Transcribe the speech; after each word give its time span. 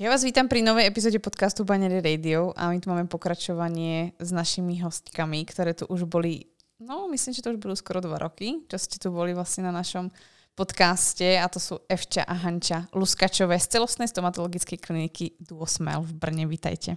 Ja 0.00 0.08
vás 0.08 0.24
vítam 0.24 0.48
pri 0.48 0.64
novej 0.64 0.88
epizóde 0.88 1.20
podcastu 1.20 1.68
Banery 1.68 2.00
Radio 2.00 2.56
a 2.56 2.72
my 2.72 2.80
tu 2.80 2.88
máme 2.88 3.04
pokračovanie 3.12 4.16
s 4.16 4.32
našimi 4.32 4.80
hostkami, 4.80 5.44
ktoré 5.44 5.76
tu 5.76 5.84
už 5.84 6.08
boli, 6.08 6.48
no 6.80 7.12
myslím, 7.12 7.36
že 7.36 7.44
to 7.44 7.52
už 7.52 7.60
budú 7.60 7.76
skoro 7.76 8.00
dva 8.00 8.16
roky, 8.16 8.64
čo 8.72 8.80
ste 8.80 8.96
tu 8.96 9.12
boli 9.12 9.36
vlastne 9.36 9.68
na 9.68 9.72
našom 9.76 10.08
podcaste 10.56 11.36
a 11.36 11.44
to 11.44 11.60
sú 11.60 11.76
Evča 11.92 12.24
a 12.24 12.32
Hanča 12.32 12.88
Luskačové 12.96 13.60
z 13.60 13.68
celostnej 13.68 14.08
stomatologickej 14.08 14.80
kliniky 14.80 15.36
Duosmile 15.44 16.08
v 16.08 16.12
Brně. 16.16 16.48
Vítajte. 16.48 16.96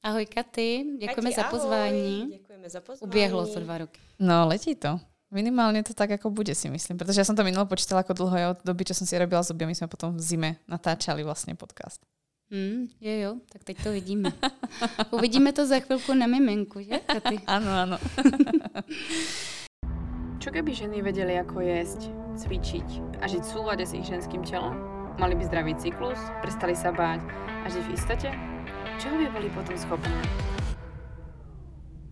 Ahoj 0.00 0.24
Katy, 0.24 0.96
děkujeme 0.96 1.36
Kati, 1.36 1.36
za 1.36 1.44
pozvání. 1.44 2.16
Ahoj, 2.24 2.32
děkujeme 2.40 2.70
za 2.70 2.80
pozvání. 2.80 3.04
Uběhlo 3.04 3.46
to 3.52 3.60
dva 3.60 3.78
roky. 3.84 4.00
No, 4.16 4.48
letí 4.48 4.72
to. 4.80 4.96
Minimálne 5.28 5.84
to 5.84 5.92
tak, 5.92 6.10
ako 6.16 6.32
bude, 6.32 6.56
si 6.56 6.72
myslím. 6.72 6.98
Pretože 6.98 7.20
ja 7.20 7.28
som 7.28 7.38
to 7.38 7.46
minulo 7.46 7.62
počítala, 7.62 8.02
ako 8.02 8.18
dlho 8.18 8.34
je 8.34 8.46
od 8.50 8.58
doby, 8.66 8.82
čo 8.82 8.98
som 8.98 9.06
si 9.06 9.14
robila 9.14 9.46
zuby. 9.46 9.62
My 9.62 9.78
sme 9.78 9.86
potom 9.86 10.16
v 10.16 10.18
zime 10.18 10.50
natáčali 10.66 11.22
vlastne 11.22 11.54
podcast. 11.54 12.02
Hmm, 12.50 12.90
jo, 12.98 13.12
jo, 13.12 13.30
tak 13.46 13.62
teď 13.64 13.76
to 13.82 13.92
vidíme. 13.94 14.32
Uvidíme 15.14 15.52
to 15.54 15.66
za 15.66 15.78
chvilku 15.78 16.14
na 16.14 16.26
miminku, 16.26 16.82
že, 16.82 16.98
Katy? 17.06 17.46
Áno, 17.46 17.70
áno. 17.70 17.96
Čo 20.42 20.50
keby 20.50 20.74
ženy 20.74 20.98
vedeli, 20.98 21.38
ako 21.38 21.62
jesť, 21.62 22.10
cvičiť 22.34 23.22
a 23.22 23.30
žiť 23.30 23.42
v 23.46 23.52
súlade 23.54 23.86
s 23.86 23.94
ich 23.94 24.02
ženským 24.02 24.42
telom? 24.42 24.74
Mali 25.22 25.38
by 25.38 25.46
zdravý 25.46 25.78
cyklus, 25.78 26.18
prestali 26.42 26.74
sa 26.74 26.90
báť 26.90 27.22
a 27.62 27.66
žiť 27.70 27.84
v 27.86 27.94
istote? 27.94 28.30
Čoho 28.98 29.14
by 29.14 29.26
boli 29.30 29.46
potom 29.54 29.78
schopné? 29.78 30.18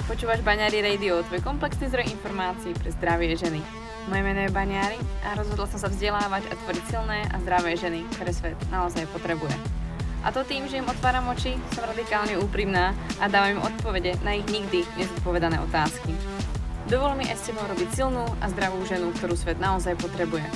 Počúvaš 0.07 0.47
Baňári 0.47 0.87
Radio, 0.87 1.19
tvoj 1.27 1.43
komplexný 1.43 1.91
zdroj 1.91 2.15
informácií 2.15 2.79
pre 2.79 2.95
zdravie 2.95 3.35
ženy. 3.35 3.59
Moje 4.07 4.23
meno 4.23 4.47
je 4.47 4.55
Baňári 4.55 5.03
a 5.27 5.35
rozhodla 5.35 5.67
som 5.67 5.83
sa 5.83 5.91
vzdelávať 5.91 6.47
a 6.47 6.55
tvoriť 6.63 6.85
silné 6.87 7.27
a 7.27 7.37
zdravé 7.43 7.75
ženy, 7.75 8.07
ktoré 8.15 8.31
svet 8.31 8.59
naozaj 8.71 9.03
potrebuje. 9.11 9.88
A 10.27 10.35
to 10.35 10.43
tým, 10.43 10.67
že 10.67 10.83
im 10.83 10.89
otváram 10.91 11.31
oči, 11.31 11.55
som 11.75 11.87
radikálne 11.87 12.35
úprimná 12.43 12.91
a 13.23 13.31
dávam 13.31 13.59
im 13.59 13.65
odpovede 13.65 14.19
na 14.27 14.35
ich 14.35 14.47
nikdy 14.51 14.83
nezodpovedané 14.99 15.63
otázky. 15.63 16.11
Dovol 16.91 17.15
mi 17.15 17.25
aj 17.29 17.37
s 17.39 17.47
tebou 17.53 17.63
robiť 17.69 17.89
silnú 17.93 18.25
a 18.41 18.49
zdravú 18.51 18.83
ženu, 18.89 19.13
ktorú 19.15 19.37
svet 19.37 19.61
naozaj 19.61 19.95
potrebuje. 20.01 20.49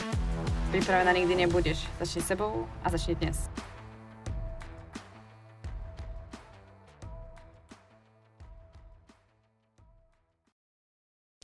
Pripravená 0.72 1.12
nikdy 1.12 1.44
nebudeš. 1.44 1.84
Začni 2.00 2.22
sebou 2.24 2.64
a 2.80 2.88
začni 2.88 3.20
dnes. 3.20 3.52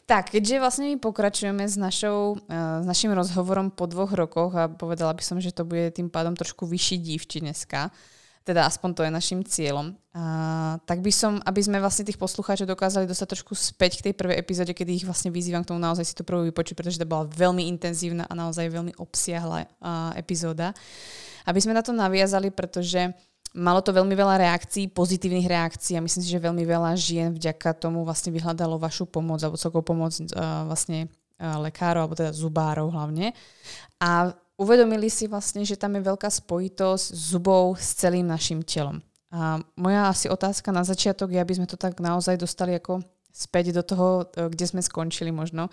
Tak, 0.08 0.32
keďže 0.32 0.56
vlastne 0.56 0.84
my 0.88 0.96
pokračujeme 0.96 1.68
s, 1.68 1.76
našou, 1.76 2.40
uh, 2.40 2.80
s 2.80 2.86
našim 2.88 3.12
rozhovorom 3.12 3.68
po 3.68 3.84
dvoch 3.84 4.16
rokoch 4.16 4.56
a 4.56 4.64
povedala 4.64 5.12
by 5.12 5.20
som, 5.20 5.36
že 5.36 5.52
to 5.52 5.68
bude 5.68 5.92
tým 5.92 6.08
pádom 6.08 6.32
trošku 6.32 6.64
vyšší 6.64 6.96
dívči 6.96 7.44
dneska, 7.44 7.92
teda 8.40 8.64
aspoň 8.64 8.88
to 8.96 9.04
je 9.04 9.12
našim 9.12 9.44
cieľom, 9.44 9.92
uh, 9.92 10.80
tak 10.88 11.04
by 11.04 11.12
som, 11.12 11.36
aby 11.44 11.60
sme 11.60 11.76
vlastne 11.76 12.08
tých 12.08 12.16
poslucháčov 12.16 12.64
dokázali 12.64 13.04
dostať 13.04 13.36
trošku 13.36 13.52
späť 13.52 14.00
k 14.00 14.04
tej 14.08 14.14
prvej 14.16 14.40
epizóde, 14.40 14.72
kedy 14.72 14.96
ich 14.96 15.04
vlastne 15.04 15.28
vyzývam 15.28 15.60
k 15.60 15.76
tomu 15.76 15.80
naozaj 15.84 16.08
si 16.08 16.16
to 16.16 16.24
prvú 16.24 16.48
vypočuť, 16.48 16.72
pretože 16.72 16.96
to 16.96 17.04
bola 17.04 17.28
veľmi 17.28 17.68
intenzívna 17.68 18.24
a 18.24 18.32
naozaj 18.32 18.64
veľmi 18.64 18.96
obsiahla 18.96 19.68
uh, 19.68 20.16
epizóda. 20.16 20.72
Aby 21.44 21.60
sme 21.60 21.76
na 21.76 21.84
to 21.84 21.92
naviazali, 21.92 22.48
pretože 22.48 23.12
Malo 23.56 23.80
to 23.80 23.96
veľmi 23.96 24.12
veľa 24.12 24.44
reakcií, 24.44 24.92
pozitívnych 24.92 25.48
reakcií 25.48 25.96
a 25.96 26.04
myslím 26.04 26.22
si, 26.24 26.30
že 26.30 26.40
veľmi 26.42 26.64
veľa 26.68 26.92
žien 27.00 27.32
vďaka 27.32 27.72
tomu 27.80 28.04
vlastne 28.04 28.28
vyhľadalo 28.34 28.76
vašu 28.76 29.08
pomoc 29.08 29.40
alebo 29.40 29.56
celkovú 29.56 29.96
pomoc 29.96 30.12
uh, 30.14 30.68
vlastne 30.68 31.08
uh, 31.40 31.56
lekárov 31.64 32.04
alebo 32.04 32.18
teda 32.18 32.36
zubárov 32.36 32.92
hlavne. 32.92 33.32
A 33.98 34.36
uvedomili 34.60 35.08
si 35.08 35.24
vlastne, 35.30 35.64
že 35.64 35.80
tam 35.80 35.96
je 35.96 36.06
veľká 36.06 36.28
spojitosť 36.28 37.14
zubov 37.14 37.80
s 37.80 37.96
celým 37.96 38.28
našim 38.28 38.60
telom. 38.60 39.00
A 39.28 39.60
moja 39.76 40.08
asi 40.08 40.26
otázka 40.28 40.72
na 40.72 40.84
začiatok 40.84 41.32
je, 41.32 41.40
aby 41.40 41.56
sme 41.56 41.68
to 41.68 41.76
tak 41.76 42.00
naozaj 42.00 42.40
dostali 42.40 42.76
ako 42.76 43.04
späť 43.28 43.76
do 43.76 43.82
toho, 43.84 44.06
kde 44.32 44.64
sme 44.64 44.80
skončili 44.80 45.28
možno. 45.28 45.68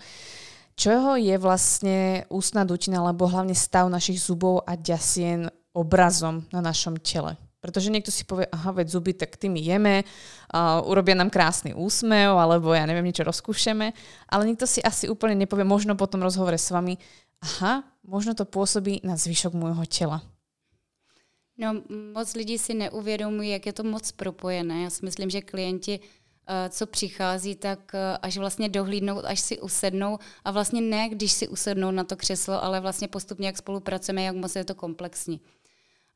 Čoho 0.76 1.16
je 1.16 1.32
vlastne 1.40 2.28
ústna 2.28 2.68
dutina, 2.68 3.00
alebo 3.00 3.24
hlavne 3.24 3.56
stav 3.56 3.88
našich 3.88 4.20
zubov 4.20 4.60
a 4.68 4.76
ďasien 4.76 5.48
obrazom 5.72 6.44
na 6.52 6.60
našom 6.60 7.00
tele? 7.00 7.40
Protože 7.66 7.90
niekto 7.90 8.14
si 8.14 8.22
povie, 8.22 8.46
aha, 8.46 8.70
veď 8.70 8.86
zuby, 8.94 9.10
tak 9.10 9.34
tými 9.34 9.58
jeme, 9.58 10.06
uh, 10.06 10.86
urobia 10.86 11.18
nám 11.18 11.34
krásny 11.34 11.74
úsmev, 11.74 12.38
alebo 12.38 12.70
ja 12.70 12.86
neviem, 12.86 13.10
niečo 13.10 13.26
rozkúšeme, 13.26 13.90
ale 14.30 14.42
nikto 14.46 14.70
si 14.70 14.78
asi 14.86 15.10
úplne 15.10 15.34
nepovie, 15.34 15.66
možno 15.66 15.98
po 15.98 16.06
tom 16.06 16.22
rozhovore 16.22 16.54
s 16.54 16.70
vami, 16.70 16.94
aha, 17.42 17.82
možno 18.06 18.38
to 18.38 18.46
pôsobí 18.46 19.02
na 19.02 19.18
zvyšok 19.18 19.50
môjho 19.58 19.82
tela. 19.90 20.22
No, 21.58 21.82
moc 22.14 22.28
lidí 22.38 22.54
si 22.54 22.74
neuvědomují, 22.74 23.50
jak 23.50 23.66
je 23.66 23.72
to 23.72 23.82
moc 23.82 24.12
propojené. 24.12 24.82
Já 24.82 24.90
si 24.90 25.04
myslím, 25.04 25.30
že 25.30 25.40
klienti, 25.40 26.00
co 26.68 26.86
přichází, 26.86 27.56
tak 27.56 27.92
až 28.22 28.36
vlastně 28.36 28.68
dohlídnou, 28.68 29.24
až 29.24 29.40
si 29.40 29.60
usednou 29.60 30.18
a 30.44 30.50
vlastně 30.50 30.80
ne, 30.80 31.08
když 31.08 31.32
si 31.32 31.48
usednou 31.48 31.90
na 31.90 32.04
to 32.04 32.16
křeslo, 32.16 32.64
ale 32.64 32.80
vlastně 32.80 33.08
postupně, 33.08 33.46
jak 33.46 33.56
spolupracujeme, 33.56 34.22
jak 34.22 34.36
moc 34.36 34.56
je 34.56 34.64
to 34.64 34.74
komplexní. 34.74 35.40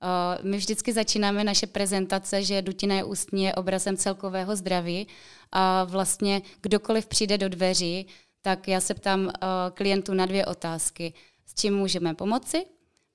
Uh, 0.02 0.50
my 0.50 0.56
vždycky 0.56 0.92
začínáme 0.92 1.44
naše 1.44 1.66
prezentace, 1.66 2.42
že 2.42 2.62
dutina 2.62 3.04
ústní 3.04 3.44
je 3.44 3.54
obrazem 3.54 3.96
celkového 3.96 4.56
zdraví 4.56 5.06
a 5.52 5.84
vlastně 5.84 6.42
kdokoliv 6.60 7.06
přijde 7.06 7.38
do 7.38 7.48
dveří, 7.48 8.06
tak 8.42 8.68
já 8.68 8.80
se 8.80 8.94
ptám 8.94 9.20
uh, 9.20 9.30
klientů 9.74 10.14
na 10.14 10.26
dvě 10.26 10.46
otázky. 10.46 11.12
S 11.46 11.54
čím 11.54 11.74
můžeme 11.76 12.14
pomoci? 12.14 12.66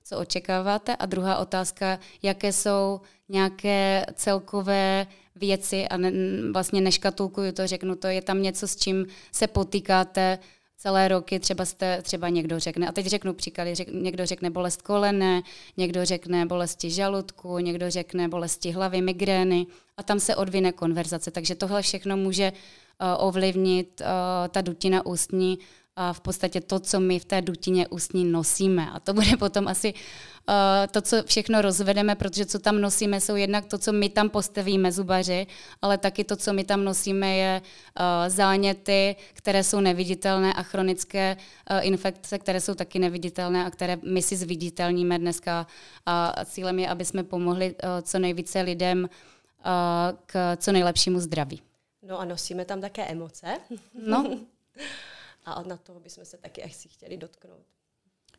Co 0.04 0.18
očekáváte? 0.18 0.96
A 0.96 1.06
druhá 1.06 1.38
otázka, 1.38 1.98
jaké 2.22 2.52
jsou 2.52 3.00
nějaké 3.28 4.06
celkové 4.14 5.06
věci 5.36 5.88
a 5.88 5.96
ne, 5.96 6.12
vlastně 6.52 6.80
neškatulkuju 6.80 7.52
to, 7.52 7.66
řeknu 7.66 7.96
to, 7.96 8.06
je 8.06 8.22
tam 8.22 8.42
něco, 8.42 8.68
s 8.68 8.76
čím 8.76 9.06
se 9.32 9.46
potýkáte, 9.46 10.38
celé 10.76 11.08
roky, 11.08 11.40
třeba 11.40 11.64
jste, 11.64 12.02
třeba 12.02 12.28
někdo 12.28 12.58
řekne, 12.58 12.88
a 12.88 12.92
teď 12.92 13.06
řeknu 13.06 13.34
příklady, 13.34 13.74
řek, 13.74 13.88
někdo 13.92 14.26
řekne 14.26 14.50
bolest 14.50 14.82
kolene, 14.82 15.42
někdo 15.76 16.04
řekne 16.04 16.46
bolesti 16.46 16.90
žaludku, 16.90 17.58
někdo 17.58 17.90
řekne 17.90 18.28
bolesti 18.28 18.70
hlavy, 18.70 19.00
migrény 19.00 19.66
a 19.96 20.02
tam 20.02 20.20
se 20.20 20.36
odvine 20.36 20.72
konverzace. 20.72 21.30
Takže 21.30 21.54
tohle 21.54 21.82
všechno 21.82 22.16
může 22.16 22.52
uh, 22.52 23.26
ovlivnit 23.26 24.00
uh, 24.00 24.06
ta 24.48 24.60
dutina 24.60 25.06
ústní 25.06 25.58
v 26.12 26.20
podstatě 26.20 26.60
to, 26.60 26.80
co 26.80 27.00
my 27.00 27.18
v 27.18 27.24
té 27.24 27.42
dutině 27.42 27.88
ústní 27.88 28.24
nosíme. 28.24 28.90
A 28.90 29.00
to 29.00 29.14
bude 29.14 29.36
potom 29.38 29.68
asi 29.68 29.94
uh, 29.94 30.54
to, 30.90 31.00
co 31.00 31.22
všechno 31.22 31.62
rozvedeme, 31.62 32.14
protože 32.14 32.46
co 32.46 32.58
tam 32.58 32.80
nosíme, 32.80 33.20
jsou 33.20 33.36
jednak 33.36 33.64
to, 33.64 33.78
co 33.78 33.92
my 33.92 34.08
tam 34.08 34.30
postavíme 34.30 34.92
zubaři, 34.92 35.46
ale 35.82 35.98
taky 35.98 36.24
to, 36.24 36.36
co 36.36 36.52
my 36.52 36.64
tam 36.64 36.84
nosíme, 36.84 37.36
je 37.36 37.62
uh, 37.62 38.04
záněty, 38.28 39.16
které 39.32 39.64
jsou 39.64 39.80
neviditelné 39.80 40.52
a 40.52 40.62
chronické 40.62 41.36
uh, 41.70 41.86
infekce, 41.86 42.38
které 42.38 42.60
jsou 42.60 42.74
taky 42.74 42.98
neviditelné 42.98 43.64
a 43.64 43.70
které 43.70 43.98
my 44.02 44.22
si 44.22 44.36
zviditelníme 44.36 45.18
dneska. 45.18 45.66
A 46.06 46.44
cílem 46.44 46.78
je, 46.78 46.88
aby 46.88 47.04
jsme 47.04 47.22
pomohli 47.22 47.74
co 48.02 48.18
nejvíce 48.18 48.60
lidem 48.60 49.08
k 50.26 50.56
co 50.56 50.72
nejlepšímu 50.72 51.20
zdraví. 51.20 51.62
No 52.02 52.18
a 52.18 52.24
nosíme 52.24 52.64
tam 52.64 52.80
také 52.80 53.04
emoce. 53.04 53.46
No. 54.06 54.38
a 55.46 55.62
na 55.62 55.76
toho 55.76 56.00
bychom 56.00 56.24
se 56.24 56.36
taky 56.36 56.62
asi 56.62 56.88
chtěli 56.88 57.16
dotknout. 57.16 57.66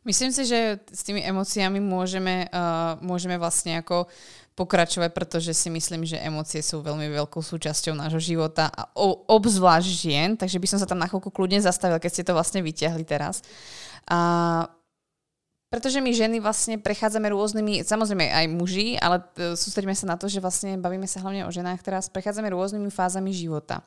Myslím 0.04 0.32
si, 0.32 0.46
že 0.46 0.78
s 0.94 1.02
tými 1.02 1.26
emóciami 1.26 1.82
môžeme, 1.82 2.46
uh, 2.48 2.96
môžeme 3.02 3.34
vlastne 3.34 3.82
ako 3.82 4.06
pokračovať, 4.54 5.10
pretože 5.10 5.50
si 5.54 5.68
myslím, 5.70 6.06
že 6.06 6.22
emócie 6.22 6.62
sú 6.62 6.82
veľmi 6.82 7.10
veľkou 7.18 7.42
súčasťou 7.42 7.98
nášho 7.98 8.22
života 8.22 8.70
a 8.70 8.90
obzvlášť 9.26 9.90
žien, 9.90 10.28
takže 10.38 10.58
by 10.58 10.66
som 10.70 10.78
sa 10.78 10.86
tam 10.86 11.02
na 11.02 11.10
chvíľku 11.10 11.30
kľudne 11.30 11.62
zastavila, 11.62 12.02
keď 12.02 12.10
ste 12.10 12.26
to 12.26 12.34
vlastne 12.34 12.62
vyťahli 12.62 13.04
teraz. 13.06 13.42
A 14.10 14.66
pretože 15.68 16.00
my 16.00 16.10
ženy 16.10 16.40
vlastne 16.40 16.80
prechádzame 16.80 17.28
rôznymi, 17.28 17.84
samozrejme 17.84 18.24
aj 18.32 18.46
muži, 18.48 18.96
ale 18.96 19.20
e, 19.36 19.52
sústredíme 19.52 19.92
sa 19.92 20.08
na 20.08 20.16
to, 20.16 20.24
že 20.24 20.40
vlastne 20.40 20.80
bavíme 20.80 21.04
sa 21.04 21.20
hlavne 21.20 21.44
o 21.44 21.52
ženách, 21.52 21.84
teraz 21.84 22.08
prechádzame 22.08 22.48
rôznymi 22.48 22.88
fázami 22.88 23.36
života 23.36 23.84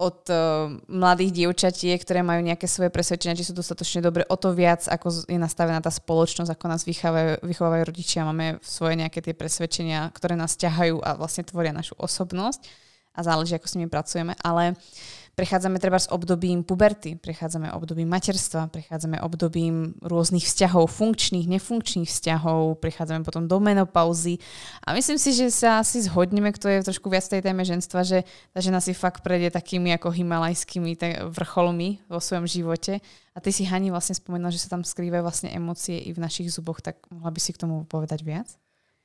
od 0.00 0.24
uh, 0.32 0.72
mladých 0.88 1.44
dievčatiek, 1.44 2.00
ktoré 2.00 2.24
majú 2.24 2.40
nejaké 2.40 2.64
svoje 2.64 2.88
presvedčenia, 2.88 3.36
či 3.36 3.44
sú 3.44 3.52
dostatočne 3.52 4.00
dobre, 4.00 4.24
o 4.24 4.36
to 4.40 4.56
viac, 4.56 4.88
ako 4.88 5.28
je 5.28 5.36
nastavená 5.36 5.84
tá 5.84 5.92
spoločnosť, 5.92 6.56
ako 6.56 6.64
nás 6.72 6.88
vychovajú, 6.88 7.44
vychovávajú 7.44 7.82
rodičia. 7.84 8.24
Máme 8.24 8.56
svoje 8.64 8.96
nejaké 8.96 9.20
tie 9.20 9.36
presvedčenia, 9.36 10.08
ktoré 10.16 10.40
nás 10.40 10.56
ťahajú 10.56 11.04
a 11.04 11.20
vlastne 11.20 11.44
tvoria 11.44 11.76
našu 11.76 11.92
osobnosť 12.00 12.64
a 13.12 13.20
záleží, 13.20 13.52
ako 13.60 13.68
s 13.68 13.76
nimi 13.76 13.92
pracujeme. 13.92 14.32
Ale 14.40 14.72
uh, 14.72 15.19
Prechádzame 15.38 15.78
treba 15.78 15.96
s 15.96 16.10
obdobím 16.10 16.66
puberty, 16.66 17.16
prechádzame 17.16 17.72
obdobím 17.72 18.10
materstva, 18.10 18.68
prechádzame 18.68 19.22
obdobím 19.22 19.96
rôznych 20.02 20.44
vzťahov, 20.44 20.90
funkčných, 20.90 21.48
nefunkčných 21.48 22.10
vzťahov, 22.10 22.82
prechádzame 22.82 23.24
potom 23.24 23.46
do 23.46 23.56
menopauzy 23.62 24.42
a 24.84 24.92
myslím 24.92 25.16
si, 25.16 25.32
že 25.32 25.48
sa 25.48 25.80
asi 25.80 26.02
zhodneme, 26.04 26.52
kto 26.52 26.68
je 26.68 26.86
trošku 26.86 27.08
viac 27.08 27.24
tej 27.24 27.40
téme 27.40 27.62
ženstva, 27.64 28.04
že 28.04 28.26
tá 28.52 28.58
žena 28.58 28.82
si 28.82 28.92
fakt 28.92 29.22
prejde 29.24 29.54
takými 29.54 29.94
ako 29.96 30.12
himalajskými 30.12 30.98
vrcholmi 31.32 32.02
vo 32.10 32.18
svojom 32.18 32.44
živote. 32.44 32.98
A 33.32 33.38
ty 33.38 33.54
si 33.54 33.62
Hani 33.62 33.94
vlastne 33.94 34.18
spomenula, 34.18 34.50
že 34.50 34.60
sa 34.60 34.74
tam 34.74 34.82
skrývajú 34.82 35.22
vlastne 35.22 35.54
emócie 35.54 35.96
i 36.02 36.10
v 36.10 36.18
našich 36.18 36.50
zuboch, 36.50 36.82
tak 36.82 36.98
mohla 37.08 37.30
by 37.30 37.40
si 37.40 37.54
k 37.54 37.62
tomu 37.62 37.86
povedať 37.86 38.26
viac? 38.26 38.50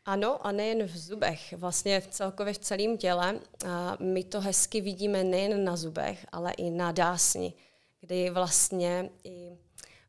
Ano, 0.06 0.48
a 0.48 0.52
nejen 0.52 0.84
v 0.84 0.98
zubech, 0.98 1.54
vlastně 1.54 2.02
v 2.02 2.08
celkově 2.08 2.54
v 2.54 2.58
celém 2.58 2.98
těle. 2.98 3.40
A 3.68 3.98
my 4.00 4.24
to 4.24 4.42
hezky 4.42 4.82
vidíme 4.82 5.24
nejen 5.24 5.64
na 5.64 5.76
zubech, 5.76 6.26
ale 6.32 6.52
i 6.52 6.70
na 6.70 6.92
dásni, 6.92 7.54
kdy 8.02 8.30
vlastně 8.30 9.10
i 9.24 9.58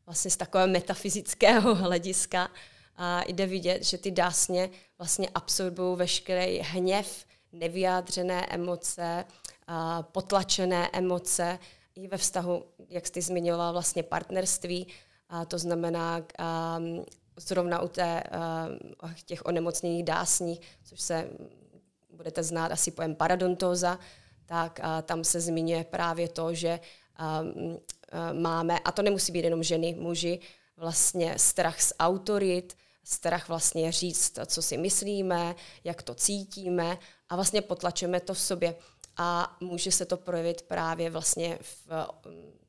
vlastně 0.06 0.30
z 0.30 0.36
takového 0.36 0.68
metafyzického 0.68 1.74
hlediska 1.84 2.48
a 2.96 3.22
jde 3.26 3.46
vidět, 3.46 3.84
že 3.84 3.98
ty 3.98 4.10
dásně 4.10 4.70
vlastně 4.98 5.28
absorbují 5.34 5.96
veškerý 5.96 6.58
hněv, 6.58 7.24
nevyjádřené 7.52 8.46
emoce, 8.46 9.24
a 9.66 10.02
potlačené 10.02 10.90
emoce 10.92 11.58
i 11.94 12.08
ve 12.08 12.16
vztahu, 12.16 12.64
jak 12.88 13.06
jste 13.06 13.22
zmiňoval, 13.22 13.72
vlastně 13.72 14.02
partnerství, 14.02 14.86
a 15.28 15.44
to 15.44 15.58
znamená 15.58 16.22
a, 16.38 16.80
zrovna 17.36 17.82
u 17.82 17.88
té, 17.88 18.22
a, 18.22 18.68
těch 19.24 19.46
onemocnění 19.46 20.02
dásní, 20.02 20.60
což 20.84 21.00
se 21.00 21.30
budete 22.10 22.42
znát 22.42 22.72
asi 22.72 22.90
pojem 22.90 23.14
paradontóza, 23.14 23.98
tak 24.46 24.80
a, 24.82 25.02
tam 25.02 25.24
se 25.24 25.40
zmiňuje 25.40 25.84
právě 25.84 26.28
to, 26.28 26.54
že 26.54 26.80
a, 27.16 27.26
a, 27.26 27.42
máme, 28.32 28.78
a 28.78 28.92
to 28.92 29.02
nemusí 29.02 29.32
být 29.32 29.44
jenom 29.44 29.62
ženy, 29.62 29.94
muži, 29.98 30.40
vlastně 30.76 31.38
strach 31.38 31.80
z 31.80 31.92
autorit, 31.98 32.76
strach 33.04 33.48
vlastně 33.48 33.92
říct, 33.92 34.38
co 34.46 34.62
si 34.62 34.76
myslíme, 34.76 35.54
jak 35.84 36.02
to 36.02 36.14
cítíme 36.14 36.98
a 37.28 37.34
vlastně 37.34 37.62
potlačujeme 37.62 38.20
to 38.20 38.34
v 38.34 38.40
sobě. 38.40 38.76
A 39.16 39.56
může 39.60 39.92
se 39.92 40.04
to 40.04 40.16
projevit 40.16 40.62
právě 40.62 41.10
vlastně 41.10 41.58
v 41.60 41.88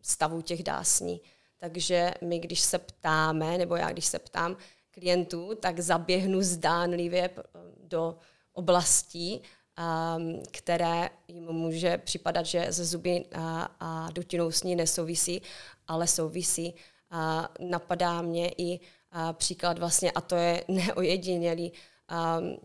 stavu 0.01 0.41
těch 0.41 0.63
dásní. 0.63 1.21
Takže 1.57 2.13
my, 2.21 2.39
když 2.39 2.59
se 2.59 2.79
ptáme, 2.79 3.57
nebo 3.57 3.75
já, 3.75 3.91
když 3.91 4.05
se 4.05 4.19
ptám 4.19 4.57
klientů, 4.91 5.55
tak 5.55 5.79
zaběhnu 5.79 6.41
zdánlivě 6.41 7.29
do 7.83 8.17
oblastí, 8.53 9.41
um, 10.17 10.43
které 10.51 11.09
jim 11.27 11.45
může 11.45 11.97
připadat, 11.97 12.45
že 12.45 12.67
ze 12.69 12.85
zuby 12.85 13.25
a, 13.79 14.09
dutinou 14.13 14.51
s 14.51 14.63
ní 14.63 14.75
nesouvisí, 14.75 15.41
ale 15.87 16.07
souvisí. 16.07 16.73
Napadá 17.59 18.21
mě 18.21 18.51
i 18.57 18.79
příklad 19.33 19.79
vlastně, 19.79 20.11
a 20.11 20.21
to 20.21 20.35
je 20.35 20.63
neojedinělý. 20.67 21.71
Um, 22.39 22.57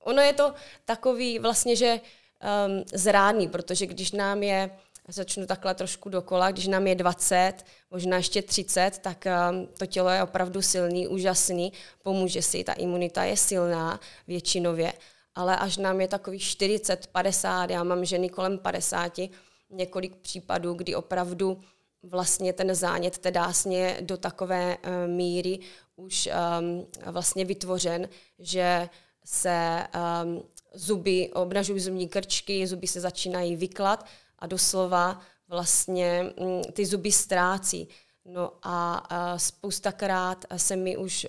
ono 0.00 0.22
je 0.22 0.32
to 0.32 0.54
takový 0.84 1.38
vlastně, 1.38 1.76
že 1.76 2.00
um, 2.00 2.84
zrádný, 2.92 3.48
protože 3.48 3.86
když 3.86 4.12
nám 4.12 4.42
je, 4.42 4.70
začnu 5.08 5.46
takhle 5.46 5.74
trošku 5.74 6.08
dokola, 6.08 6.50
když 6.50 6.66
nám 6.66 6.86
je 6.86 6.94
20, 6.94 7.52
možná 7.90 8.16
ještě 8.16 8.42
30, 8.42 8.98
tak 8.98 9.24
um, 9.50 9.68
to 9.78 9.86
tělo 9.86 10.10
je 10.10 10.22
opravdu 10.22 10.62
silný, 10.62 11.08
úžasný, 11.08 11.72
pomůže 12.02 12.42
si, 12.42 12.64
ta 12.64 12.72
imunita 12.72 13.24
je 13.24 13.36
silná 13.36 14.00
většinově, 14.26 14.92
ale 15.34 15.56
až 15.56 15.76
nám 15.76 16.00
je 16.00 16.08
takový 16.08 16.38
40, 16.38 17.06
50, 17.06 17.70
já 17.70 17.84
mám 17.84 18.04
ženy 18.04 18.28
kolem 18.28 18.58
50, 18.58 19.18
několik 19.70 20.16
případů, 20.16 20.74
kdy 20.74 20.94
opravdu 20.94 21.60
vlastně 22.02 22.52
ten 22.52 22.74
zánět 22.74 23.18
té 23.18 23.30
dásně 23.30 23.96
do 24.00 24.16
takové 24.16 24.76
uh, 24.76 25.10
míry 25.10 25.58
už 25.96 26.28
um, 26.60 26.86
vlastně 27.12 27.44
vytvořen, 27.44 28.08
že 28.38 28.88
se 29.24 29.86
um, 30.24 30.42
zuby, 30.74 31.30
obnažují 31.34 31.80
zubní 31.80 32.08
krčky, 32.08 32.66
zuby 32.66 32.86
se 32.86 33.00
začínají 33.00 33.56
vyklat 33.56 34.06
a 34.38 34.46
doslova 34.46 35.20
vlastně 35.48 36.32
um, 36.36 36.62
ty 36.72 36.86
zuby 36.86 37.12
ztrácí. 37.12 37.88
No 38.24 38.52
a 38.62 39.02
spoustakrát 39.36 40.44
se 40.56 40.76
mi 40.76 40.96
už 40.96 41.26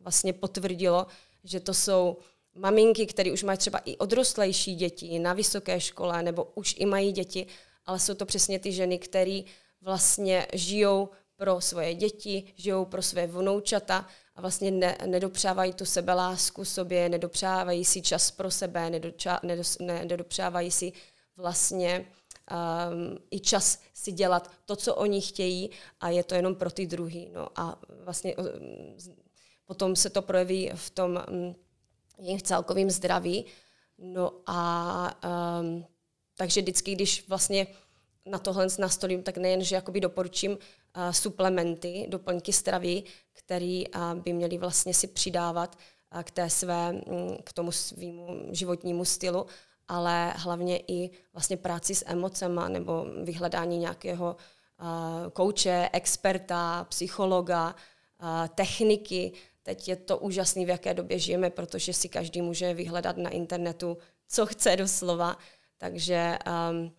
vlastně 0.00 0.32
potvrdilo, 0.32 1.06
že 1.44 1.60
to 1.60 1.74
jsou 1.74 2.16
maminky, 2.54 3.06
které 3.06 3.32
už 3.32 3.42
mají 3.42 3.58
třeba 3.58 3.78
i 3.78 3.96
odrostlejší 3.96 4.74
děti 4.74 5.18
na 5.18 5.32
vysoké 5.32 5.80
škole 5.80 6.22
nebo 6.22 6.44
už 6.54 6.74
i 6.78 6.86
mají 6.86 7.12
děti, 7.12 7.46
ale 7.86 7.98
jsou 7.98 8.14
to 8.14 8.26
přesně 8.26 8.58
ty 8.58 8.72
ženy, 8.72 8.98
které 8.98 9.40
vlastně 9.80 10.46
žijou 10.52 11.08
pro 11.36 11.60
svoje 11.60 11.94
děti, 11.94 12.52
žijou 12.56 12.84
pro 12.84 13.02
své 13.02 13.26
vnoučata 13.26 14.06
a 14.36 14.40
vlastně 14.40 14.70
ne, 14.70 14.98
nedopřávají 15.06 15.72
tu 15.72 15.84
sebelásku 15.84 16.64
sobě, 16.64 17.08
nedopřávají 17.08 17.84
si 17.84 18.02
čas 18.02 18.30
pro 18.30 18.50
sebe, 18.50 18.90
nedopřávají 19.82 20.70
si 20.70 20.92
vlastně 21.36 22.06
um, 22.52 23.18
i 23.30 23.40
čas 23.40 23.78
si 23.94 24.12
dělat 24.12 24.50
to, 24.66 24.76
co 24.76 24.94
oni 24.94 25.20
chtějí 25.20 25.70
a 26.00 26.08
je 26.08 26.24
to 26.24 26.34
jenom 26.34 26.54
pro 26.54 26.70
ty 26.70 26.86
druhý. 26.86 27.30
No 27.32 27.48
a 27.56 27.78
vlastně 28.04 28.36
um, 28.36 28.46
potom 29.64 29.96
se 29.96 30.10
to 30.10 30.22
projeví 30.22 30.70
v 30.74 30.90
tom 30.90 31.24
um, 31.30 31.54
jejich 32.18 32.42
celkovým 32.42 32.90
zdraví. 32.90 33.44
No 33.98 34.32
a 34.46 35.20
um, 35.60 35.84
takže 36.36 36.60
vždycky, 36.60 36.94
když 36.94 37.28
vlastně 37.28 37.66
na 38.26 38.38
tohle 38.38 38.66
nastolím, 38.78 39.22
tak 39.22 39.36
nejen, 39.36 39.64
že 39.64 39.74
jakoby 39.74 40.00
doporučím 40.00 40.50
uh, 40.50 40.58
suplementy, 41.10 42.06
doplňky 42.08 42.52
stravy, 42.52 43.02
které 43.32 43.82
uh, 43.94 44.14
by 44.14 44.32
měly 44.32 44.58
vlastně 44.58 44.94
si 44.94 45.06
přidávat 45.06 45.78
uh, 46.14 46.22
k, 46.22 46.30
té 46.30 46.50
své, 46.50 46.92
um, 46.92 47.36
k 47.44 47.52
tomu 47.52 47.72
svýmu 47.72 48.48
životnímu 48.50 49.04
stylu, 49.04 49.46
ale 49.92 50.32
hlavně 50.36 50.78
i 50.88 51.10
vlastně 51.32 51.56
práci 51.56 51.94
s 51.94 52.04
emocema 52.06 52.68
nebo 52.68 53.06
vyhledání 53.24 53.78
nějakého 53.78 54.36
uh, 54.80 55.30
kouče, 55.32 55.88
experta, 55.92 56.86
psychologa, 56.88 57.74
uh, 58.22 58.48
techniky. 58.54 59.32
Teď 59.62 59.88
je 59.88 59.96
to 59.96 60.18
úžasný, 60.18 60.64
v 60.64 60.68
jaké 60.68 60.94
době 60.94 61.18
žijeme, 61.18 61.50
protože 61.50 61.92
si 61.92 62.08
každý 62.08 62.42
může 62.42 62.74
vyhledat 62.74 63.16
na 63.16 63.30
internetu, 63.30 63.98
co 64.28 64.46
chce 64.46 64.76
doslova. 64.76 65.36
Takže 65.78 66.38
um, 66.70 66.92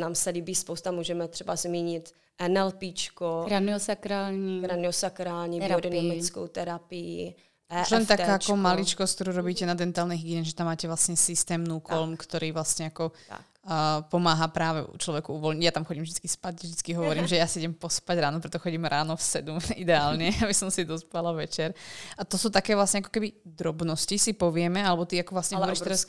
nám 0.00 0.14
se 0.14 0.30
líbí 0.30 0.54
spousta, 0.54 0.90
můžeme 0.90 1.28
třeba 1.28 1.56
zmínit 1.56 2.14
NLPčko, 2.48 3.44
kraniosakrální, 3.46 4.62
kraniosakrální 4.62 5.60
biodynamickou 5.60 6.46
terapii, 6.46 7.34
EFTčko. 7.72 7.94
Len 7.96 8.04
taká 8.04 8.32
ako 8.36 8.52
maličkosť, 8.60 9.12
ktorú 9.16 9.30
robíte 9.40 9.64
na 9.64 9.72
dentálnej 9.72 10.20
hygiene, 10.20 10.44
že 10.44 10.52
tam 10.52 10.68
máte 10.68 10.84
vlastne 10.84 11.16
systém 11.16 11.64
Nukolm, 11.64 12.20
ktorý 12.20 12.52
vlastne 12.52 12.92
ako 12.92 13.16
tak 13.26 13.51
uh, 13.66 14.02
pomáha 14.10 14.46
práve 14.50 14.82
človeku 14.98 15.34
uvoľniť. 15.38 15.64
Ja 15.64 15.74
tam 15.74 15.86
chodím 15.86 16.02
vždy 16.02 16.26
spať, 16.26 16.66
vždy 16.66 16.92
hovorím, 16.98 17.26
že 17.30 17.38
ja 17.38 17.46
si 17.46 17.62
idem 17.62 17.74
pospať 17.74 18.18
ráno, 18.18 18.42
preto 18.42 18.58
chodím 18.58 18.86
ráno 18.86 19.14
v 19.14 19.22
7 19.22 19.48
ideálne, 19.84 20.34
aby 20.44 20.54
som 20.54 20.68
si 20.68 20.82
dospala 20.82 21.30
večer. 21.34 21.74
A 22.18 22.26
to 22.26 22.34
sú 22.34 22.50
také 22.50 22.74
vlastne 22.74 23.02
ako 23.02 23.10
keby 23.14 23.34
drobnosti 23.46 24.16
si 24.18 24.32
povieme, 24.34 24.82
alebo 24.82 25.06
ty 25.06 25.22
ako 25.22 25.32
vlastne 25.38 25.56
ale 25.58 25.70
hovoríš 25.70 25.82
teraz, 25.82 26.02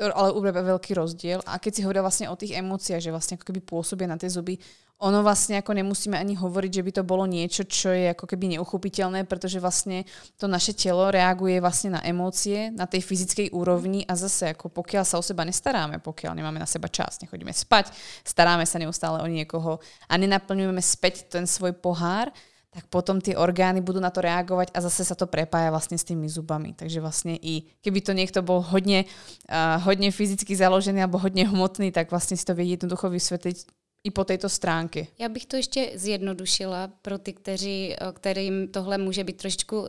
ale 0.00 0.28
úplne 0.32 0.52
veľký 0.64 0.92
rozdiel. 0.96 1.40
A 1.44 1.60
keď 1.60 1.72
si 1.76 1.84
hovoria 1.84 2.04
vlastne 2.04 2.26
o 2.32 2.36
tých 2.36 2.56
emóciách, 2.56 3.00
že 3.00 3.12
vlastne 3.12 3.34
ako 3.36 3.52
keby 3.52 3.60
pôsobia 3.64 4.08
na 4.08 4.16
tie 4.16 4.30
zuby, 4.30 4.56
ono 5.02 5.26
vlastne 5.26 5.58
ako 5.58 5.74
nemusíme 5.74 6.14
ani 6.14 6.38
hovoriť, 6.38 6.70
že 6.70 6.84
by 6.86 6.92
to 6.94 7.02
bolo 7.02 7.26
niečo, 7.26 7.66
čo 7.66 7.90
je 7.90 8.14
ako 8.14 8.30
keby 8.30 8.56
neuchopiteľné, 8.56 9.26
pretože 9.26 9.58
vlastne 9.58 10.06
to 10.38 10.46
naše 10.46 10.70
telo 10.70 11.10
reaguje 11.10 11.58
vlastne 11.58 11.98
na 11.98 12.00
emócie 12.06 12.70
na 12.70 12.86
tej 12.86 13.02
fyzickej 13.02 13.50
úrovni 13.50 14.06
a 14.06 14.14
zase 14.14 14.54
ako 14.54 14.70
pokiaľ 14.70 15.04
sa 15.04 15.18
o 15.18 15.24
seba 15.24 15.42
nestaráme, 15.42 15.98
pokiaľ 15.98 16.38
nemáme 16.38 16.62
na 16.62 16.68
seba 16.70 16.86
čas, 16.94 17.18
nechodíme 17.18 17.50
spať, 17.50 17.90
staráme 18.22 18.62
sa 18.62 18.78
neustále 18.78 19.18
o 19.18 19.26
niekoho 19.26 19.82
a 20.06 20.14
nenaplňujeme 20.14 20.78
späť 20.78 21.26
ten 21.26 21.50
svoj 21.50 21.74
pohár, 21.74 22.30
tak 22.70 22.90
potom 22.90 23.22
tie 23.22 23.38
orgány 23.38 23.78
budú 23.82 24.02
na 24.02 24.10
to 24.10 24.18
reagovať 24.22 24.74
a 24.74 24.82
zase 24.82 25.06
sa 25.06 25.14
to 25.14 25.30
prepája 25.30 25.70
vlastne 25.70 25.94
s 25.94 26.06
tými 26.06 26.26
zubami. 26.26 26.74
Takže 26.74 26.98
vlastne 26.98 27.38
i 27.38 27.70
keby 27.86 28.02
to 28.02 28.12
niekto 28.14 28.42
bol 28.42 28.62
hodne, 28.66 29.06
uh, 29.46 29.78
hodne 29.86 30.10
fyzicky 30.10 30.58
založený 30.58 31.06
alebo 31.06 31.22
hodne 31.22 31.46
hmotný, 31.46 31.94
tak 31.94 32.10
vlastne 32.10 32.34
si 32.34 32.42
to 32.42 32.54
vie 32.54 32.74
jednoducho 32.74 33.06
vysvetliť 33.10 33.58
i 34.04 34.10
po 34.10 34.24
této 34.24 34.48
stránky. 34.48 35.08
Já 35.18 35.28
bych 35.28 35.46
to 35.46 35.56
ještě 35.56 35.90
zjednodušila 35.94 36.88
pro 37.02 37.18
ty, 37.18 37.32
kteří, 37.32 37.96
kterým 38.12 38.68
tohle 38.68 38.98
může 38.98 39.24
být 39.24 39.36
trošičku 39.36 39.80
um, 39.80 39.88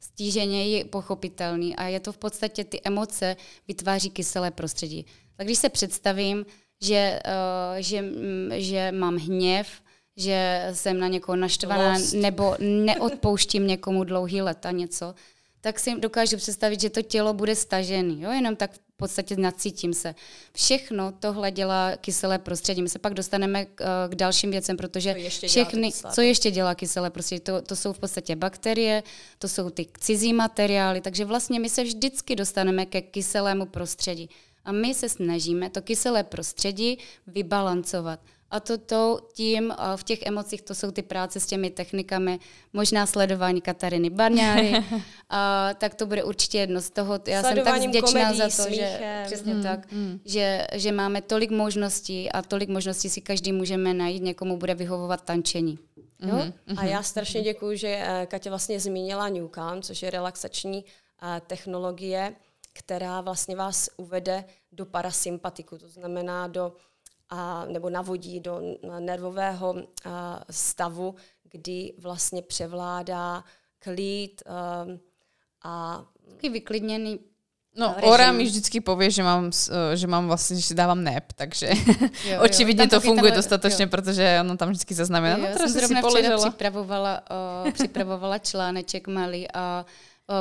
stíženěji 0.00 0.84
pochopitelný 0.84 1.76
a 1.76 1.84
je 1.84 2.00
to 2.00 2.12
v 2.12 2.18
podstatě 2.18 2.64
ty 2.64 2.80
emoce 2.84 3.36
vytváří 3.68 4.10
kyselé 4.10 4.50
prostředí. 4.50 5.06
Tak 5.36 5.46
když 5.46 5.58
se 5.58 5.68
představím, 5.68 6.46
že, 6.82 7.20
uh, 7.26 7.76
že, 7.78 8.02
mm, 8.02 8.50
že 8.56 8.92
mám 8.92 9.16
hněv, 9.16 9.68
že 10.16 10.68
jsem 10.72 11.00
na 11.00 11.08
někoho 11.08 11.36
naštvaná 11.36 11.92
Lost. 11.92 12.12
nebo 12.12 12.56
neodpouštím 12.58 13.66
někomu 13.66 14.04
dlouhý 14.04 14.42
leta 14.42 14.70
něco, 14.70 15.14
tak 15.60 15.80
si 15.80 16.00
dokážu 16.00 16.36
představit, 16.36 16.80
že 16.80 16.90
to 16.90 17.02
tělo 17.02 17.34
bude 17.34 17.54
stažený. 17.54 18.22
Jo? 18.22 18.30
Jenom 18.30 18.56
tak 18.56 18.72
v 18.72 18.80
podstatě 18.96 19.36
nacítím 19.36 19.94
se. 19.94 20.14
Všechno 20.52 21.12
tohle 21.12 21.50
dělá 21.50 21.92
kyselé 21.96 22.38
prostředí. 22.38 22.82
My 22.82 22.88
se 22.88 22.98
pak 22.98 23.14
dostaneme 23.14 23.64
k, 23.64 23.80
eh, 23.80 24.08
k 24.08 24.14
dalším 24.14 24.50
věcem, 24.50 24.76
protože 24.76 25.10
ještě 25.10 25.48
všechny, 25.48 25.92
co 26.14 26.20
ještě 26.20 26.50
dělá 26.50 26.74
kyselé 26.74 27.10
prostředí, 27.10 27.40
to, 27.40 27.62
to 27.62 27.76
jsou 27.76 27.92
v 27.92 27.98
podstatě 27.98 28.36
bakterie, 28.36 29.02
to 29.38 29.48
jsou 29.48 29.70
ty 29.70 29.86
cizí 30.00 30.32
materiály, 30.32 31.00
takže 31.00 31.24
vlastně 31.24 31.60
my 31.60 31.68
se 31.68 31.82
vždycky 31.82 32.36
dostaneme 32.36 32.86
ke 32.86 33.02
kyselému 33.02 33.66
prostředí. 33.66 34.30
A 34.66 34.72
my 34.72 34.94
se 34.94 35.08
snažíme 35.08 35.70
to 35.70 35.82
kyselé 35.82 36.24
prostředí 36.24 36.98
vybalancovat. 37.26 38.20
A 38.50 38.60
to, 38.60 38.78
to 38.78 39.20
tím 39.32 39.74
v 39.96 40.04
těch 40.04 40.22
emocích, 40.22 40.62
to 40.62 40.74
jsou 40.74 40.90
ty 40.90 41.02
práce 41.02 41.40
s 41.40 41.46
těmi 41.46 41.70
technikami, 41.70 42.38
možná 42.72 43.06
sledování 43.06 43.60
Katariny 43.60 44.10
Barňáry, 44.10 44.72
a, 45.30 45.70
tak 45.74 45.94
to 45.94 46.06
bude 46.06 46.24
určitě 46.24 46.58
jedno 46.58 46.80
z 46.80 46.90
toho. 46.90 47.20
Já 47.26 47.42
jsem 47.42 47.64
tak 47.64 47.80
vděčná 47.80 48.34
za 48.34 48.44
to, 48.44 48.50
smíchem. 48.50 48.98
že 48.98 49.22
přesně 49.26 49.54
mm, 49.54 49.62
tak, 49.62 49.92
mm. 49.92 50.20
Že, 50.24 50.66
že 50.72 50.92
máme 50.92 51.22
tolik 51.22 51.50
možností 51.50 52.32
a 52.32 52.42
tolik 52.42 52.68
možností 52.68 53.10
si 53.10 53.20
každý 53.20 53.52
můžeme 53.52 53.94
najít, 53.94 54.22
někomu 54.22 54.56
bude 54.56 54.74
vyhovovat 54.74 55.24
tančení. 55.24 55.78
Jo? 56.20 56.34
Mm-hmm. 56.34 56.78
A 56.78 56.84
já 56.84 57.02
strašně 57.02 57.42
děkuji, 57.42 57.76
že 57.76 57.88
eh, 57.88 58.26
Katě 58.30 58.50
vlastně 58.50 58.80
zmínila 58.80 59.28
Newcam, 59.28 59.82
což 59.82 60.02
je 60.02 60.10
relaxační 60.10 60.84
eh, 61.22 61.40
technologie, 61.46 62.34
která 62.78 63.20
vlastně 63.20 63.56
vás 63.56 63.88
uvede 63.96 64.44
do 64.72 64.86
parasympatiku, 64.86 65.78
to 65.78 65.88
znamená 65.88 66.46
do 66.46 66.72
a, 67.28 67.64
nebo 67.64 67.90
navodí 67.90 68.40
do 68.40 68.60
nervového 68.98 69.74
a, 70.04 70.44
stavu, 70.50 71.14
kdy 71.44 71.92
vlastně 71.98 72.42
převládá 72.42 73.44
klid 73.78 74.42
a, 74.46 74.86
a 75.64 76.04
Taký 76.30 76.48
vyklidněný 76.48 77.20
No, 77.78 77.94
režim. 77.96 78.10
Ora 78.10 78.32
mi 78.32 78.44
vždycky 78.44 78.80
povie, 78.80 79.10
že 79.10 79.22
mám, 79.22 79.50
že 79.94 80.06
mám 80.06 80.26
vlastně, 80.26 80.56
že 80.56 80.62
si 80.62 80.74
dávam 80.74 81.04
nap, 81.04 81.32
takže 81.34 81.70
jo, 82.24 82.40
očividně 82.44 82.84
jo, 82.84 82.88
to 82.88 83.00
funguje 83.00 83.30
tenhle, 83.30 83.36
dostatečně, 83.36 83.82
jo. 83.82 83.88
protože 83.88 84.38
ono 84.40 84.56
tam 84.56 84.68
vždycky 84.68 84.94
zaznamená. 84.94 85.36
No, 85.36 85.44
já 85.46 85.56
jsem 85.58 85.88
si 85.88 86.00
poležela. 86.00 86.50
připravovala, 86.50 87.22
o, 87.30 87.72
připravovala 87.72 88.38
článeček 88.38 89.08
malý 89.08 89.48
a 89.54 89.86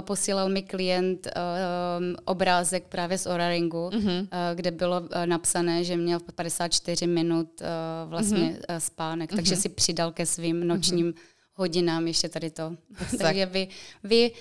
posílal 0.01 0.49
mi 0.49 0.63
klient 0.63 1.27
um, 1.27 2.15
obrázek 2.25 2.83
právě 2.89 3.17
z 3.17 3.25
Oraringu, 3.25 3.89
mm-hmm. 3.89 4.19
uh, 4.21 4.27
kde 4.55 4.71
bylo 4.71 5.01
uh, 5.01 5.07
napsané, 5.25 5.83
že 5.83 5.97
měl 5.97 6.19
54 6.35 7.07
minut 7.07 7.61
uh, 7.61 8.09
vlastně 8.09 8.59
mm-hmm. 8.61 8.77
spánek, 8.77 9.31
mm-hmm. 9.31 9.35
takže 9.35 9.55
si 9.55 9.69
přidal 9.69 10.11
ke 10.11 10.25
svým 10.25 10.59
mhm. 10.59 10.67
nočním 10.67 11.11
mm-hmm. 11.11 11.19
hodinám 11.53 12.07
ještě 12.07 12.29
tady 12.29 12.49
to. 12.49 12.75
takže 13.19 13.45
vy, 13.45 13.67
vy 14.03 14.31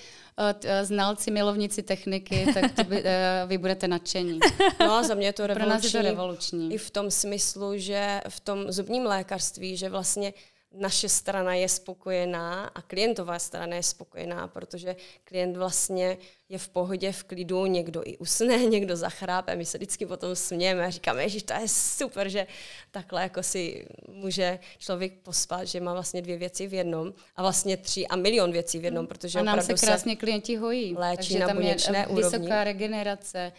znalci, 0.83 1.31
milovníci 1.31 1.83
techniky, 1.83 2.47
tak 2.53 2.71
to 2.71 2.83
by, 2.83 3.03
vy 3.47 3.57
budete 3.57 3.87
nadšení. 3.87 4.39
No 4.79 4.93
a 4.93 5.03
za 5.03 5.15
mě 5.15 5.27
je 5.27 5.33
to 5.33 5.47
revoluční. 5.47 5.65
Pro 5.65 5.75
nás 5.75 5.83
je 5.83 5.91
to 5.91 6.01
revoluční. 6.01 6.73
I 6.73 6.77
v 6.77 6.91
tom 6.91 7.11
smyslu, 7.11 7.71
že 7.75 8.21
v 8.29 8.39
tom 8.39 8.71
zubním 8.71 9.03
lékařství, 9.03 9.77
že 9.77 9.89
vlastně 9.89 10.33
naše 10.75 11.09
strana 11.09 11.53
je 11.53 11.69
spokojená 11.69 12.71
a 12.75 12.81
klientová 12.81 13.39
strana 13.39 13.75
je 13.75 13.83
spokojená, 13.83 14.47
protože 14.47 14.95
klient 15.23 15.57
vlastně 15.57 16.17
je 16.49 16.57
v 16.57 16.69
pohodě, 16.69 17.11
v 17.11 17.23
klidu, 17.23 17.65
někdo 17.65 18.01
i 18.05 18.17
usne, 18.17 18.57
někdo 18.65 18.95
zachrápe, 18.95 19.55
my 19.55 19.65
se 19.65 19.77
vždycky 19.77 20.05
potom 20.05 20.35
smějeme 20.35 20.85
a 20.85 20.89
říkáme, 20.89 21.29
že 21.29 21.43
to 21.43 21.53
je 21.53 21.67
super, 21.67 22.29
že 22.29 22.47
takhle 22.91 23.21
jako 23.21 23.43
si 23.43 23.87
může 24.07 24.59
člověk 24.77 25.13
pospat, 25.13 25.67
že 25.67 25.79
má 25.79 25.93
vlastně 25.93 26.21
dvě 26.21 26.37
věci 26.37 26.67
v 26.67 26.73
jednom 26.73 27.13
a 27.35 27.41
vlastně 27.41 27.77
tři 27.77 28.07
a 28.07 28.15
milion 28.15 28.51
věcí 28.51 28.79
v 28.79 28.85
jednom, 28.85 29.07
protože 29.07 29.39
a 29.39 29.43
nám 29.43 29.61
se 29.61 29.73
krásně 29.73 30.13
se 30.13 30.15
klienti 30.15 30.55
hojí. 30.55 30.95
Léčí 30.97 31.17
Takže 31.17 31.39
na 31.39 31.47
tam 31.47 31.61
je 31.61 31.75
vysoká 31.75 32.37
úrovni. 32.37 32.63
regenerace, 32.63 33.51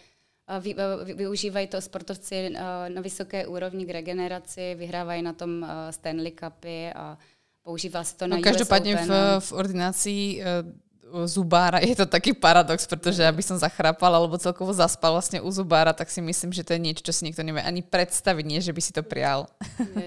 vy, 0.59 0.75
využívají 1.13 1.67
to 1.67 1.81
sportovci 1.81 2.35
eh, 2.35 2.89
na 2.89 3.01
vysoké 3.01 3.47
úrovni 3.47 3.85
k 3.85 3.89
regeneraci, 3.89 4.75
vyhrávají 4.75 5.21
na 5.21 5.33
tom 5.33 5.63
eh, 5.63 5.91
Stanley 5.91 6.31
Cupy 6.31 6.91
a 6.95 7.17
používá 7.63 8.03
se 8.03 8.15
to 8.15 8.27
na 8.27 8.37
no, 8.37 8.43
Každopádně 8.43 8.95
v, 8.95 9.09
v 9.39 9.51
ordinací 9.51 10.39
uh, 10.39 11.25
zubára 11.25 11.79
je 11.83 11.95
to 11.95 12.05
taky 12.05 12.33
paradox, 12.33 12.87
protože 12.87 13.27
aby 13.27 13.43
som 13.43 13.57
zachrapal 13.57 14.15
alebo 14.15 14.37
celkovo 14.37 14.73
zaspal 14.73 15.11
vlastně 15.11 15.41
u 15.41 15.51
zubára, 15.51 15.93
tak 15.93 16.09
si 16.09 16.21
myslím, 16.21 16.53
že 16.53 16.63
to 16.63 16.73
je 16.73 16.79
něco, 16.79 17.01
co 17.03 17.13
si 17.13 17.25
nikdo 17.25 17.43
nevie 17.43 17.63
ani 17.63 17.81
představit, 17.81 18.45
nie, 18.45 18.61
že 18.61 18.73
by 18.73 18.81
si 18.81 18.93
to 18.93 19.03
přijal. 19.03 19.47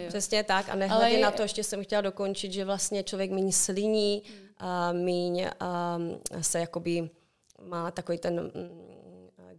Přesně 0.09 0.45
tak 0.45 0.69
a 0.69 0.75
nehledě 0.77 1.17
je... 1.17 1.23
na 1.23 1.31
to, 1.31 1.43
ještě 1.43 1.65
jsem 1.65 1.85
chtěla 1.85 2.01
dokončit, 2.01 2.53
že 2.53 2.65
vlastně 2.65 3.03
člověk 3.03 3.31
méně 3.31 3.53
sliní, 3.53 4.23
a 4.61 4.93
míň 4.93 5.47
um, 5.97 6.21
se 6.41 6.61
jakoby 6.61 7.11
má 7.69 7.91
takový 7.91 8.19
ten 8.19 8.51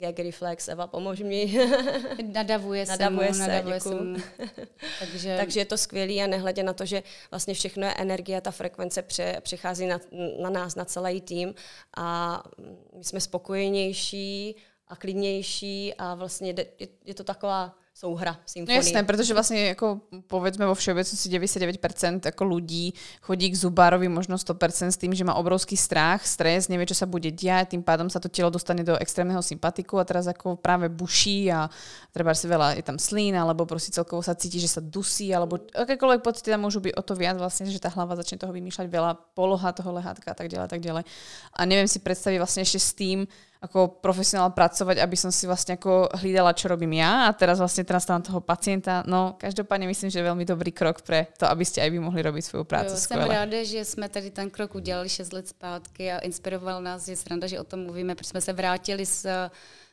gag 0.02 0.20
reflex, 0.20 0.68
Eva, 0.68 0.88
pomož 0.88 1.20
mi. 1.20 1.54
nadavuje 2.34 2.86
se 2.86 2.92
nadavuje 2.92 3.28
mu, 3.28 3.34
se, 3.34 3.48
nadavuje 3.48 3.80
se 3.80 3.96
mu. 3.96 4.16
Takže... 5.00 5.38
Takže 5.40 5.60
je 5.60 5.66
to 5.66 5.78
skvělé 5.78 6.24
a 6.24 6.28
nehledě 6.28 6.64
na 6.64 6.74
to, 6.74 6.86
že 6.86 7.04
vlastně 7.32 7.54
všechno 7.54 7.88
je 7.88 7.94
energie, 7.94 8.42
ta 8.42 8.52
frekvence 8.52 9.02
pře, 9.02 9.38
přechází 9.42 9.88
na, 9.88 10.00
na 10.42 10.50
nás, 10.50 10.76
na 10.76 10.86
celý 10.86 11.22
tým 11.22 11.54
a 11.98 12.44
my 12.98 13.04
jsme 13.04 13.20
spokojenější 13.20 14.56
a 14.88 14.96
klidnější 14.96 15.94
a 15.94 16.16
vlastně 16.16 16.56
je 17.06 17.14
to 17.14 17.24
taková 17.24 17.76
souhra 18.02 18.34
symfonie. 18.46 18.78
No 18.78 18.82
jasné, 18.82 19.04
protože 19.04 19.34
vlastně 19.34 19.68
jako 19.68 20.02
povedzme 20.28 20.66
vo 20.66 20.76
všeobecnosti 20.76 21.30
99% 21.30 22.22
jako 22.26 22.44
lidí 22.44 22.94
chodí 23.22 23.50
k 23.50 23.56
zubárovi 23.56 24.10
možno 24.10 24.38
100% 24.38 24.88
s 24.88 24.98
tým, 24.98 25.14
že 25.14 25.24
má 25.24 25.38
obrovský 25.38 25.78
strach, 25.78 26.26
stres, 26.26 26.66
nevie, 26.68 26.90
čo 26.90 26.98
sa 26.98 27.06
bude 27.06 27.30
diať, 27.30 27.78
tým 27.78 27.84
pádom 27.86 28.10
sa 28.10 28.18
to 28.18 28.30
telo 28.30 28.50
dostane 28.50 28.82
do 28.82 28.98
extrémneho 28.98 29.42
sympatiku 29.46 30.02
a 30.02 30.04
teraz 30.04 30.26
ako 30.26 30.58
práve 30.58 30.90
buší 30.90 31.54
a 31.54 31.70
treba 32.10 32.34
si 32.34 32.50
veľa, 32.50 32.82
je 32.82 32.84
tam 32.84 32.98
slín, 32.98 33.38
alebo 33.38 33.66
prostě 33.66 33.92
celkovo 33.92 34.24
sa 34.24 34.34
cíti, 34.34 34.60
že 34.60 34.68
sa 34.68 34.82
dusí, 34.82 35.36
alebo 35.36 35.62
akékoľvek 35.76 36.22
pocity 36.26 36.50
tam 36.50 36.66
môžu 36.66 36.82
byť 36.82 36.98
o 36.98 37.02
to 37.02 37.14
viac 37.16 37.38
vlastne, 37.38 37.70
že 37.70 37.80
tá 37.80 37.90
hlava 37.94 38.16
začne 38.18 38.42
toho 38.42 38.54
vymýšľať 38.54 38.88
veľa, 38.90 39.38
poloha 39.38 39.72
toho 39.72 39.94
lehátka 39.94 40.32
a 40.32 40.36
tak 40.36 40.50
ďalej, 40.50 40.68
tak 40.68 40.82
ďalej. 40.82 41.04
A 41.54 41.62
neviem 41.70 41.88
si 41.88 42.00
predstaviť 42.02 42.38
vlastne 42.42 42.66
ešte 42.66 42.80
s 42.80 42.92
tým, 42.98 43.28
ako 43.62 44.02
profesionál 44.02 44.50
pracovať, 44.58 44.98
aby 44.98 45.14
som 45.14 45.30
si 45.30 45.46
vlastne 45.46 45.78
ako 45.78 46.10
hlídala, 46.18 46.58
čo 46.58 46.66
robím 46.66 46.98
ja 46.98 47.30
a 47.30 47.36
teraz 47.38 47.62
vlastne 47.62 47.86
teraz 47.92 48.08
tam 48.08 48.24
toho 48.24 48.40
pacienta. 48.40 49.04
No, 49.04 49.36
každopádně 49.38 49.88
myslím, 49.88 50.10
že 50.10 50.20
je 50.20 50.24
velmi 50.24 50.46
dobrý 50.48 50.72
krok 50.72 51.04
pre 51.04 51.28
to, 51.36 51.44
aby 51.44 51.68
ste 51.68 51.84
aj 51.84 51.92
vy 51.92 52.00
mohli 52.00 52.24
robiť 52.24 52.44
svoju 52.48 52.64
prácu 52.64 52.96
jo, 52.96 53.04
Jsem 53.04 53.20
ráda, 53.20 53.64
že 53.68 53.86
jsme 53.86 54.08
tady 54.08 54.32
ten 54.32 54.48
krok 54.48 54.76
udělali 54.76 55.10
6 55.10 55.34
let 55.34 55.48
zpátky 55.48 56.12
a 56.12 56.18
inspiroval 56.24 56.80
nás, 56.82 57.08
je 57.08 57.16
sranda, 57.20 57.48
že 57.48 57.60
o 57.60 57.68
tom 57.68 57.84
mluvíme, 57.84 58.16
protože 58.16 58.30
jsme 58.30 58.42
se 58.42 58.54
vrátili 58.54 59.06
z, 59.06 59.28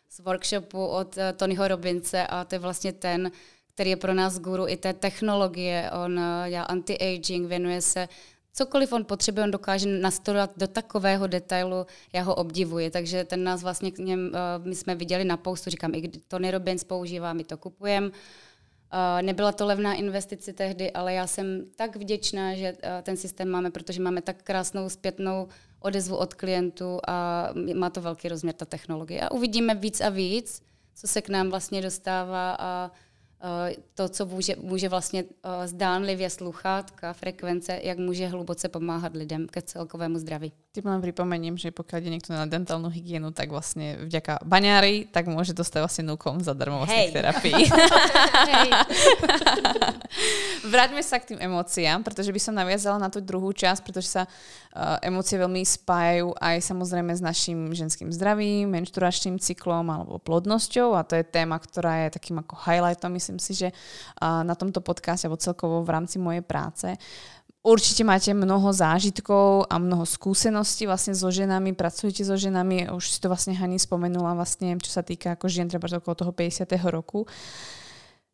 z 0.09 0.17
workshopu 0.21 0.87
od 0.87 1.17
uh, 1.17 1.23
Tonyho 1.37 1.69
Robince 1.69 2.27
a 2.27 2.45
to 2.45 2.55
je 2.55 2.59
vlastně 2.59 2.93
ten, 2.93 3.31
který 3.75 3.91
je 3.91 3.97
pro 3.97 4.15
nás 4.15 4.39
guru 4.39 4.69
i 4.69 4.77
té 4.77 4.93
technologie. 4.95 5.91
On 6.05 6.19
uh, 6.19 6.49
dělá 6.49 6.65
anti-aging, 6.71 7.47
věnuje 7.47 7.83
se 7.83 8.09
cokoliv 8.59 8.93
on 8.93 9.05
potřebuje, 9.05 9.45
on 9.45 9.51
dokáže 9.51 9.87
nastolovat 9.87 10.51
do 10.57 10.67
takového 10.67 11.27
detailu, 11.27 11.87
já 12.13 12.23
ho 12.23 12.35
obdivuji. 12.35 12.91
Takže 12.91 13.25
ten 13.25 13.45
nás 13.45 13.63
vlastně 13.63 13.91
k 13.91 13.99
něm, 13.99 14.31
uh, 14.35 14.67
my 14.67 14.75
jsme 14.75 14.95
viděli 14.95 15.25
na 15.25 15.37
postu, 15.37 15.71
říkám, 15.71 15.95
i 15.95 16.09
Tony 16.29 16.51
Robbins 16.51 16.85
používá, 16.85 17.33
my 17.33 17.45
to 17.45 17.57
kupujeme. 17.57 18.09
Uh, 18.09 19.23
nebyla 19.23 19.53
to 19.53 19.67
levná 19.67 19.95
investice 19.95 20.53
tehdy, 20.53 20.91
ale 20.93 21.15
já 21.15 21.27
jsem 21.27 21.65
tak 21.77 21.97
vděčná, 21.97 22.55
že 22.55 22.73
uh, 22.73 22.79
ten 23.03 23.17
systém 23.17 23.49
máme, 23.49 23.71
protože 23.71 24.03
máme 24.03 24.23
tak 24.23 24.43
krásnou 24.43 24.89
zpětnou 24.89 25.49
odezvu 25.81 26.17
od 26.17 26.35
klientů 26.35 26.99
a 27.09 27.49
má 27.75 27.91
to 27.91 28.01
velký 28.01 28.29
rozměr 28.29 28.55
ta 28.55 28.65
technologie. 28.65 29.21
A 29.21 29.31
uvidíme 29.31 29.75
víc 29.75 30.01
a 30.01 30.09
víc, 30.09 30.63
co 30.95 31.07
se 31.07 31.23
k 31.23 31.29
nám 31.29 31.51
vlastně 31.51 31.83
dostává 31.83 32.57
a 32.59 32.91
Eh, 32.91 32.91
to, 33.95 34.09
co 34.09 34.27
může, 34.27 34.55
může 34.61 34.89
vlastně 34.89 35.25
eh, 35.25 35.69
zdánlivě 35.69 36.31
sluchátka, 36.31 37.13
frekvence, 37.13 37.81
jak 37.83 37.99
může 37.99 38.27
hluboce 38.27 38.69
pomáhat 38.69 39.15
lidem 39.15 39.47
ke 39.47 39.63
celkovému 39.63 40.19
zdraví. 40.19 40.53
Tým 40.73 40.85
len 40.87 41.01
pripomením, 41.01 41.57
že 41.57 41.71
pokud 41.71 41.97
je 41.97 42.11
někdo 42.11 42.35
na 42.35 42.47
dentálnu 42.47 42.89
hygienu, 42.89 43.31
tak 43.31 43.51
vlastně 43.51 43.99
vďaka 44.01 44.39
baňári, 44.45 45.07
tak 45.11 45.27
může 45.27 45.53
dostat 45.53 45.81
vlastně 45.81 46.05
nukom 46.05 46.41
zadarmo 46.41 46.77
vlastně 46.77 46.97
hey. 46.97 47.13
terapii. 47.13 47.55
Vráťme 50.69 51.03
sa 51.05 51.19
k 51.23 51.35
tým 51.35 51.41
emóciám, 51.41 52.03
protože 52.03 52.33
by 52.33 52.41
som 52.41 52.55
naviazala 52.55 52.99
na 52.99 53.09
tu 53.09 53.21
druhou 53.21 53.53
část, 53.53 53.81
protože 53.81 54.09
sa 54.09 54.23
uh, 54.25 54.99
emócie 55.01 55.39
veľmi 55.39 55.63
spájajú 55.65 56.35
aj 56.35 56.57
samozrejme 56.61 57.13
s 57.15 57.23
naším 57.23 57.73
ženským 57.73 58.13
zdravím, 58.13 58.69
menšturačným 58.75 59.39
cyklom 59.39 59.87
alebo 59.89 60.19
plodnosťou 60.19 60.99
a 60.99 61.07
to 61.07 61.17
je 61.17 61.25
téma, 61.25 61.57
ktorá 61.59 62.09
je 62.09 62.19
takým 62.21 62.43
ako 62.43 62.55
highlightom, 62.69 63.17
myslím 63.29 63.37
si, 63.37 63.53
že 63.53 63.69
na 64.25 64.57
tomto 64.57 64.81
podcaste 64.81 65.29
alebo 65.29 65.37
celkovo 65.37 65.85
v 65.85 65.93
rámci 65.93 66.17
mojej 66.17 66.41
práce. 66.41 66.97
Určite 67.61 68.01
máte 68.07 68.33
mnoho 68.33 68.73
zážitkov 68.73 69.69
a 69.69 69.77
mnoho 69.77 70.09
skúseností 70.09 70.89
vlastne 70.89 71.13
so 71.13 71.29
ženami, 71.29 71.77
pracujete 71.77 72.25
so 72.25 72.33
ženami, 72.33 72.89
už 72.89 73.05
si 73.05 73.19
to 73.21 73.29
vlastne 73.29 73.53
Hani 73.53 73.77
spomenula 73.77 74.33
vlastne, 74.33 74.79
čo 74.81 74.89
sa 74.89 75.05
týka 75.05 75.37
ako 75.37 75.53
žien 75.53 75.69
treba 75.69 75.91
okolo 75.91 76.15
toho 76.17 76.33
50. 76.33 76.65
roku. 76.89 77.29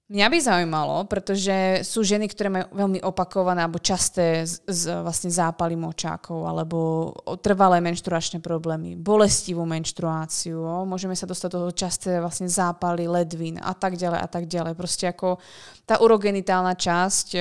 Mňa 0.05 0.27
by 0.29 0.37
zaujímalo, 0.37 1.09
pretože 1.09 1.81
sú 1.81 2.05
ženy, 2.05 2.29
ktoré 2.29 2.53
majú 2.53 2.69
veľmi 2.77 3.01
opakované 3.09 3.65
alebo 3.65 3.81
časté 3.81 4.45
z, 4.45 4.61
z, 4.69 4.93
vlastne 5.01 5.33
zápaly 5.33 5.81
močákov 5.81 6.45
alebo 6.45 7.09
trvalé 7.41 7.81
menštruačné 7.81 8.45
problémy, 8.45 9.01
bolestivú 9.01 9.65
menštruáciu, 9.65 10.61
o, 10.61 10.85
môžeme 10.85 11.17
sa 11.17 11.25
dostať 11.25 11.49
do 11.49 11.61
toho 11.65 11.73
časté 11.73 12.21
vlastne 12.21 12.53
zápaly 12.53 13.09
ledvín 13.09 13.57
a 13.57 13.73
tak 13.73 13.97
ďalej 13.97 14.21
a 14.21 14.29
tak 14.29 14.45
ďalej. 14.45 14.77
Proste 14.77 15.09
ako 15.09 15.41
tá 15.89 15.97
urogenitálna 15.97 16.77
časť 16.77 17.27
e, 17.33 17.41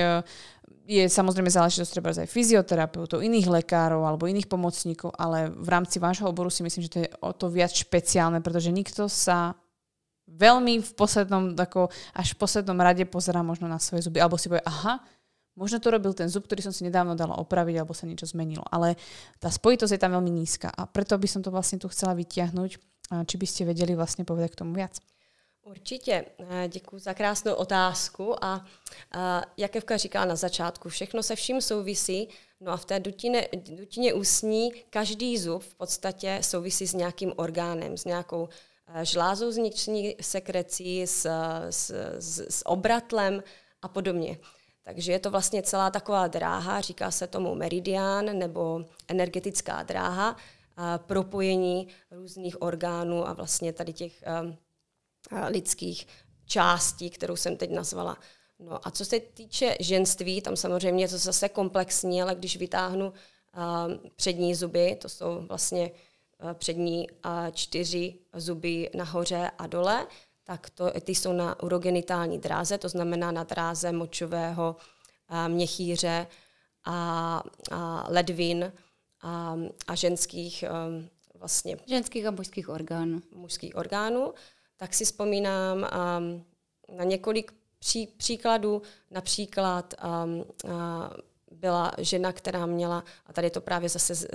je 0.88 1.04
samozrejme 1.04 1.52
záležitosť 1.52 1.92
treba 1.92 2.16
aj 2.16 2.32
fyzioterapeutov, 2.32 3.20
iných 3.20 3.60
lekárov 3.60 4.08
alebo 4.08 4.24
iných 4.24 4.48
pomocníkov, 4.48 5.12
ale 5.20 5.52
v 5.52 5.68
rámci 5.68 6.00
vášho 6.00 6.32
oboru 6.32 6.48
si 6.48 6.64
myslím, 6.64 6.88
že 6.88 6.92
to 6.96 7.00
je 7.04 7.08
o 7.20 7.36
to 7.36 7.52
viac 7.52 7.76
špeciálne, 7.76 8.40
pretože 8.40 8.72
nikto 8.72 9.04
sa 9.04 9.52
veľmi 10.34 10.82
v 10.82 10.92
poslednom, 10.98 11.54
ako 11.54 11.88
až 12.14 12.34
v 12.34 12.38
poslednom 12.42 12.78
rade 12.78 13.06
pozerá 13.06 13.40
možno 13.46 13.70
na 13.70 13.78
svoje 13.78 14.02
zuby, 14.02 14.18
alebo 14.18 14.34
si 14.34 14.50
povie, 14.50 14.66
aha, 14.66 14.98
možno 15.54 15.78
to 15.78 15.94
robil 15.94 16.10
ten 16.12 16.26
zub, 16.26 16.44
ktorý 16.44 16.66
som 16.66 16.74
si 16.74 16.82
nedávno 16.82 17.14
dala 17.14 17.38
opraviť, 17.38 17.78
alebo 17.78 17.94
sa 17.94 18.10
niečo 18.10 18.26
zmenilo. 18.26 18.66
Ale 18.70 18.98
tá 19.38 19.48
spojitosť 19.48 19.94
je 19.94 20.02
tam 20.02 20.12
veľmi 20.18 20.30
nízka 20.34 20.68
a 20.74 20.90
preto 20.90 21.14
by 21.14 21.28
som 21.30 21.40
to 21.40 21.54
vlastne 21.54 21.78
tu 21.78 21.86
chcela 21.86 22.12
vytiahnuť. 22.18 22.70
Či 23.04 23.36
by 23.36 23.46
ste 23.46 23.68
vedeli 23.68 23.92
vlastne 23.92 24.24
povedať 24.24 24.56
k 24.56 24.60
tomu 24.64 24.74
viac? 24.74 24.96
Určitě, 25.64 26.24
eh, 26.38 26.68
děkuji 26.68 26.98
za 26.98 27.14
krásnou 27.14 27.54
otázku 27.54 28.44
a, 28.44 28.64
a 29.12 29.42
jak 29.56 29.76
Evka 29.76 29.96
říkala 29.96 30.24
na 30.24 30.36
začátku, 30.36 30.88
všechno 30.88 31.22
se 31.22 31.36
vším 31.36 31.60
souvisí, 31.60 32.28
no 32.60 32.72
a 32.72 32.76
v 32.76 32.84
té 32.84 33.00
dutině, 33.00 33.48
dutině 33.76 34.14
ústní 34.14 34.72
každý 34.90 35.38
zub 35.38 35.62
v 35.62 35.74
podstatě 35.74 36.38
souvisí 36.42 36.86
s 36.86 36.94
nějakým 36.94 37.32
orgánem, 37.36 37.96
s 37.96 38.04
nějakou 38.04 38.48
žlázou 39.02 39.50
vnitřní 39.52 40.16
sekrecí, 40.20 41.02
s, 41.02 41.28
s, 41.70 41.90
s, 42.18 42.38
s 42.38 42.66
obratlem 42.66 43.42
a 43.82 43.88
podobně. 43.88 44.38
Takže 44.82 45.12
je 45.12 45.18
to 45.18 45.30
vlastně 45.30 45.62
celá 45.62 45.90
taková 45.90 46.26
dráha, 46.26 46.80
říká 46.80 47.10
se 47.10 47.26
tomu 47.26 47.54
meridián 47.54 48.38
nebo 48.38 48.84
energetická 49.08 49.82
dráha, 49.82 50.36
a 50.76 50.98
propojení 50.98 51.88
různých 52.10 52.62
orgánů 52.62 53.28
a 53.28 53.32
vlastně 53.32 53.72
tady 53.72 53.92
těch 53.92 54.24
um, 54.42 54.56
lidských 55.48 56.06
částí, 56.46 57.10
kterou 57.10 57.36
jsem 57.36 57.56
teď 57.56 57.70
nazvala. 57.70 58.18
No 58.58 58.86
a 58.86 58.90
co 58.90 59.04
se 59.04 59.20
týče 59.20 59.76
ženství, 59.80 60.40
tam 60.40 60.56
samozřejmě 60.56 61.04
je 61.04 61.08
to 61.08 61.18
zase 61.18 61.48
komplexní, 61.48 62.22
ale 62.22 62.34
když 62.34 62.56
vytáhnu 62.56 63.08
uh, 63.08 63.12
přední 64.16 64.54
zuby, 64.54 64.96
to 65.00 65.08
jsou 65.08 65.40
vlastně 65.40 65.90
přední 66.54 67.10
uh, 67.10 67.30
čtyři 67.52 68.14
zuby 68.36 68.90
nahoře 68.94 69.50
a 69.58 69.66
dole, 69.66 70.06
tak 70.44 70.70
to, 70.70 70.90
ty 71.00 71.14
jsou 71.14 71.32
na 71.32 71.62
urogenitální 71.62 72.38
dráze, 72.38 72.78
to 72.78 72.88
znamená 72.88 73.32
na 73.32 73.44
dráze 73.44 73.92
močového 73.92 74.76
uh, 75.30 75.48
měchýře 75.48 76.26
a, 76.84 77.42
a 77.70 78.06
ledvin 78.08 78.72
a, 79.22 79.56
a 79.86 79.94
ženských 79.94 80.64
um, 80.88 81.08
vlastně... 81.34 81.76
Ženských 81.86 82.26
a 82.26 82.30
mužských 82.30 82.68
orgánů. 82.68 83.22
Mužských 83.34 83.76
orgánů 83.76 84.32
tak 84.76 84.94
si 84.94 85.04
vzpomínám 85.04 85.76
um, 85.78 86.44
na 86.96 87.04
několik 87.04 87.52
pří, 87.78 88.06
příkladů. 88.06 88.82
Například 89.10 89.94
um, 90.24 90.36
uh, 90.36 90.72
byla 91.50 91.92
žena, 91.98 92.32
která 92.32 92.66
měla, 92.66 93.04
a 93.26 93.32
tady 93.32 93.46
je 93.46 93.50
to 93.50 93.60
právě 93.60 93.88
zase 93.88 94.28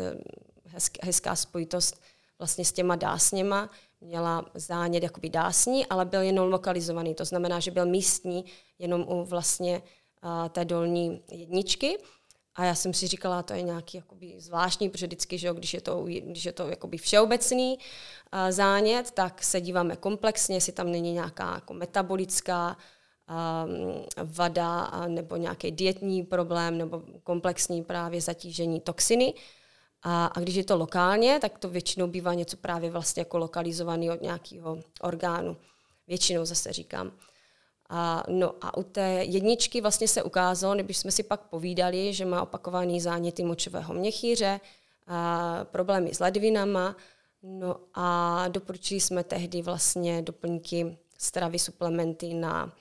hezk, 0.71 0.97
hezká 1.03 1.35
spojitost 1.35 2.01
vlastně 2.39 2.65
s 2.65 2.71
těma 2.71 2.95
dásněma, 2.95 3.69
měla 4.01 4.45
zánět 4.53 5.03
jakoby 5.03 5.29
dásní, 5.29 5.85
ale 5.85 6.05
byl 6.05 6.21
jenom 6.21 6.51
lokalizovaný. 6.51 7.15
To 7.15 7.25
znamená, 7.25 7.59
že 7.59 7.71
byl 7.71 7.85
místní 7.85 8.45
jenom 8.79 9.05
u 9.09 9.25
vlastně 9.25 9.81
uh, 10.23 10.49
té 10.49 10.65
dolní 10.65 11.21
jedničky. 11.31 11.97
A 12.55 12.65
já 12.65 12.75
jsem 12.75 12.93
si 12.93 13.07
říkala, 13.07 13.43
to 13.43 13.53
je 13.53 13.61
nějaký 13.61 13.97
jakoby 13.97 14.35
zvláštní, 14.37 14.89
protože 14.89 15.05
vždycky, 15.05 15.37
že 15.37 15.47
jo, 15.47 15.53
když 15.53 15.73
je 15.73 15.81
to, 15.81 16.03
když 16.03 16.45
je 16.45 16.51
to 16.51 16.67
jakoby 16.67 16.97
všeobecný 16.97 17.77
uh, 17.77 18.51
zánět, 18.51 19.11
tak 19.11 19.43
se 19.43 19.61
díváme 19.61 19.95
komplexně, 19.95 20.55
jestli 20.55 20.73
tam 20.73 20.91
není 20.91 21.13
nějaká 21.13 21.53
jako 21.55 21.73
metabolická 21.73 22.77
vada 24.23 24.81
a, 24.81 25.07
nebo 25.07 25.35
nějaký 25.35 25.71
dietní 25.71 26.23
problém 26.23 26.77
nebo 26.77 27.03
komplexní 27.23 27.83
právě 27.83 28.21
zatížení 28.21 28.79
toxiny. 28.79 29.33
A, 30.03 30.25
a 30.25 30.39
když 30.39 30.55
je 30.55 30.63
to 30.63 30.77
lokálně, 30.77 31.39
tak 31.39 31.57
to 31.57 31.69
většinou 31.69 32.07
bývá 32.07 32.33
něco 32.33 32.57
právě 32.57 32.91
vlastně 32.91 33.21
jako 33.21 33.37
lokalizovaný 33.37 34.11
od 34.11 34.21
nějakého 34.21 34.77
orgánu. 35.01 35.57
Většinou 36.07 36.45
zase 36.45 36.73
říkám. 36.73 37.11
A, 37.89 38.23
no 38.27 38.53
a 38.61 38.77
u 38.77 38.83
té 38.83 39.09
jedničky 39.23 39.81
vlastně 39.81 40.07
se 40.07 40.23
ukázalo, 40.23 40.75
když 40.75 40.97
jsme 40.97 41.11
si 41.11 41.23
pak 41.23 41.41
povídali, 41.41 42.13
že 42.13 42.25
má 42.25 42.41
opakovaný 42.41 43.01
záněty 43.01 43.43
močového 43.43 43.93
měchýře, 43.93 44.59
a 45.09 45.65
problémy 45.71 46.13
s 46.13 46.19
ledvinama, 46.19 46.95
no 47.43 47.75
a 47.93 48.47
doporučili 48.47 48.99
jsme 48.99 49.23
tehdy 49.23 49.61
vlastně 49.61 50.21
doplňky 50.21 50.97
stravy, 51.17 51.59
suplementy 51.59 52.33
na, 52.33 52.73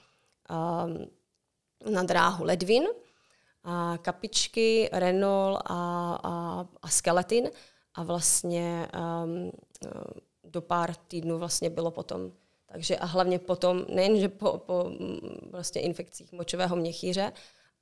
na 1.90 2.02
dráhu 2.02 2.44
ledvin, 2.44 2.84
a 3.64 3.98
kapičky, 4.02 4.88
renol 4.92 5.58
a, 5.64 5.72
a, 6.22 6.64
a 6.82 6.88
skeletin. 6.88 7.50
A 7.94 8.02
vlastně 8.02 8.88
um, 9.24 9.52
do 10.44 10.62
pár 10.62 10.94
týdnů 10.94 11.38
vlastně 11.38 11.70
bylo 11.70 11.90
potom. 11.90 12.32
Takže 12.66 12.98
a 12.98 13.04
hlavně 13.06 13.38
potom, 13.38 13.84
nejenže 13.94 14.28
po, 14.28 14.58
po 14.58 14.84
mm, 14.84 15.50
vlastně 15.50 15.80
infekcích 15.80 16.32
močového 16.32 16.76
měchýře, 16.76 17.32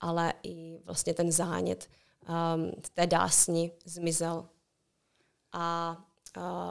ale 0.01 0.33
i 0.43 0.79
vlastně 0.85 1.15
ten 1.15 1.33
zánět 1.33 1.89
um, 2.29 2.71
té 2.95 3.07
dásni 3.07 3.73
zmizel. 3.85 4.49
A 5.53 5.97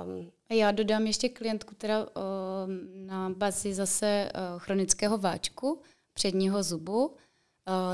um, 0.06 0.32
já 0.50 0.72
dodám 0.72 1.08
ještě 1.08 1.30
klientku 1.30 1.76
teda 1.76 2.00
um, 2.00 3.08
na 3.08 3.30
bazi 3.30 3.74
zase 3.74 4.32
uh, 4.34 4.60
chronického 4.60 5.18
váčku 5.18 5.82
předního 6.13 6.63
zubu, 6.63 7.08
uh, 7.08 7.15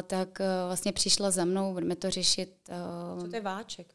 tak 0.08 0.40
uh, 0.40 0.46
vlastně 0.68 0.92
přišla 0.92 1.32
za 1.32 1.46
mnou, 1.46 1.74
budeme 1.74 1.96
to 1.96 2.10
řešit. 2.10 2.70
Uh, 3.16 3.22
Co 3.22 3.28
to 3.30 3.36
je 3.36 3.42
váček? 3.42 3.94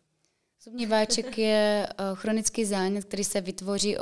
Zubní 0.64 0.86
váček 0.86 1.38
je 1.38 1.88
eh, 1.90 1.94
chronický 2.14 2.64
zánět, 2.64 3.04
který 3.04 3.24
se 3.24 3.40
vytvoří 3.40 3.96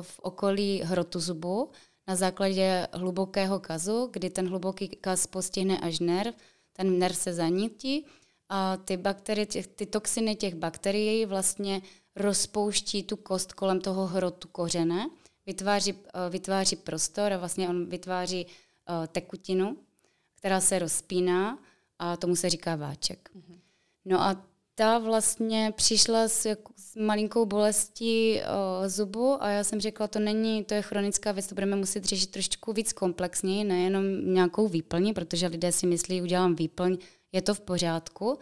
v 0.00 0.20
okolí 0.20 0.82
hrotu 0.84 1.20
zubu 1.20 1.70
na 2.08 2.16
základě 2.16 2.86
hlubokého 2.92 3.60
kazu, 3.60 4.08
kdy 4.12 4.30
ten 4.30 4.48
hluboký 4.48 4.88
kaz 4.88 5.26
postihne 5.26 5.78
až 5.78 6.00
nerv, 6.00 6.34
ten 6.72 6.98
nerv 6.98 7.16
se 7.16 7.32
zanítí 7.32 8.06
a 8.48 8.76
ty 8.76 8.96
bakterie, 8.96 9.46
těch, 9.46 9.66
ty 9.66 9.86
toxiny 9.86 10.36
těch 10.36 10.54
bakterií 10.54 11.26
vlastně 11.26 11.82
rozpouští 12.16 13.02
tu 13.02 13.16
kost 13.16 13.52
kolem 13.52 13.80
toho 13.80 14.06
hrotu 14.06 14.48
kořene, 14.48 15.10
vytváří, 15.46 15.94
eh, 15.94 16.30
vytváří 16.30 16.76
prostor 16.76 17.32
a 17.32 17.38
vlastně 17.38 17.68
on 17.68 17.86
vytváří 17.86 18.46
eh, 18.46 19.06
tekutinu, 19.06 19.76
která 20.36 20.60
se 20.60 20.78
rozpíná 20.78 21.58
a 21.98 22.16
tomu 22.16 22.36
se 22.36 22.50
říká 22.50 22.76
váček. 22.76 23.30
Mhm. 23.34 23.58
No 24.04 24.20
a 24.20 24.44
ta 24.74 24.98
vlastně 24.98 25.72
přišla 25.76 26.28
s, 26.28 26.44
jako, 26.46 26.72
s 26.76 26.96
malinkou 26.96 27.46
bolestí 27.46 28.40
o, 28.40 28.88
zubu 28.88 29.42
a 29.42 29.48
já 29.48 29.64
jsem 29.64 29.80
řekla, 29.80 30.08
to 30.08 30.18
není, 30.18 30.64
to 30.64 30.74
je 30.74 30.82
chronická 30.82 31.32
věc, 31.32 31.46
to 31.46 31.54
budeme 31.54 31.76
muset 31.76 32.04
řešit 32.04 32.30
trošičku 32.30 32.72
víc 32.72 32.92
komplexněji, 32.92 33.64
nejenom 33.64 34.34
nějakou 34.34 34.68
výplní, 34.68 35.12
protože 35.12 35.46
lidé 35.46 35.72
si 35.72 35.86
myslí, 35.86 36.22
udělám 36.22 36.54
výplň, 36.54 36.98
je 37.32 37.42
to 37.42 37.54
v 37.54 37.60
pořádku, 37.60 38.38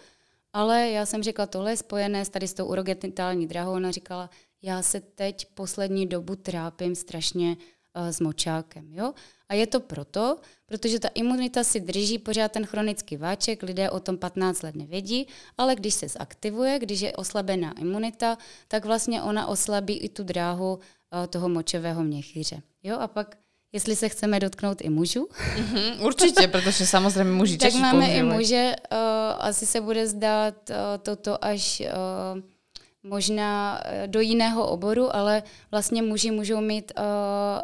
ale 0.52 0.90
já 0.90 1.06
jsem 1.06 1.22
řekla, 1.22 1.46
tohle 1.46 1.72
je 1.72 1.76
spojené 1.76 2.24
s 2.24 2.28
tady 2.28 2.48
s 2.48 2.54
tou 2.54 2.66
urogenitální 2.66 3.46
drahou, 3.46 3.72
ona 3.72 3.90
říkala, 3.90 4.30
já 4.62 4.82
se 4.82 5.00
teď 5.00 5.46
poslední 5.54 6.06
dobu 6.06 6.36
trápím 6.36 6.94
strašně 6.94 7.56
s 7.94 8.20
močákem, 8.20 8.92
jo? 8.92 9.12
A 9.48 9.54
je 9.54 9.66
to 9.66 9.80
proto, 9.80 10.36
protože 10.66 10.98
ta 11.00 11.08
imunita 11.14 11.64
si 11.64 11.80
drží 11.80 12.18
pořád 12.18 12.52
ten 12.52 12.66
chronický 12.66 13.16
váček, 13.16 13.62
lidé 13.62 13.90
o 13.90 14.00
tom 14.00 14.18
15 14.18 14.62
let 14.62 14.74
nevědí, 14.74 15.26
ale 15.58 15.74
když 15.74 15.94
se 15.94 16.08
zaktivuje, 16.08 16.78
když 16.78 17.00
je 17.00 17.12
oslabená 17.12 17.78
imunita, 17.78 18.38
tak 18.68 18.84
vlastně 18.84 19.22
ona 19.22 19.46
oslabí 19.46 19.98
i 19.98 20.08
tu 20.08 20.22
dráhu 20.24 20.74
uh, 20.74 21.26
toho 21.26 21.48
močového 21.48 22.04
měchýře. 22.04 22.62
Jo, 22.82 22.98
a 22.98 23.08
pak 23.08 23.36
jestli 23.72 23.96
se 23.96 24.08
chceme 24.08 24.40
dotknout 24.40 24.80
i 24.80 24.88
mužů. 24.90 25.28
Mm-hmm, 25.56 26.06
určitě, 26.06 26.48
protože 26.52 26.86
samozřejmě 26.86 27.32
muži 27.32 27.58
Tak 27.58 27.74
máme 27.74 27.90
používají. 27.90 28.18
i 28.18 28.22
muže, 28.22 28.76
uh, 28.92 28.98
asi 29.38 29.66
se 29.66 29.80
bude 29.80 30.06
zdát 30.06 30.54
uh, 30.70 30.76
toto 31.02 31.44
až 31.44 31.82
uh, 32.34 32.40
možná 33.04 33.80
do 34.06 34.20
jiného 34.20 34.68
oboru, 34.68 35.16
ale 35.16 35.42
vlastně 35.70 36.02
muži 36.02 36.30
můžou 36.30 36.60
mít 36.60 36.92
uh, 36.98 37.04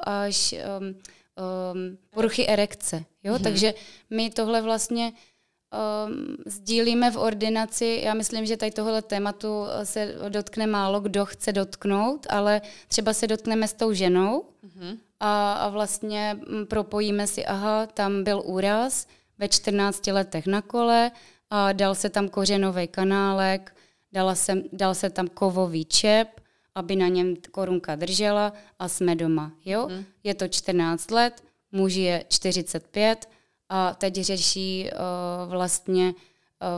až 0.02 0.54
um, 0.80 0.86
um, 0.86 1.98
poruchy 2.10 2.46
erekce. 2.46 3.04
Jo? 3.24 3.34
Mm-hmm. 3.34 3.42
Takže 3.42 3.74
my 4.10 4.30
tohle 4.30 4.62
vlastně 4.62 5.12
um, 5.12 6.36
sdílíme 6.46 7.10
v 7.10 7.16
ordinaci. 7.16 8.00
Já 8.04 8.14
myslím, 8.14 8.46
že 8.46 8.56
tady 8.56 8.70
tohle 8.70 9.02
tématu 9.02 9.64
se 9.84 10.14
dotkne 10.28 10.66
málo 10.66 11.00
kdo 11.00 11.26
chce 11.26 11.52
dotknout, 11.52 12.26
ale 12.30 12.62
třeba 12.88 13.12
se 13.12 13.26
dotkneme 13.26 13.68
s 13.68 13.72
tou 13.72 13.92
ženou 13.92 14.44
mm-hmm. 14.64 14.98
a, 15.20 15.52
a 15.52 15.68
vlastně 15.68 16.38
mm, 16.48 16.66
propojíme 16.66 17.26
si, 17.26 17.46
aha, 17.46 17.86
tam 17.86 18.24
byl 18.24 18.42
úraz 18.44 19.06
ve 19.38 19.48
14 19.48 20.06
letech 20.06 20.46
na 20.46 20.62
kole 20.62 21.10
a 21.50 21.72
dal 21.72 21.94
se 21.94 22.10
tam 22.10 22.28
kořenový 22.28 22.88
kanálek, 22.88 23.74
dala 24.12 24.34
se, 24.34 24.54
dal 24.72 24.94
se 24.94 25.10
tam 25.10 25.28
kovový 25.28 25.84
čep, 25.84 26.40
aby 26.74 26.96
na 26.96 27.08
něm 27.08 27.36
korunka 27.50 27.96
držela 27.96 28.52
a 28.78 28.88
jsme 28.88 29.16
doma. 29.16 29.52
Jo? 29.64 29.88
Mm. 29.90 30.04
Je 30.24 30.34
to 30.34 30.48
14 30.48 31.10
let, 31.10 31.44
muž 31.72 31.94
je 31.94 32.24
45 32.28 33.28
a 33.68 33.94
teď 33.94 34.14
řeší 34.14 34.90
uh, 34.92 35.50
vlastně 35.50 36.14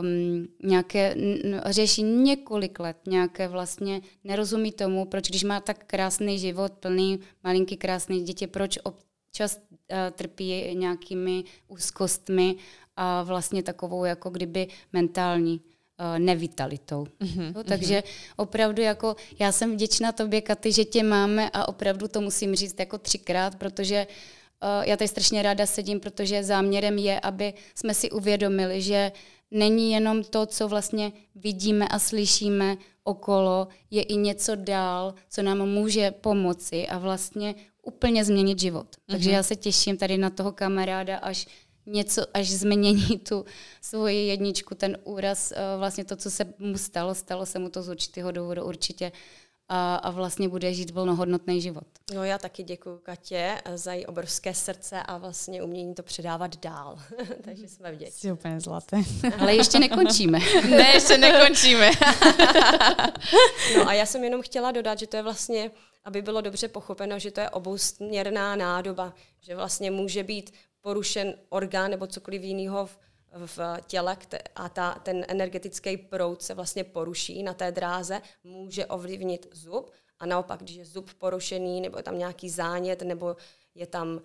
um, 0.01 0.47
nějaké, 0.63 1.15
řeší 1.65 2.03
několik 2.03 2.79
let, 2.79 2.97
nějaké 3.07 3.47
vlastně 3.47 4.01
nerozumí 4.23 4.71
tomu, 4.71 5.05
proč 5.05 5.29
když 5.29 5.43
má 5.43 5.59
tak 5.59 5.83
krásný 5.85 6.39
život, 6.39 6.73
plný 6.73 7.19
malinký 7.43 7.77
krásný 7.77 8.23
děti, 8.23 8.47
proč 8.47 8.79
ob, 8.83 8.99
čas 9.31 9.57
uh, 9.57 9.97
trpí 10.11 10.75
nějakými 10.75 11.43
úzkostmi 11.67 12.55
a 12.95 13.23
vlastně 13.23 13.63
takovou 13.63 14.05
jako 14.05 14.29
kdyby 14.29 14.67
mentální 14.93 15.61
nevitalitou. 16.17 17.07
Mm-hmm. 17.21 17.53
No, 17.55 17.63
takže 17.63 18.03
opravdu 18.35 18.81
jako 18.81 19.15
já 19.39 19.51
jsem 19.51 19.73
vděčná 19.73 20.11
tobě, 20.11 20.41
Katy, 20.41 20.71
že 20.71 20.85
tě 20.85 21.03
máme 21.03 21.49
a 21.53 21.67
opravdu 21.67 22.07
to 22.07 22.21
musím 22.21 22.55
říct 22.55 22.79
jako 22.79 22.97
třikrát, 22.97 23.55
protože 23.55 24.07
uh, 24.07 24.83
já 24.85 24.97
tady 24.97 25.07
strašně 25.07 25.41
ráda 25.41 25.65
sedím, 25.65 25.99
protože 25.99 26.43
záměrem 26.43 26.97
je, 26.97 27.19
aby 27.19 27.53
jsme 27.75 27.93
si 27.93 28.11
uvědomili, 28.11 28.81
že 28.81 29.11
není 29.51 29.91
jenom 29.91 30.23
to, 30.23 30.45
co 30.45 30.67
vlastně 30.67 31.11
vidíme 31.35 31.87
a 31.87 31.99
slyšíme 31.99 32.77
okolo, 33.03 33.67
je 33.91 34.01
i 34.03 34.15
něco 34.15 34.55
dál, 34.55 35.13
co 35.29 35.41
nám 35.41 35.69
může 35.69 36.11
pomoci 36.11 36.87
a 36.87 36.97
vlastně 36.97 37.55
úplně 37.83 38.25
změnit 38.25 38.59
život. 38.59 38.87
Mm-hmm. 38.87 39.11
Takže 39.11 39.31
já 39.31 39.43
se 39.43 39.55
těším 39.55 39.97
tady 39.97 40.17
na 40.17 40.29
toho 40.29 40.51
kamaráda, 40.51 41.17
až 41.17 41.47
něco, 41.85 42.21
až 42.33 42.49
změní 42.49 43.19
tu 43.19 43.45
svoji 43.81 44.27
jedničku, 44.27 44.75
ten 44.75 44.97
úraz, 45.03 45.51
eh, 45.51 45.77
vlastně 45.77 46.05
to, 46.05 46.15
co 46.15 46.31
se 46.31 46.53
mu 46.59 46.77
stalo, 46.77 47.15
stalo 47.15 47.45
se 47.45 47.59
mu 47.59 47.69
to 47.69 47.83
z 47.83 47.89
určitého 47.89 48.31
důvodu 48.31 48.65
určitě 48.65 49.11
a, 49.69 49.95
a 49.95 50.09
vlastně 50.09 50.49
bude 50.49 50.73
žít 50.73 50.91
volnohodnotný 50.91 51.61
život. 51.61 51.83
No 52.13 52.23
já 52.23 52.37
taky 52.37 52.63
děkuji 52.63 52.97
Katě 52.97 53.61
za 53.75 53.93
její 53.93 54.05
obrovské 54.05 54.53
srdce 54.53 55.03
a 55.03 55.17
vlastně 55.17 55.63
umění 55.63 55.95
to 55.95 56.03
předávat 56.03 56.59
dál. 56.59 56.99
Takže 57.43 57.67
jsme 57.67 57.91
vděční. 57.91 58.19
Jsi 58.19 58.31
úplně 58.31 58.59
zlaté. 58.59 58.97
Ale 59.39 59.55
ještě 59.55 59.79
nekončíme. 59.79 60.39
ne, 60.69 60.91
ještě 60.93 61.17
nekončíme. 61.17 61.91
no 63.77 63.87
a 63.87 63.93
já 63.93 64.05
jsem 64.05 64.23
jenom 64.23 64.41
chtěla 64.41 64.71
dodat, 64.71 64.99
že 64.99 65.07
to 65.07 65.17
je 65.17 65.23
vlastně 65.23 65.71
aby 66.05 66.21
bylo 66.21 66.41
dobře 66.41 66.67
pochopeno, 66.67 67.19
že 67.19 67.31
to 67.31 67.41
je 67.41 67.49
obousměrná 67.49 68.55
nádoba, 68.55 69.13
že 69.41 69.55
vlastně 69.55 69.91
může 69.91 70.23
být 70.23 70.53
porušen 70.83 71.33
orgán 71.49 71.91
nebo 71.91 72.07
cokoliv 72.07 72.41
jiného 72.41 72.85
v, 72.85 72.97
v 73.45 73.59
těle 73.87 74.17
a 74.55 74.69
ta, 74.69 74.93
ten 75.03 75.25
energetický 75.27 75.97
proud 75.97 76.41
se 76.41 76.53
vlastně 76.53 76.83
poruší 76.83 77.43
na 77.43 77.53
té 77.53 77.71
dráze, 77.71 78.21
může 78.43 78.85
ovlivnit 78.85 79.47
zub 79.51 79.91
a 80.19 80.25
naopak, 80.25 80.59
když 80.59 80.75
je 80.75 80.85
zub 80.85 81.13
porušený 81.13 81.81
nebo 81.81 81.97
je 81.97 82.03
tam 82.03 82.17
nějaký 82.17 82.49
zánět 82.49 83.01
nebo 83.01 83.35
je 83.75 83.87
tam 83.87 84.07
um, 84.09 84.21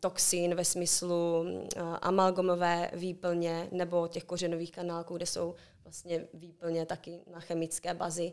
toxin 0.00 0.54
ve 0.54 0.64
smyslu 0.64 1.40
uh, 1.40 1.96
amalgamové 2.00 2.90
výplně 2.92 3.68
nebo 3.72 4.08
těch 4.08 4.24
kořenových 4.24 4.72
kanálků, 4.72 5.16
kde 5.16 5.26
jsou 5.26 5.54
vlastně 5.84 6.26
výplně 6.34 6.86
taky 6.86 7.20
na 7.32 7.40
chemické 7.40 7.94
bazi. 7.94 8.32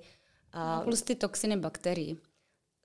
Uh, 0.56 0.84
plus 0.84 1.02
ty 1.02 1.15
toxiny 1.15 1.58
bakterií 1.58 2.18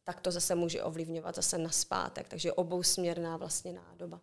tak 0.04 0.20
to 0.20 0.30
zase 0.30 0.54
může 0.54 0.83
ovlivňovat 0.83 1.35
zase 1.35 1.59
na 1.59 1.70
zpátek. 1.70 2.28
Takže 2.28 2.52
obousměrná 2.52 3.37
vlastně 3.37 3.72
nádoba. 3.72 4.20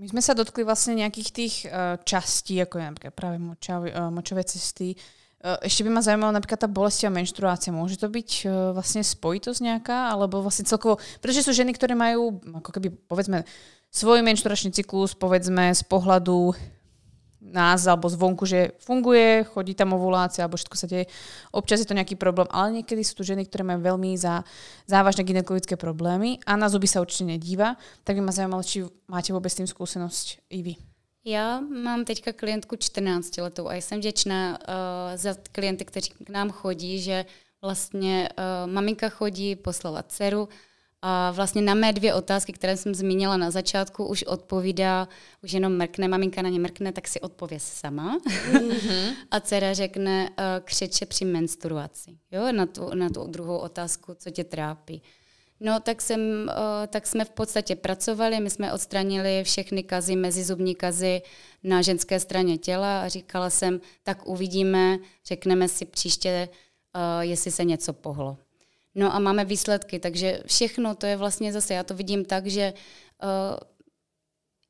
My 0.00 0.08
jsme 0.08 0.22
se 0.22 0.34
dotkli 0.34 0.64
vlastně 0.64 0.94
nějakých 0.94 1.30
těch 1.30 1.64
uh, 1.64 1.70
častí, 2.04 2.54
jako 2.54 2.78
je 2.78 2.84
například 2.84 3.14
právě 3.14 3.38
močové, 3.38 3.92
uh, 3.92 4.10
močové 4.10 4.44
cesty. 4.44 4.94
Uh, 4.94 5.56
ještě 5.62 5.84
by 5.84 5.90
mě 5.90 6.02
zajímalo 6.02 6.32
například 6.32 6.60
ta 6.60 6.66
bolest 6.66 7.04
a 7.04 7.10
menštruace. 7.10 7.70
Může 7.70 7.96
to 7.98 8.08
být 8.08 8.46
vlastně 8.72 9.04
spojitost 9.04 9.60
nějaká, 9.60 10.08
alebo 10.08 10.42
vlastně 10.42 10.64
celkovo, 10.64 10.96
protože 11.20 11.42
jsou 11.42 11.52
ženy, 11.52 11.72
které 11.72 11.94
mají, 11.94 12.16
jako 12.54 12.72
keby, 12.72 12.90
povedzme, 12.90 13.44
svoj 13.90 14.22
menšturačný 14.22 14.72
cyklus, 14.72 15.14
povedzme, 15.14 15.74
z 15.74 15.82
pohľadu 15.82 16.54
nás 17.52 17.86
alebo 17.86 18.08
zvonku, 18.08 18.46
že 18.46 18.76
funguje, 18.78 19.44
chodí 19.44 19.74
tam 19.74 19.96
ovulácia 19.96 20.44
alebo 20.44 20.56
všetko 20.56 20.76
sa 20.76 20.86
deje. 20.86 21.08
Občas 21.52 21.80
je 21.80 21.88
to 21.88 21.96
nejaký 21.96 22.14
problém, 22.14 22.46
ale 22.50 22.80
niekedy 22.80 23.00
sú 23.04 23.18
tu 23.18 23.22
ženy, 23.24 23.48
ktoré 23.48 23.64
majú 23.64 23.80
veľmi 23.80 24.14
zá, 24.20 24.44
závažné 24.84 25.24
gynekologické 25.24 25.76
problémy 25.80 26.38
a 26.44 26.56
na 26.56 26.68
zuby 26.68 26.86
sa 26.86 27.00
určite 27.00 27.26
nedíva. 27.26 27.80
Tak 28.04 28.16
by 28.16 28.22
ma 28.22 28.32
zajímalo, 28.32 28.62
či 28.62 28.84
máte 29.08 29.32
vůbec 29.32 29.52
s 29.52 29.56
tím 29.56 29.66
zkušenost 29.66 30.38
i 30.50 30.62
vy. 30.62 30.74
Já 31.24 31.60
mám 31.60 32.04
teďka 32.04 32.32
klientku 32.32 32.76
14 32.76 33.36
letou 33.36 33.68
a 33.68 33.74
jsem 33.74 33.98
vděčná 33.98 34.58
uh, 34.58 35.16
za 35.16 35.34
klienty, 35.52 35.84
kteří 35.84 36.10
k 36.10 36.30
nám 36.30 36.50
chodí, 36.50 37.00
že 37.00 37.24
vlastně 37.62 38.28
uh, 38.28 38.72
maminka 38.72 39.08
chodí 39.08 39.56
poslala 39.56 40.02
dceru 40.02 40.48
a 41.02 41.30
vlastně 41.30 41.62
na 41.62 41.74
mé 41.74 41.92
dvě 41.92 42.14
otázky, 42.14 42.52
které 42.52 42.76
jsem 42.76 42.94
zmínila 42.94 43.36
na 43.36 43.50
začátku, 43.50 44.06
už 44.06 44.22
odpovídá, 44.22 45.08
už 45.42 45.52
jenom 45.52 45.76
mrkne, 45.76 46.08
maminka 46.08 46.42
na 46.42 46.48
ně 46.48 46.60
mrkne, 46.60 46.92
tak 46.92 47.08
si 47.08 47.20
odpověz 47.20 47.64
sama. 47.64 48.18
Mm-hmm. 48.18 49.14
a 49.30 49.40
dcera 49.40 49.74
řekne, 49.74 50.30
uh, 50.30 50.44
křeče 50.64 51.06
při 51.06 51.24
menstruaci. 51.24 52.18
Jo, 52.30 52.52
na 52.52 52.66
tu, 52.66 52.94
na 52.94 53.08
tu 53.08 53.26
druhou 53.26 53.58
otázku, 53.58 54.14
co 54.14 54.30
tě 54.30 54.44
trápí. 54.44 55.02
No, 55.60 55.80
tak, 55.80 56.02
jsem, 56.02 56.20
uh, 56.20 56.86
tak 56.86 57.06
jsme 57.06 57.24
v 57.24 57.30
podstatě 57.30 57.76
pracovali, 57.76 58.40
my 58.40 58.50
jsme 58.50 58.72
odstranili 58.72 59.44
všechny 59.44 59.82
kazy, 59.82 60.16
mezizubní 60.16 60.74
kazy 60.74 61.22
na 61.64 61.82
ženské 61.82 62.20
straně 62.20 62.58
těla 62.58 63.02
a 63.02 63.08
říkala 63.08 63.50
jsem, 63.50 63.80
tak 64.02 64.28
uvidíme, 64.28 64.98
řekneme 65.26 65.68
si 65.68 65.84
příště, 65.84 66.48
uh, 66.96 67.22
jestli 67.22 67.50
se 67.50 67.64
něco 67.64 67.92
pohlo. 67.92 68.36
No 68.98 69.14
a 69.14 69.18
máme 69.18 69.44
výsledky, 69.44 69.98
takže 69.98 70.42
všechno 70.46 70.94
to 70.94 71.06
je 71.06 71.16
vlastně 71.16 71.52
zase, 71.52 71.74
já 71.74 71.82
to 71.82 71.94
vidím 71.94 72.24
tak, 72.24 72.46
že 72.46 72.72
uh, 73.22 73.28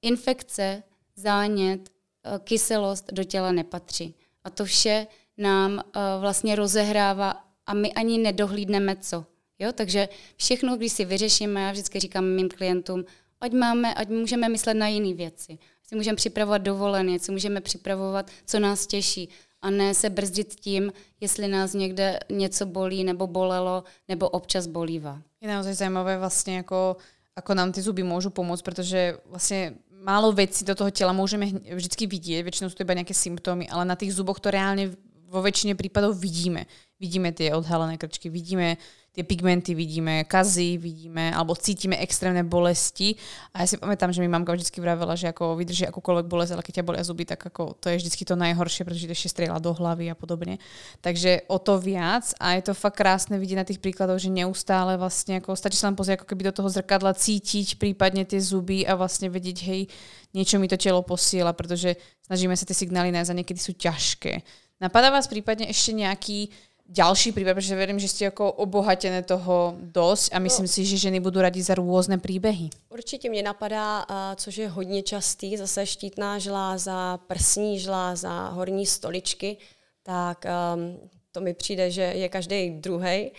infekce, 0.03 0.83
zánět, 1.17 1.81
uh, 1.89 2.39
kyselost 2.39 3.13
do 3.13 3.25
těla 3.25 3.53
nepatří. 3.53 4.15
A 4.45 4.51
to 4.51 4.65
vše 4.65 5.07
nám 5.39 5.73
uh, 5.73 5.81
vlastně 6.21 6.57
rozehrává 6.57 7.45
a 7.67 7.75
my 7.75 7.93
ani 7.93 8.19
nedohlídneme 8.19 8.97
co. 8.97 9.27
Jo? 9.59 9.73
Takže 9.73 10.09
všechno, 10.37 10.77
když 10.77 10.93
si 10.93 11.05
vyřešíme, 11.05 11.61
já 11.61 11.73
vždycky 11.73 12.01
říkám 12.01 12.25
mým 12.25 12.49
klientům, 12.49 13.05
ať, 13.41 13.53
máme, 13.53 13.95
ať 13.95 14.09
můžeme 14.09 14.49
myslet 14.49 14.75
na 14.75 14.89
jiné 14.89 15.15
věci. 15.15 15.59
Si 15.83 15.97
můžeme 15.97 16.17
připravovat 16.17 16.59
dovolené, 16.59 17.19
si 17.19 17.33
můžeme 17.33 17.61
připravovat, 17.61 18.31
co 18.47 18.61
nás 18.61 18.87
těší 18.87 19.29
a 19.63 19.71
ne 19.71 19.95
se 19.95 20.11
brzdit 20.11 20.55
tím, 20.55 20.93
jestli 21.21 21.49
nás 21.49 21.75
někde 21.75 22.19
něco 22.31 22.67
bolí 22.67 23.05
nebo 23.05 23.27
bolelo, 23.27 23.85
nebo 24.09 24.29
občas 24.29 24.67
bolívá. 24.67 25.23
Je 25.41 25.49
naozaj 25.49 25.75
zajímavé 25.75 26.19
vlastně 26.19 26.57
jako, 26.57 26.97
ako 27.37 27.55
nám 27.55 27.73
ty 27.73 27.83
zuby 27.83 28.03
můžou 28.03 28.31
pomoct, 28.31 28.63
protože 28.63 29.19
vlastně 29.27 29.75
málo 30.05 30.33
věcí 30.33 30.65
do 30.65 30.75
toho 30.75 30.91
těla 30.91 31.13
můžeme 31.13 31.47
vždycky 31.75 32.07
vidět, 32.07 32.43
většinou 32.43 32.71
jsou 32.71 32.77
to 32.77 32.83
iba 32.83 32.95
nějaké 32.95 33.15
symptomy, 33.15 33.69
ale 33.69 33.85
na 33.85 33.95
těch 33.95 34.15
zuboch 34.15 34.41
to 34.41 34.51
reálně 34.51 34.91
vo 35.29 35.43
většině 35.43 35.75
případů 35.75 36.15
vidíme. 36.15 36.67
Vidíme 37.01 37.33
ty 37.33 37.53
odhalené 37.53 37.99
krčky, 37.99 38.29
vidíme 38.29 38.77
tie 39.19 39.27
pigmenty 39.27 39.75
vidíme, 39.75 40.23
kazy 40.31 40.79
vidíme, 40.79 41.35
alebo 41.35 41.59
cítime 41.59 41.99
extrémne 41.99 42.47
bolesti. 42.47 43.19
A 43.51 43.67
ja 43.67 43.67
si 43.67 43.75
pamätám, 43.75 44.15
že 44.15 44.23
mi 44.23 44.31
mamka 44.31 44.55
vždycky 44.55 44.79
vravela, 44.79 45.19
že 45.19 45.35
ako 45.35 45.59
vydrží 45.59 45.91
akúkoľvek 45.91 46.31
bolesť, 46.31 46.55
ale 46.55 46.63
keď 46.63 46.75
ťa 46.79 46.87
bolia 46.87 47.03
zuby, 47.03 47.27
tak 47.27 47.43
ako 47.43 47.75
to 47.83 47.91
je 47.91 47.99
vždycky 47.99 48.23
to 48.23 48.39
najhoršie, 48.39 48.87
pretože 48.87 49.11
to 49.11 49.19
ešte 49.19 49.35
strieľa 49.35 49.59
do 49.59 49.75
hlavy 49.75 50.07
a 50.07 50.15
podobne. 50.15 50.63
Takže 51.03 51.51
o 51.51 51.59
to 51.59 51.83
viac 51.83 52.31
a 52.39 52.55
je 52.55 52.71
to 52.71 52.79
fakt 52.79 52.95
krásne 52.95 53.43
vidieť 53.43 53.59
na 53.59 53.67
tých 53.67 53.83
príkladoch, 53.83 54.23
že 54.23 54.31
neustále 54.31 54.95
vlastne 54.95 55.43
ako 55.43 55.59
stačí 55.59 55.75
sa 55.75 55.91
len 55.91 55.99
pozrieť 55.99 56.23
ako 56.23 56.31
keby 56.31 56.55
do 56.55 56.63
toho 56.63 56.71
zrkadla 56.71 57.11
cítiť 57.19 57.83
prípadne 57.83 58.23
tie 58.23 58.39
zuby 58.39 58.87
a 58.87 58.95
vlastne 58.95 59.27
vedieť, 59.35 59.59
hej, 59.67 59.91
niečo 60.31 60.63
mi 60.63 60.71
to 60.71 60.79
telo 60.79 61.03
posiela, 61.03 61.51
pretože 61.51 61.99
snažíme 62.23 62.55
sa 62.55 62.63
tie 62.63 62.87
signály 62.87 63.11
nájsť 63.11 63.35
a 63.35 63.39
niekedy 63.43 63.59
sú 63.59 63.75
ťažké. 63.75 64.47
Napadá 64.79 65.11
vás 65.11 65.27
prípadne 65.27 65.67
ešte 65.67 65.91
nejaký 65.91 66.55
ďalší 66.89 67.33
príbeh, 67.33 67.55
protože 67.55 67.77
verím, 67.77 67.99
že 67.99 68.09
jste 68.09 68.25
jako 68.25 68.53
obohatené 68.53 69.23
toho 69.23 69.77
dost 69.81 70.35
a 70.35 70.39
myslím 70.39 70.65
no. 70.65 70.69
si, 70.69 70.85
že 70.85 70.97
ženy 70.97 71.21
budou 71.21 71.41
radit 71.41 71.63
za 71.63 71.75
různé 71.75 72.19
příběhy. 72.19 72.71
Určitě 72.89 73.31
mě 73.31 73.43
napadá, 73.43 74.07
což 74.37 74.57
je 74.57 74.69
hodně 74.69 75.03
častý, 75.03 75.57
zase 75.57 75.87
štítná 75.87 76.39
žláza, 76.39 77.17
prsní 77.27 77.79
žláza, 77.79 78.49
horní 78.49 78.87
stoličky, 78.87 79.57
tak 80.03 80.45
um, 80.75 81.11
to 81.33 81.41
mi 81.41 81.55
přijde, 81.55 81.91
že 81.91 82.03
je 82.03 82.29
každý 82.29 82.71
druhý 82.71 83.31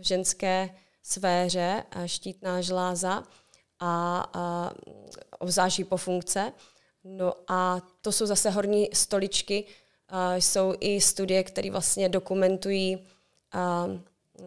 v 0.00 0.06
ženské 0.06 0.70
sféře 1.02 1.82
štítná 2.06 2.60
žláza 2.60 3.22
a, 3.80 4.24
a 4.32 4.72
obzvlášť 5.38 5.82
funkce. 5.96 6.52
No 7.04 7.32
a 7.48 7.80
to 8.00 8.12
jsou 8.12 8.26
zase 8.26 8.50
horní 8.50 8.88
stoličky, 8.92 9.64
Uh, 10.12 10.34
jsou 10.34 10.74
i 10.80 11.00
studie, 11.00 11.44
které 11.44 11.70
vlastně 11.70 12.08
dokumentují 12.08 12.96
uh, 12.96 13.02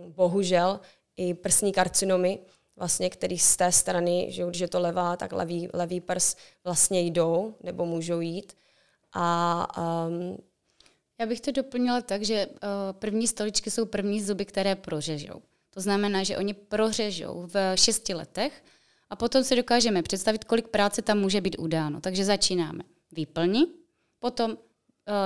bohužel 0.07 0.79
i 1.17 1.33
prsní 1.33 1.71
karcinomy, 1.71 2.39
vlastně, 2.75 3.09
který 3.09 3.37
z 3.39 3.57
té 3.57 3.71
strany, 3.71 4.27
že 4.29 4.45
když 4.45 4.61
je 4.61 4.67
to 4.67 4.79
levá, 4.79 5.17
tak 5.17 5.33
levý, 5.33 5.69
levý 5.73 6.01
prs 6.01 6.35
vlastně 6.63 7.01
jdou 7.01 7.55
nebo 7.63 7.85
můžou 7.85 8.19
jít. 8.19 8.53
A 9.13 9.67
um, 10.07 10.37
já 11.19 11.25
bych 11.25 11.41
to 11.41 11.51
doplnila 11.51 12.01
tak, 12.01 12.23
že 12.23 12.47
uh, 12.47 12.53
první 12.91 13.27
stoličky 13.27 13.71
jsou 13.71 13.85
první 13.85 14.21
zuby, 14.21 14.45
které 14.45 14.75
prořežou. 14.75 15.41
To 15.69 15.81
znamená, 15.81 16.23
že 16.23 16.37
oni 16.37 16.53
prořežou 16.53 17.47
v 17.53 17.77
šesti 17.77 18.13
letech 18.13 18.63
a 19.09 19.15
potom 19.15 19.43
si 19.43 19.55
dokážeme 19.55 20.03
představit, 20.03 20.43
kolik 20.43 20.67
práce 20.67 21.01
tam 21.01 21.19
může 21.19 21.41
být 21.41 21.55
udáno. 21.59 22.01
Takže 22.01 22.25
začínáme 22.25 22.83
výplní, 23.11 23.65
potom 24.19 24.57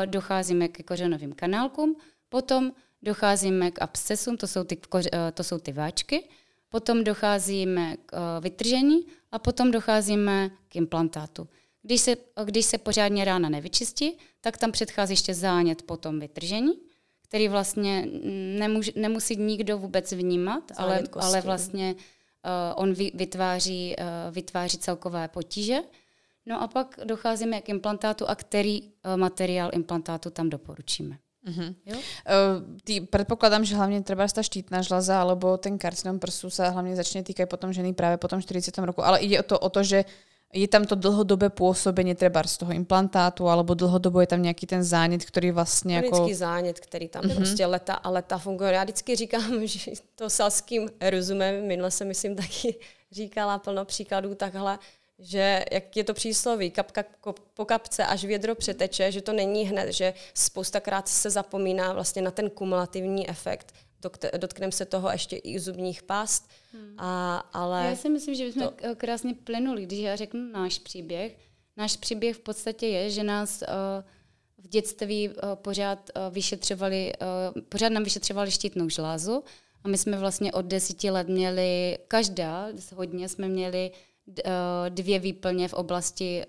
docházíme 0.06 0.68
ke 0.68 0.84
kořenovým 0.84 1.34
kanálkům, 1.34 1.96
potom 2.30 2.72
docházíme 3.02 3.72
k 3.72 3.82
abscesům, 3.82 4.38
to 4.38 4.48
jsou 4.48 4.64
ty, 4.64 4.78
eh, 5.14 5.32
to 5.32 5.44
jsou 5.44 5.58
ty 5.58 5.72
váčky, 5.72 6.24
potom 6.70 7.04
docházíme 7.04 7.98
k 8.06 8.14
uh, 8.14 8.44
vytržení 8.44 9.06
a 9.32 9.40
potom 9.40 9.72
docházíme 9.72 10.50
k 10.70 10.76
implantátu. 10.76 11.48
Když 11.82 12.02
se, 12.02 12.16
když 12.46 12.66
se 12.66 12.78
pořádně 12.78 13.26
rána 13.26 13.50
nevyčistí, 13.50 14.18
tak 14.42 14.58
tam 14.58 14.72
předchází 14.72 15.14
ještě 15.14 15.34
zánět 15.34 15.82
potom 15.84 16.20
vytržení, 16.20 16.74
který 17.22 17.48
vlastně 17.48 18.08
nemůž, 18.60 18.92
nemusí 18.96 19.36
nikdo 19.36 19.78
vůbec 19.78 20.12
vnímat, 20.12 20.72
ale, 20.78 21.04
ale 21.16 21.42
vlastně 21.42 21.96
uh, 21.96 22.84
on 22.84 22.94
vy, 22.94 23.12
vytváří, 23.14 23.96
uh, 24.00 24.36
vytváří 24.36 24.78
celkové 24.78 25.28
potíže. 25.28 25.80
No 26.46 26.62
a 26.62 26.68
pak 26.68 27.00
docházíme 27.04 27.62
k 27.62 27.70
implantátu 27.70 28.30
a 28.30 28.36
který 28.36 28.82
uh, 28.82 29.18
materiál 29.18 29.70
implantátu 29.74 30.30
tam 30.30 30.50
doporučíme. 30.50 31.18
Uh-huh. 31.48 31.76
Jo? 31.86 31.98
Uh, 31.98 32.78
tý, 32.84 33.02
predpokladám, 33.02 33.66
že 33.66 33.74
hlavne 33.74 34.06
treba 34.06 34.30
tá 34.30 34.46
štítna 34.46 34.86
žľaza 34.86 35.18
alebo 35.18 35.58
ten 35.58 35.74
karcinom 35.78 36.22
prsu 36.22 36.54
sa 36.54 36.70
hlavne 36.70 36.94
začne 36.94 37.26
týkať 37.26 37.50
potom 37.50 37.74
ženy 37.74 37.98
práve 37.98 38.22
po 38.22 38.30
tom 38.30 38.38
40. 38.38 38.70
roku. 38.86 39.02
Ale 39.02 39.26
ide 39.26 39.42
o 39.42 39.46
to, 39.46 39.58
o 39.58 39.70
to 39.74 39.82
že 39.82 40.06
je 40.54 40.68
tam 40.68 40.84
to 40.84 41.00
dlhodobé 41.00 41.48
pôsobenie 41.48 42.12
treba 42.12 42.44
z 42.44 42.60
toho 42.60 42.72
implantátu, 42.76 43.48
alebo 43.48 43.72
dlhodobo 43.74 44.22
je 44.22 44.28
tam 44.28 44.42
nějaký 44.44 44.68
ten 44.68 44.84
zánět, 44.84 45.26
který 45.26 45.52
vlastně 45.52 45.96
jako... 45.96 46.08
Chronický 46.08 46.36
zánět, 46.36 46.80
který 46.80 47.08
tam 47.08 47.24
mm-hmm. 47.24 47.36
prostě 47.36 47.66
leta 47.66 47.94
a 47.94 48.10
leta 48.10 48.38
funguje. 48.38 48.74
Já 48.74 48.84
vždycky 48.84 49.16
říkám, 49.16 49.52
že 49.68 49.92
to 50.16 50.30
selským 50.30 50.90
rozumem, 51.10 51.68
minule 51.68 51.92
jsem 51.92 52.08
myslím 52.08 52.36
taky 52.36 52.76
říkala 53.12 53.60
plno 53.60 53.86
příkladů 53.86 54.36
takhle, 54.36 54.80
že 55.22 55.66
jak 55.72 55.98
je 55.98 56.04
to 56.04 56.14
přísloví, 56.14 56.72
kapka 56.72 57.04
po 57.54 57.66
kapce 57.66 58.06
až 58.06 58.26
vědro 58.26 58.56
přeteče, 58.56 59.12
že 59.12 59.22
to 59.22 59.34
není 59.34 59.64
hned, 59.64 59.92
že 59.92 60.14
spoustakrát 60.34 61.08
se 61.08 61.30
zapomíná 61.30 61.94
vlastně 61.94 62.22
na 62.22 62.32
ten 62.32 62.50
kumulativní 62.50 63.30
efekt. 63.30 63.74
Dotkneme 64.38 64.72
se 64.72 64.86
toho 64.86 65.12
ještě 65.12 65.38
i 65.38 65.60
zubních 65.60 66.04
past, 66.04 66.50
hmm. 66.74 66.96
a, 66.98 67.38
ale... 67.38 67.86
Já 67.86 67.96
si 67.96 68.10
myslím, 68.10 68.36
že 68.36 68.46
bychom 68.46 68.62
to... 68.62 68.96
krásně 68.96 69.34
plynuli, 69.34 69.84
když 69.84 70.00
já 70.00 70.16
řeknu 70.16 70.52
náš 70.52 70.80
příběh. 70.80 71.38
Náš 71.78 71.98
příběh 71.98 72.36
v 72.36 72.40
podstatě 72.40 72.88
je, 72.88 73.10
že 73.10 73.24
nás 73.24 73.62
uh, 73.62 73.68
v 74.58 74.68
dětství 74.68 75.30
uh, 75.30 75.36
pořád 75.56 76.10
uh, 76.16 76.34
vyšetřovali, 76.34 77.14
pořád 77.70 77.90
nám 77.90 78.04
vyšetřovali 78.04 78.52
štítnou 78.52 78.90
žlázu 78.90 79.44
a 79.84 79.88
my 79.88 79.98
jsme 79.98 80.18
vlastně 80.18 80.54
od 80.54 80.66
deseti 80.66 81.10
let 81.10 81.28
měli, 81.28 81.98
každá, 82.08 82.68
hodně 82.96 83.30
jsme 83.30 83.48
měli 83.48 83.92
Eh, 83.92 84.11
dvě 84.90 85.20
výplně 85.20 85.68
v 85.68 85.74
oblasti 85.74 86.42
eh, 86.42 86.46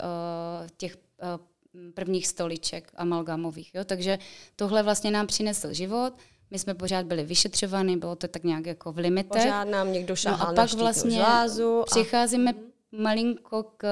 těch 0.77 0.97
eh, 0.97 1.92
prvních 1.95 2.27
stoliček 2.27 2.92
amalgamových. 2.97 3.75
Jo? 3.75 3.85
Takže 3.85 4.18
tohle 4.57 4.83
vlastně 4.83 5.11
nám 5.11 5.27
přinesl 5.27 5.73
život. 5.73 6.14
My 6.51 6.59
jsme 6.59 6.75
pořád 6.75 7.07
byli 7.07 7.25
vyšetřovány, 7.25 7.97
bylo 7.97 8.16
to 8.16 8.29
tak 8.29 8.45
nějak 8.45 8.66
jako 8.66 8.92
v 8.92 8.99
limitech. 8.99 9.42
Pořád 9.42 9.64
nám 9.64 9.92
někdo 9.92 10.16
šahal 10.16 10.47
no 10.47 10.61
a 10.61 10.66
pak 10.66 10.73
vlastně 10.73 11.11
žlázu. 11.11 11.81
A... 11.81 11.85
Přicházíme 11.85 12.53
malinko 12.92 13.62
k, 13.62 13.87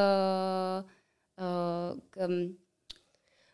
k 2.10 2.28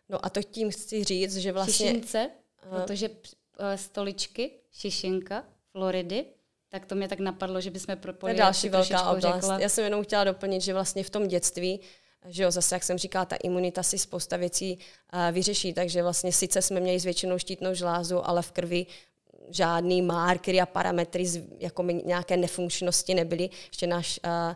No 0.08 0.26
a 0.26 0.30
to 0.30 0.42
tím 0.42 0.70
chci 0.70 1.04
říct, 1.04 1.36
že 1.36 1.52
vlastně... 1.52 1.86
Šišince, 1.86 2.30
protože 2.70 3.10
stoličky, 3.76 4.50
šišinka, 4.72 5.44
Floridy, 5.72 6.24
tak 6.80 6.86
to 6.86 6.94
mě 6.94 7.08
tak 7.08 7.20
napadlo, 7.20 7.60
že 7.60 7.70
bychom 7.70 7.96
propojili. 7.96 8.36
To 8.36 8.40
je 8.40 8.44
další 8.44 8.68
velká 8.68 9.10
oblast. 9.10 9.34
Řekla. 9.34 9.58
Já 9.60 9.68
jsem 9.68 9.84
jenom 9.84 10.04
chtěla 10.04 10.24
doplnit, 10.24 10.62
že 10.62 10.72
vlastně 10.72 11.04
v 11.04 11.10
tom 11.10 11.28
dětství, 11.28 11.80
že 12.28 12.42
jo, 12.42 12.50
zase, 12.50 12.74
jak 12.74 12.84
jsem 12.84 12.98
říkala, 12.98 13.24
ta 13.24 13.36
imunita 13.36 13.82
si 13.82 13.98
spousta 13.98 14.36
věcí 14.36 14.78
uh, 14.78 15.34
vyřeší, 15.34 15.72
takže 15.72 16.02
vlastně 16.02 16.32
sice 16.32 16.62
jsme 16.62 16.80
měli 16.80 16.98
zvětšenou 16.98 17.38
štítnou 17.38 17.74
žlázu, 17.74 18.28
ale 18.28 18.42
v 18.42 18.52
krvi 18.52 18.86
žádný 19.50 20.02
markery 20.02 20.60
a 20.60 20.66
parametry 20.66 21.26
z, 21.26 21.42
jako 21.58 21.82
nějaké 21.82 22.36
nefunkčnosti 22.36 23.14
nebyly. 23.14 23.50
Ještě 23.66 23.86
náš 23.86 24.20
uh, 24.24 24.54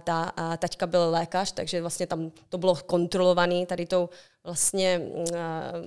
ta 0.00 0.22
a 0.36 0.56
taťka 0.56 0.86
byl 0.86 1.10
lékař, 1.10 1.52
takže 1.52 1.80
vlastně 1.80 2.06
tam 2.06 2.32
to 2.48 2.58
bylo 2.58 2.74
kontrolované 2.74 3.66
tady 3.66 3.86
tou 3.86 4.08
vlastně 4.46 5.00
uh, 5.12 5.36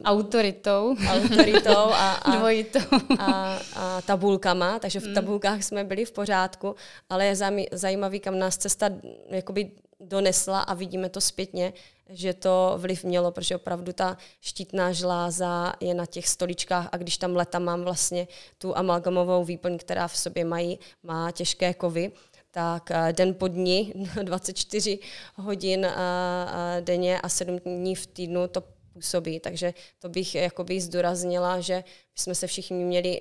autoritou, 0.03 0.95
autoritou 1.07 1.71
a, 1.71 2.11
a, 2.13 2.35
Dvojitou. 2.35 2.79
a, 3.19 3.59
a 3.75 4.01
tabulkama, 4.01 4.79
takže 4.79 4.99
v 4.99 5.07
mm. 5.07 5.13
tabulkách 5.13 5.63
jsme 5.63 5.83
byli 5.83 6.05
v 6.05 6.11
pořádku, 6.11 6.75
ale 7.09 7.25
je 7.25 7.35
zajímavý, 7.71 8.19
kam 8.19 8.39
nás 8.39 8.57
cesta 8.57 8.89
jakoby 9.29 9.71
donesla 9.99 10.59
a 10.61 10.73
vidíme 10.73 11.09
to 11.09 11.21
zpětně, 11.21 11.73
že 12.09 12.33
to 12.33 12.73
vliv 12.77 13.03
mělo, 13.03 13.31
protože 13.31 13.55
opravdu 13.55 13.93
ta 13.93 14.17
štítná 14.41 14.91
žláza 14.91 15.73
je 15.79 15.93
na 15.93 16.05
těch 16.05 16.27
stoličkách 16.27 16.89
a 16.91 16.97
když 16.97 17.17
tam 17.17 17.35
leta 17.35 17.59
mám 17.59 17.83
vlastně 17.83 18.27
tu 18.57 18.77
amalgamovou 18.77 19.43
výplň, 19.43 19.77
která 19.77 20.07
v 20.07 20.17
sobě 20.17 20.45
mají, 20.45 20.79
má 21.03 21.31
těžké 21.31 21.73
kovy, 21.73 22.11
tak 22.51 22.91
eh, 22.91 23.13
den 23.13 23.33
po 23.33 23.47
dní, 23.47 23.93
24 24.23 24.99
hodin 25.35 25.85
eh, 25.85 25.93
eh, 25.97 26.81
denně 26.81 27.21
a 27.21 27.29
7 27.29 27.59
dní 27.59 27.95
v 27.95 28.07
týdnu 28.07 28.47
to 28.47 28.63
působí. 28.93 29.39
Takže 29.39 29.73
to 29.99 30.09
bych 30.09 30.35
jakoby 30.35 30.81
zdůraznila, 30.81 31.59
že 31.59 31.83
jsme 32.15 32.35
se 32.35 32.47
všichni 32.47 32.83
měli 32.83 33.19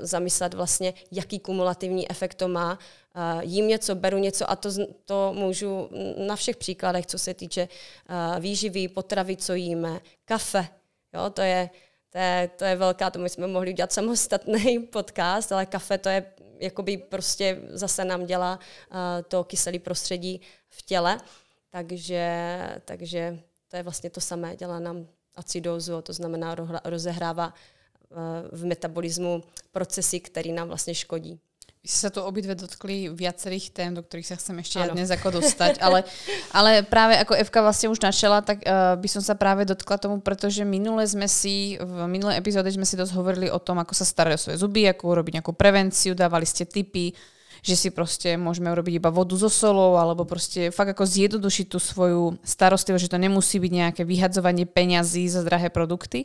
zamyslet 0.00 0.54
vlastně, 0.54 0.94
jaký 1.12 1.38
kumulativní 1.38 2.10
efekt 2.10 2.34
to 2.34 2.48
má. 2.48 2.78
Jím 3.40 3.68
něco, 3.68 3.94
beru 3.94 4.18
něco 4.18 4.50
a 4.50 4.56
to, 4.56 4.68
to 5.04 5.32
můžu 5.32 5.88
na 6.26 6.36
všech 6.36 6.56
příkladech, 6.56 7.06
co 7.06 7.18
se 7.18 7.34
týče 7.34 7.68
výživy, 8.40 8.88
potravy, 8.88 9.36
co 9.36 9.54
jíme, 9.54 10.00
kafe. 10.24 10.68
Jo, 11.14 11.30
to 11.30 11.42
je, 11.42 11.70
to 12.14 12.18
je, 12.18 12.50
to 12.56 12.64
je 12.64 12.76
velká, 12.76 13.10
to 13.10 13.18
my 13.18 13.28
jsme 13.28 13.46
mohli 13.46 13.72
udělat 13.72 13.92
samostatný 13.92 14.78
podcast, 14.92 15.52
ale 15.52 15.66
kafe 15.66 15.98
to 15.98 16.08
je 16.08 16.32
jakoby 16.58 16.96
prostě 16.96 17.60
zase 17.68 18.04
nám 18.04 18.26
dělá 18.26 18.58
uh, 18.90 18.98
to 19.28 19.44
kyselé 19.44 19.78
prostředí 19.78 20.40
v 20.68 20.82
těle. 20.82 21.20
Takže, 21.70 22.58
takže 22.84 23.38
to 23.68 23.76
je 23.76 23.82
vlastně 23.82 24.10
to 24.10 24.20
samé, 24.20 24.56
dělá 24.56 24.78
nám 24.78 25.06
acidózu, 25.36 26.02
to 26.02 26.12
znamená 26.12 26.56
rozehrává 26.84 27.46
uh, 27.46 28.58
v 28.58 28.64
metabolismu 28.64 29.42
procesy, 29.72 30.20
které 30.20 30.52
nám 30.52 30.68
vlastně 30.68 30.94
škodí. 30.94 31.40
Sa 31.84 32.08
tu 32.08 32.24
obidve 32.24 32.56
dotkli 32.56 33.12
viacerých 33.12 33.68
tém, 33.68 33.92
do 33.92 34.00
ktorých 34.00 34.32
sa 34.32 34.40
chcem 34.40 34.56
ešte 34.56 34.80
ja 34.80 34.88
dnes 34.88 35.12
ako 35.12 35.36
dostať, 35.36 35.84
ale, 35.84 36.08
ale 36.56 36.80
práve 36.80 37.20
ako 37.20 37.36
Evka 37.36 37.60
vlastne 37.60 37.92
už 37.92 38.00
načela, 38.00 38.40
tak 38.40 38.64
uh, 38.64 38.96
by 38.96 39.04
som 39.04 39.20
sa 39.20 39.36
práve 39.36 39.68
dotkla 39.68 40.00
tomu, 40.00 40.24
pretože 40.24 40.64
minule 40.64 41.04
sme 41.04 41.28
si, 41.28 41.76
v 41.76 42.08
minulé 42.08 42.40
epizóde 42.40 42.72
sme 42.72 42.88
si 42.88 42.96
dosť 42.96 43.12
hovorili 43.12 43.52
o 43.52 43.60
tom, 43.60 43.84
ako 43.84 43.92
sa 43.92 44.08
starať 44.08 44.32
o 44.32 44.40
svoje 44.40 44.56
zuby, 44.64 44.88
ako 44.88 45.12
urobiť 45.12 45.44
nejakú 45.44 45.52
prevenciu, 45.52 46.16
dávali 46.16 46.48
ste 46.48 46.64
tipy, 46.64 47.12
že 47.62 47.76
si 47.76 47.90
prostě 47.90 48.36
môžeme 48.36 48.72
urobiť 48.72 48.94
iba 48.94 49.10
vodu 49.10 49.36
so 49.36 49.50
solou, 49.50 49.96
alebo 49.96 50.24
prostě 50.24 50.70
fakt 50.70 50.88
ako 50.88 51.06
zjednodušiť 51.06 51.66
tú 51.68 51.78
svoju 51.78 52.38
starostlivosť, 52.44 53.02
že 53.02 53.12
to 53.12 53.18
nemusí 53.18 53.58
byť 53.58 53.72
nejaké 53.72 54.02
vyhadzovanie 54.04 54.66
peňazí 54.66 55.28
za 55.28 55.42
drahé 55.42 55.70
produkty. 55.70 56.24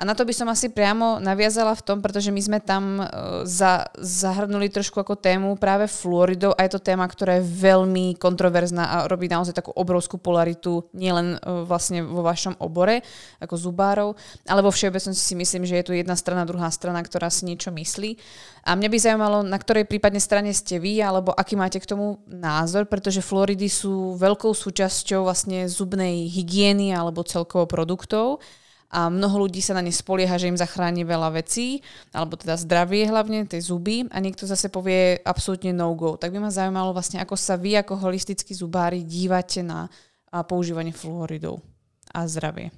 A 0.00 0.08
na 0.08 0.16
to 0.16 0.24
by 0.24 0.32
som 0.32 0.48
asi 0.48 0.72
priamo 0.72 1.20
naviazala 1.20 1.76
v 1.76 1.84
tom, 1.84 2.00
pretože 2.00 2.32
my 2.32 2.40
sme 2.40 2.58
tam 2.64 3.04
uh, 3.04 3.44
za, 3.44 3.84
zahrnuli 4.00 4.72
trošku 4.72 4.96
ako 4.96 5.20
tému 5.20 5.60
práve 5.60 5.84
fluoridov 5.92 6.56
a 6.56 6.64
je 6.64 6.72
to 6.72 6.80
téma, 6.80 7.04
ktorá 7.04 7.36
je 7.36 7.44
veľmi 7.44 8.16
kontroverzná 8.16 8.84
a 8.88 8.96
robí 9.04 9.28
naozaj 9.28 9.52
takú 9.52 9.76
obrovskú 9.76 10.16
polaritu 10.16 10.88
nielen 10.96 11.36
vlastne 11.68 12.00
vo 12.00 12.24
vašom 12.24 12.56
obore 12.64 13.04
ako 13.44 13.54
zubárov, 13.60 14.16
ale 14.48 14.64
vo 14.64 14.72
všeobecnosti 14.72 15.20
si 15.20 15.34
myslím, 15.36 15.68
že 15.68 15.76
je 15.76 15.84
tu 15.84 15.92
jedna 15.92 16.16
strana, 16.16 16.48
druhá 16.48 16.72
strana, 16.72 17.04
ktorá 17.04 17.28
si 17.28 17.44
niečo 17.44 17.68
myslí. 17.68 18.16
A 18.64 18.76
mňa 18.76 18.88
by 18.88 18.96
zaujímalo, 19.00 19.38
na 19.44 19.56
ktorej 19.60 19.84
prípadne 19.84 20.20
strane 20.20 20.49
ste 20.52 20.78
vy, 20.78 21.02
alebo 21.02 21.34
aký 21.34 21.56
máte 21.56 21.78
k 21.80 21.88
tomu 21.88 22.22
názor, 22.28 22.86
pretože 22.86 23.24
fluoridy 23.24 23.66
sú 23.66 24.14
veľkou 24.18 24.52
súčasťou 24.52 25.26
vlastne 25.26 25.66
zubnej 25.70 26.28
hygieny 26.28 26.94
alebo 26.94 27.26
celkovo 27.26 27.66
produktov 27.66 28.42
a 28.90 29.06
mnoho 29.06 29.46
ľudí 29.46 29.62
sa 29.62 29.78
na 29.78 29.86
ne 29.86 29.94
spolieha, 29.94 30.34
že 30.34 30.50
im 30.50 30.58
zachráni 30.58 31.06
veľa 31.06 31.38
vecí, 31.38 31.78
alebo 32.10 32.34
teda 32.34 32.58
zdravie 32.58 33.06
hlavne, 33.06 33.46
tie 33.46 33.62
zuby 33.62 34.10
a 34.10 34.18
niekto 34.18 34.50
zase 34.50 34.66
povie 34.66 35.14
absolútne 35.22 35.70
no-go. 35.70 36.18
Tak 36.18 36.34
by 36.34 36.42
ma 36.42 36.50
zaujímalo 36.50 36.90
vlastne, 36.90 37.22
ako 37.22 37.38
sa 37.38 37.54
vy 37.54 37.78
ako 37.78 38.02
holistickí 38.02 38.50
zubári 38.50 39.06
dívate 39.06 39.62
na 39.62 39.86
používanie 40.30 40.90
fluoridov 40.90 41.62
a 42.10 42.26
zdravie. 42.26 42.74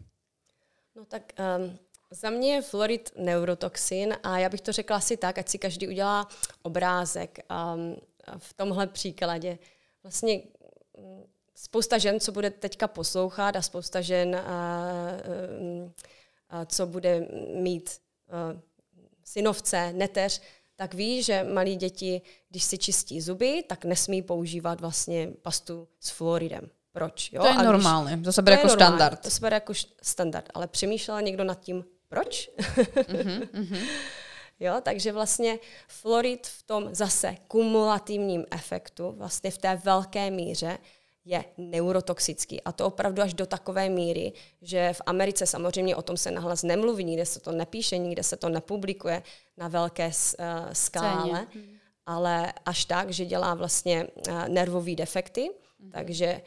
No 0.92 1.08
tak 1.08 1.32
um, 1.40 1.72
za 2.12 2.31
mě 2.31 2.55
je 2.55 2.62
fluorid 2.62 3.12
neurotoxin 3.16 4.16
a 4.22 4.38
já 4.38 4.48
bych 4.48 4.61
to 4.61 4.72
řekla 4.72 4.96
asi 4.96 5.16
tak, 5.16 5.38
ať 5.38 5.48
si 5.48 5.59
každý 5.59 5.88
udělá 5.88 6.29
obrázek 6.62 7.38
um, 7.75 7.96
v 8.38 8.55
tomhle 8.55 8.87
příkladě. 8.87 9.59
Vlastně 10.03 10.42
spousta 11.55 11.98
žen, 11.98 12.20
co 12.20 12.33
bude 12.33 12.51
teďka 12.51 12.88
poslouchat 12.88 13.57
a 13.57 13.62
spousta 13.62 14.01
žen, 14.01 14.37
a, 14.37 14.40
a, 14.40 15.11
a, 16.51 16.64
co 16.64 16.87
bude 16.87 17.29
mít 17.55 17.90
a, 18.31 18.61
synovce, 19.25 19.92
neteř, 19.92 20.40
tak 20.77 20.94
ví, 20.94 21.22
že 21.22 21.44
malí 21.44 21.77
děti, 21.77 22.22
když 22.48 22.64
si 22.64 22.79
čistí 22.79 23.20
zuby, 23.20 23.64
tak 23.68 23.85
nesmí 23.85 24.22
používat 24.22 24.81
vlastně 24.81 25.33
pastu 25.42 25.88
s 26.01 26.11
fluoridem. 26.11 26.70
Proč? 26.92 27.33
Jo? 27.33 27.42
To 27.42 27.48
je 27.48 27.55
a 27.55 27.62
normálně, 27.62 28.18
to 28.25 28.33
se 28.33 28.42
bere 28.42 28.57
jako 28.57 28.66
normálně, 28.66 28.96
standard. 28.96 29.20
To 29.20 29.31
se 29.31 29.40
bere 29.40 29.57
jako 29.57 29.72
standard, 30.03 30.51
ale 30.55 30.68
přemýšlela 30.68 31.20
někdo 31.20 31.44
nad 31.44 31.61
tím, 31.61 31.85
proč? 32.12 32.51
Mm-hmm, 32.59 33.48
mm-hmm. 33.48 33.87
Jo, 34.61 34.75
takže 34.83 35.12
vlastně 35.12 35.59
fluorid 35.88 36.46
v 36.46 36.62
tom 36.62 36.94
zase 36.94 37.37
kumulativním 37.48 38.44
efektu, 38.51 39.12
vlastně 39.12 39.51
v 39.51 39.59
té 39.59 39.77
velké 39.77 40.31
míře, 40.31 40.79
je 41.25 41.44
neurotoxický. 41.59 42.62
A 42.62 42.72
to 42.72 42.87
opravdu 42.87 43.22
až 43.22 43.35
do 43.35 43.46
takové 43.46 43.88
míry, 43.88 44.33
že 44.62 44.92
v 44.92 45.03
Americe 45.07 45.46
samozřejmě 45.46 45.96
o 45.96 46.03
tom 46.03 46.16
se 46.16 46.31
nahlas 46.31 46.62
nemluví, 46.62 47.05
nikde 47.05 47.27
se 47.27 47.40
to 47.40 47.53
nepíše, 47.53 47.98
nikde 47.98 48.22
se 48.22 48.37
to 48.37 48.48
nepublikuje 48.48 49.22
na 49.57 49.68
velké 49.68 50.07
uh, 50.07 50.12
skále, 50.72 51.46
hmm. 51.55 51.79
ale 52.07 52.53
až 52.66 52.85
tak, 52.85 53.11
že 53.11 53.25
dělá 53.25 53.55
vlastně 53.55 54.07
uh, 54.07 54.48
nervové 54.48 54.94
defekty, 54.94 55.51
hmm. 55.81 55.90
takže... 55.90 56.42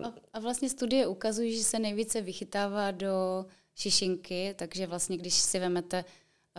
Uh, 0.00 0.12
a 0.32 0.40
vlastně 0.40 0.68
studie 0.68 1.06
ukazují, 1.06 1.58
že 1.58 1.64
se 1.64 1.78
nejvíce 1.78 2.20
vychytává 2.20 2.90
do 2.90 3.46
šišinky, 3.76 4.54
takže 4.58 4.86
vlastně 4.86 5.16
když 5.16 5.34
si 5.34 5.58
vemete 5.58 6.04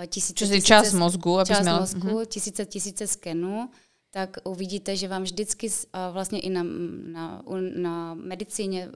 tisíce, 0.07 0.33
tisíce 0.33 0.61
část 0.61 0.93
mozgu, 0.93 1.39
aby 1.39 1.47
část 1.47 1.61
měl... 1.61 1.79
mozgu, 1.79 2.07
uh-huh. 2.07 2.25
tisíce, 2.25 2.65
tisíce 2.65 3.07
skenů, 3.07 3.69
tak 4.09 4.37
uvidíte, 4.43 4.95
že 4.95 5.07
vám 5.07 5.23
vždycky, 5.23 5.69
vlastně 6.11 6.39
i 6.39 6.49
na, 6.49 6.63
na, 7.03 7.43
na 7.75 8.13
medicíně, 8.13 8.89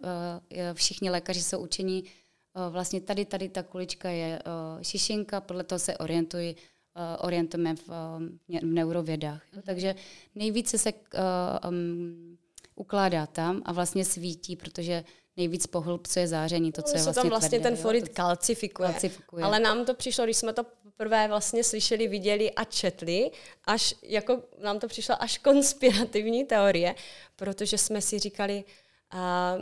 všichni 0.74 1.10
lékaři 1.10 1.44
jsou 1.44 1.60
učení, 1.60 2.04
vlastně 2.70 3.02
tady, 3.02 3.26
tady 3.26 3.50
ta 3.50 3.64
kulička 3.64 4.10
je 4.10 4.42
šišinka, 4.82 5.42
podle 5.42 5.64
toho 5.64 5.80
se 5.80 5.98
orientují, 5.98 6.56
orientujeme 7.20 7.76
v, 7.76 7.88
v 8.62 8.64
neurovědách. 8.64 9.44
Mhm. 9.54 9.62
Takže 9.66 9.96
nejvíce 10.36 10.78
se 10.78 10.94
um, 11.70 12.38
ukládá 12.76 13.26
tam 13.26 13.62
a 13.66 13.74
vlastně 13.74 14.06
svítí, 14.06 14.56
protože 14.56 15.04
nejvíc 15.38 15.68
pohlubcuje 15.68 16.28
záření, 16.28 16.72
to, 16.72 16.82
co 16.82 16.98
je 16.98 17.04
vlastně 17.04 17.22
tam 17.22 17.30
vlastně 17.30 17.60
tvrdé, 17.60 17.70
ten 17.70 17.82
fluorid 17.82 18.10
kalcifikuje. 18.10 18.90
kalcifikuje. 18.90 19.44
Ale 19.44 19.60
nám 19.60 19.86
to 19.86 19.94
přišlo, 19.94 20.26
když 20.26 20.38
jsme 20.38 20.54
to 20.54 20.64
poprvé 20.64 21.28
vlastně 21.28 21.64
slyšeli, 21.64 22.08
viděli 22.08 22.52
a 22.52 22.64
četli, 22.64 23.32
až 23.66 23.96
jako 24.04 24.42
nám 24.64 24.80
to 24.80 24.88
přišlo 24.88 25.24
až 25.24 25.38
konspirativní 25.38 26.46
teorie, 26.46 26.96
protože 27.36 27.78
jsme 27.78 28.02
si 28.02 28.20
říkali, 28.20 28.64
a, 29.12 29.56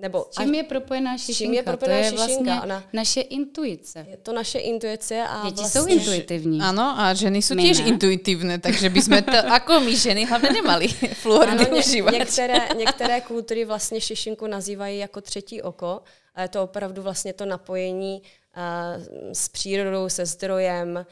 nebo 0.00 0.26
čím 0.30 0.54
je 0.54 0.62
propojená 0.62 1.18
šišinka? 1.18 1.38
Čím 1.38 1.54
je 1.54 1.62
propojená 1.62 1.96
to 1.96 2.04
je 2.04 2.10
šišinka? 2.10 2.54
Vlastně 2.54 2.62
Ona, 2.62 2.84
naše 2.92 3.20
intuice. 3.20 4.06
Je 4.10 4.16
to 4.16 4.32
naše 4.32 4.58
intuice 4.58 5.22
a 5.22 5.44
Děti 5.44 5.60
vlastně... 5.60 5.80
jsou 5.80 5.86
intuitivní. 5.86 6.60
Ano, 6.60 6.94
a 6.98 7.14
ženy 7.14 7.42
jsou 7.42 7.54
těž 7.54 7.78
intuitivní, 7.78 8.58
takže 8.58 8.90
bychom 8.90 9.22
to, 9.22 9.36
jako 9.52 9.80
my 9.80 9.96
ženy, 9.96 10.24
hlavně 10.24 10.50
nemali 10.50 10.88
fluoridy 10.88 11.66
užívat. 11.66 12.14
Některé, 12.14 12.58
některé 12.76 13.20
kultury 13.20 13.64
vlastně 13.64 14.00
šišinku 14.00 14.46
nazývají 14.46 14.98
jako 14.98 15.20
třetí 15.20 15.62
oko, 15.62 16.00
a 16.34 16.42
je 16.42 16.48
to 16.48 16.62
opravdu 16.62 17.02
vlastně 17.02 17.32
to 17.32 17.46
napojení 17.46 18.22
s 19.32 19.48
přírodou, 19.48 20.08
se 20.08 20.26
zdrojem, 20.26 21.06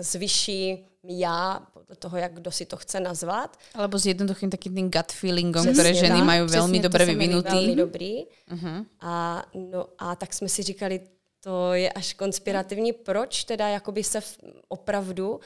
s 0.00 0.14
vyšší 0.14 0.84
já, 1.04 1.66
podle 1.72 1.96
toho, 1.96 2.16
jak 2.16 2.34
kdo 2.34 2.50
si 2.50 2.66
to 2.66 2.76
chce 2.76 3.00
nazvat. 3.00 3.56
Alebo 3.74 3.98
s 3.98 4.06
jednoduchým 4.06 4.50
takým 4.50 4.74
tým 4.74 4.90
gut 4.90 5.12
feelingom, 5.12 5.62
přesně, 5.62 5.72
které 5.72 5.94
ženy 5.94 6.22
mají 6.22 6.40
velmi 6.42 6.80
dobře 6.80 7.04
vyvinutý. 7.04 7.48
Velmi 7.48 7.76
dobrý. 7.76 8.24
Uh-huh. 8.24 8.86
A, 9.00 9.44
no, 9.54 9.86
a 9.98 10.16
tak 10.16 10.34
jsme 10.34 10.48
si 10.48 10.62
říkali, 10.62 11.00
to 11.40 11.72
je 11.72 11.92
až 11.92 12.14
konspirativní. 12.14 12.92
Proč 12.92 13.44
teda 13.44 13.68
jakoby 13.68 14.04
se 14.04 14.20
v, 14.20 14.38
opravdu 14.68 15.30
uh, 15.30 15.40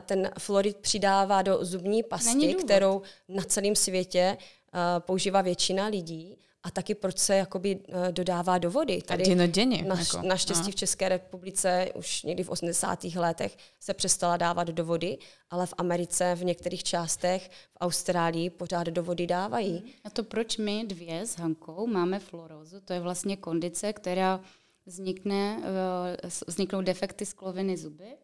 ten 0.00 0.30
fluorid 0.38 0.76
přidává 0.76 1.42
do 1.42 1.58
zubní 1.64 2.02
pasty, 2.02 2.54
kterou 2.54 3.02
na 3.28 3.42
celém 3.42 3.76
světě 3.76 4.36
uh, 4.40 4.80
používá 4.98 5.42
většina 5.42 5.86
lidí 5.86 6.38
a 6.66 6.70
taky 6.70 6.94
proč 6.94 7.18
se 7.18 7.36
jakoby 7.36 7.76
uh, 7.76 7.94
dodává 8.10 8.58
do 8.58 8.70
vody. 8.70 9.02
Tady 9.02 9.24
denně. 9.46 9.82
Naš, 9.82 10.12
jako, 10.14 10.26
naštěstí 10.26 10.66
no. 10.66 10.72
v 10.72 10.74
České 10.74 11.08
republice 11.08 11.88
už 11.94 12.22
někdy 12.22 12.42
v 12.42 12.48
80. 12.48 13.04
letech 13.04 13.56
se 13.80 13.94
přestala 13.94 14.36
dávat 14.36 14.68
do 14.68 14.84
vody, 14.84 15.18
ale 15.50 15.66
v 15.66 15.74
Americe 15.78 16.34
v 16.34 16.44
některých 16.44 16.84
částech, 16.84 17.50
v 17.72 17.76
Austrálii 17.80 18.50
pořád 18.50 18.86
do 18.86 19.02
vody 19.02 19.26
dávají. 19.26 19.94
A 20.04 20.10
to 20.10 20.24
proč 20.24 20.56
my 20.56 20.84
dvě 20.86 21.26
s 21.26 21.36
Hankou 21.36 21.86
máme 21.86 22.18
fluorózu? 22.18 22.80
To 22.80 22.92
je 22.92 23.00
vlastně 23.00 23.36
kondice, 23.36 23.92
která 23.92 24.40
vznikne, 24.86 25.58
uh, 25.58 26.30
vzniknou 26.46 26.80
defekty 26.80 27.26
skloviny 27.26 27.76
zuby. 27.76 28.16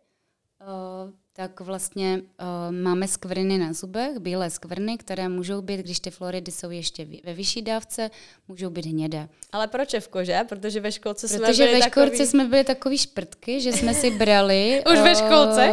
Tak 1.37 1.61
vlastně 1.61 2.21
uh, 2.21 2.75
máme 2.75 3.09
skvrny 3.09 3.59
na 3.59 3.73
zubech, 3.73 4.19
bílé 4.19 4.51
skvrny, 4.51 4.99
které 4.99 5.29
můžou 5.29 5.63
být, 5.63 5.81
když 5.81 6.01
ty 6.01 6.11
fluoridy 6.11 6.53
jsou 6.53 6.71
ještě 6.71 7.07
ve 7.25 7.35
vyšší 7.35 7.63
dávce, 7.63 8.11
můžou 8.49 8.71
být 8.71 8.87
hnědé. 8.87 9.29
Ale 9.53 9.69
proč 9.69 9.95
v 10.01 10.09
kože? 10.09 10.41
Protože 10.49 10.81
ve 10.81 10.93
školce 10.93 11.29
jsme 11.29 11.39
Protože 11.39 11.65
byli 11.65 11.81
ve 11.81 11.83
školce 11.83 12.11
takový... 12.11 12.27
jsme 12.27 12.45
byli 12.45 12.65
takový 12.65 12.99
šprtky, 12.99 13.61
že 13.61 13.73
jsme 13.73 13.95
si 13.95 14.11
brali... 14.11 14.83
Už 14.93 14.99
uh, 14.99 15.05
ve 15.05 15.15
školce? 15.15 15.73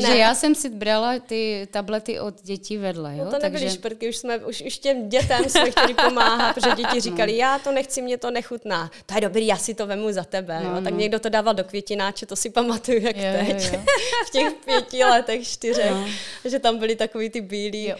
že 0.06 0.16
já 0.16 0.34
jsem 0.34 0.54
si 0.54 0.68
brala 0.68 1.18
ty 1.18 1.68
tablety 1.70 2.20
od 2.20 2.42
dětí 2.42 2.76
vedle. 2.76 3.16
Jo? 3.16 3.24
No 3.24 3.30
to 3.30 3.38
nebyly 3.38 3.62
Takže... 3.62 3.74
šprtky, 3.74 4.08
už, 4.08 4.16
jsme, 4.16 4.38
už, 4.38 4.62
už 4.66 4.78
těm 4.78 5.08
dětem 5.08 5.44
jsme 5.48 5.70
chtěli 5.70 5.94
pomáhat, 5.94 6.54
protože 6.54 6.70
děti 6.76 6.88
no. 6.94 7.00
říkali, 7.00 7.32
no. 7.32 7.38
já 7.38 7.58
to 7.58 7.72
nechci, 7.72 8.02
mě 8.02 8.18
to 8.18 8.30
nechutná. 8.30 8.90
To 9.06 9.14
je 9.14 9.20
dobrý, 9.20 9.46
já 9.46 9.56
si 9.56 9.74
to 9.74 9.86
vemu 9.86 10.12
za 10.12 10.24
tebe. 10.24 10.60
No, 10.64 10.76
jo? 10.76 10.84
Tak 10.84 10.92
no. 10.92 10.98
někdo 10.98 11.18
to 11.18 11.28
dával 11.28 11.54
do 11.54 11.64
květináče, 11.64 12.26
to 12.26 12.36
si 12.36 12.50
pamatuju, 12.50 13.00
jak 13.02 13.16
jo, 13.16 13.22
teď. 13.46 13.64
Jo, 13.64 13.70
jo. 13.72 13.82
v 14.26 14.30
těch 14.30 14.69
pěti 14.70 15.04
letech, 15.04 15.48
čtyřech, 15.48 15.90
no. 15.90 16.06
že 16.44 16.58
tam 16.58 16.78
byly 16.78 16.96
takový 16.96 17.30
ty 17.30 17.40
bílí 17.40 17.94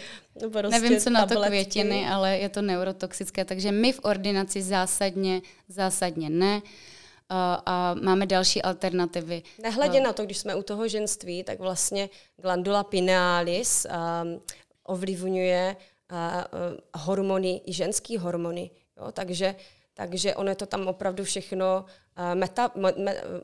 prostě 0.48 0.80
Nevím, 0.80 1.00
co 1.00 1.10
na 1.10 1.26
to 1.26 1.40
květiny, 1.40 2.08
ale 2.08 2.38
je 2.38 2.48
to 2.48 2.62
neurotoxické, 2.62 3.44
takže 3.44 3.72
my 3.72 3.92
v 3.92 4.00
ordinaci 4.02 4.62
zásadně, 4.62 5.42
zásadně 5.68 6.30
ne. 6.30 6.62
A, 7.32 7.62
a 7.66 7.94
máme 7.94 8.26
další 8.26 8.62
alternativy. 8.62 9.42
Nehledě 9.62 10.00
na 10.00 10.12
to, 10.12 10.24
když 10.24 10.38
jsme 10.38 10.54
u 10.54 10.62
toho 10.62 10.88
ženství, 10.88 11.44
tak 11.44 11.58
vlastně 11.58 12.08
glandula 12.36 12.84
pinealis 12.84 13.86
um, 13.86 14.40
ovlivňuje 14.84 15.76
uh, 16.12 16.18
uh, 16.18 17.04
hormony, 17.04 17.60
i 17.66 17.72
ženský 17.72 18.16
hormony. 18.16 18.70
Jo? 18.96 19.12
Takže, 19.12 19.54
takže 19.94 20.34
ono 20.34 20.48
je 20.48 20.54
to 20.54 20.66
tam 20.66 20.88
opravdu 20.88 21.24
všechno 21.24 21.84
uh, 21.84 22.34
meta, 22.34 22.70
me, 22.74 22.94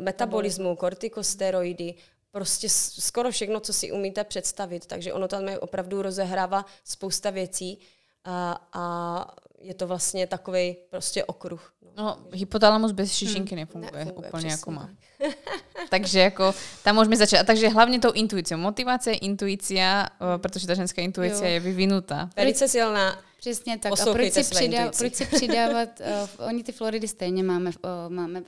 metabolismu, 0.00 0.76
kortikosteroidy, 0.76 1.94
prostě 2.36 2.68
skoro 2.68 3.30
všechno, 3.30 3.60
co 3.60 3.72
si 3.72 3.92
umíte 3.92 4.24
představit. 4.24 4.86
Takže 4.86 5.12
ono 5.12 5.28
tam 5.28 5.48
je 5.48 5.58
opravdu 5.58 6.02
rozehrává 6.02 6.66
spousta 6.84 7.30
věcí 7.30 7.78
a, 8.24 8.68
a 8.72 9.34
je 9.60 9.74
to 9.74 9.86
vlastně 9.86 10.26
takový 10.26 10.76
prostě 10.90 11.24
okruh. 11.24 11.72
No, 11.96 12.04
no 12.04 12.18
hypotalamus 12.32 12.92
bez 12.92 13.12
šišinky 13.12 13.54
hmm. 13.54 13.60
nefunguje, 13.60 14.04
nefunguje 14.04 14.28
úplně 14.28 14.50
jako 14.50 14.70
má. 14.70 14.90
takže 15.90 16.20
jako 16.20 16.54
tam 16.84 16.94
můžeme 16.94 17.16
začít. 17.16 17.38
A 17.38 17.44
takže 17.44 17.68
hlavně 17.68 18.00
tou 18.00 18.12
intuicí. 18.12 18.54
Motivace, 18.54 19.12
intuicia, 19.12 20.06
protože 20.36 20.66
ta 20.66 20.74
ženská 20.74 21.02
intuice 21.02 21.48
je 21.48 21.60
vyvinutá. 21.60 22.30
Velice 22.36 22.68
silná. 22.68 23.18
Přesně 23.36 23.78
tak. 23.78 23.92
a 23.92 24.12
proč 24.12 24.32
si, 24.32 24.44
přidá, 24.44 24.90
proč 24.98 25.14
si 25.14 25.26
přidávat, 25.26 26.00
uh, 26.00 26.46
oni 26.46 26.64
ty 26.64 26.72
Floridy 26.72 27.08
stejně 27.08 27.42
máme, 27.42 27.70
uh, 27.70 28.12
máme 28.12 28.40
uh, 28.40 28.46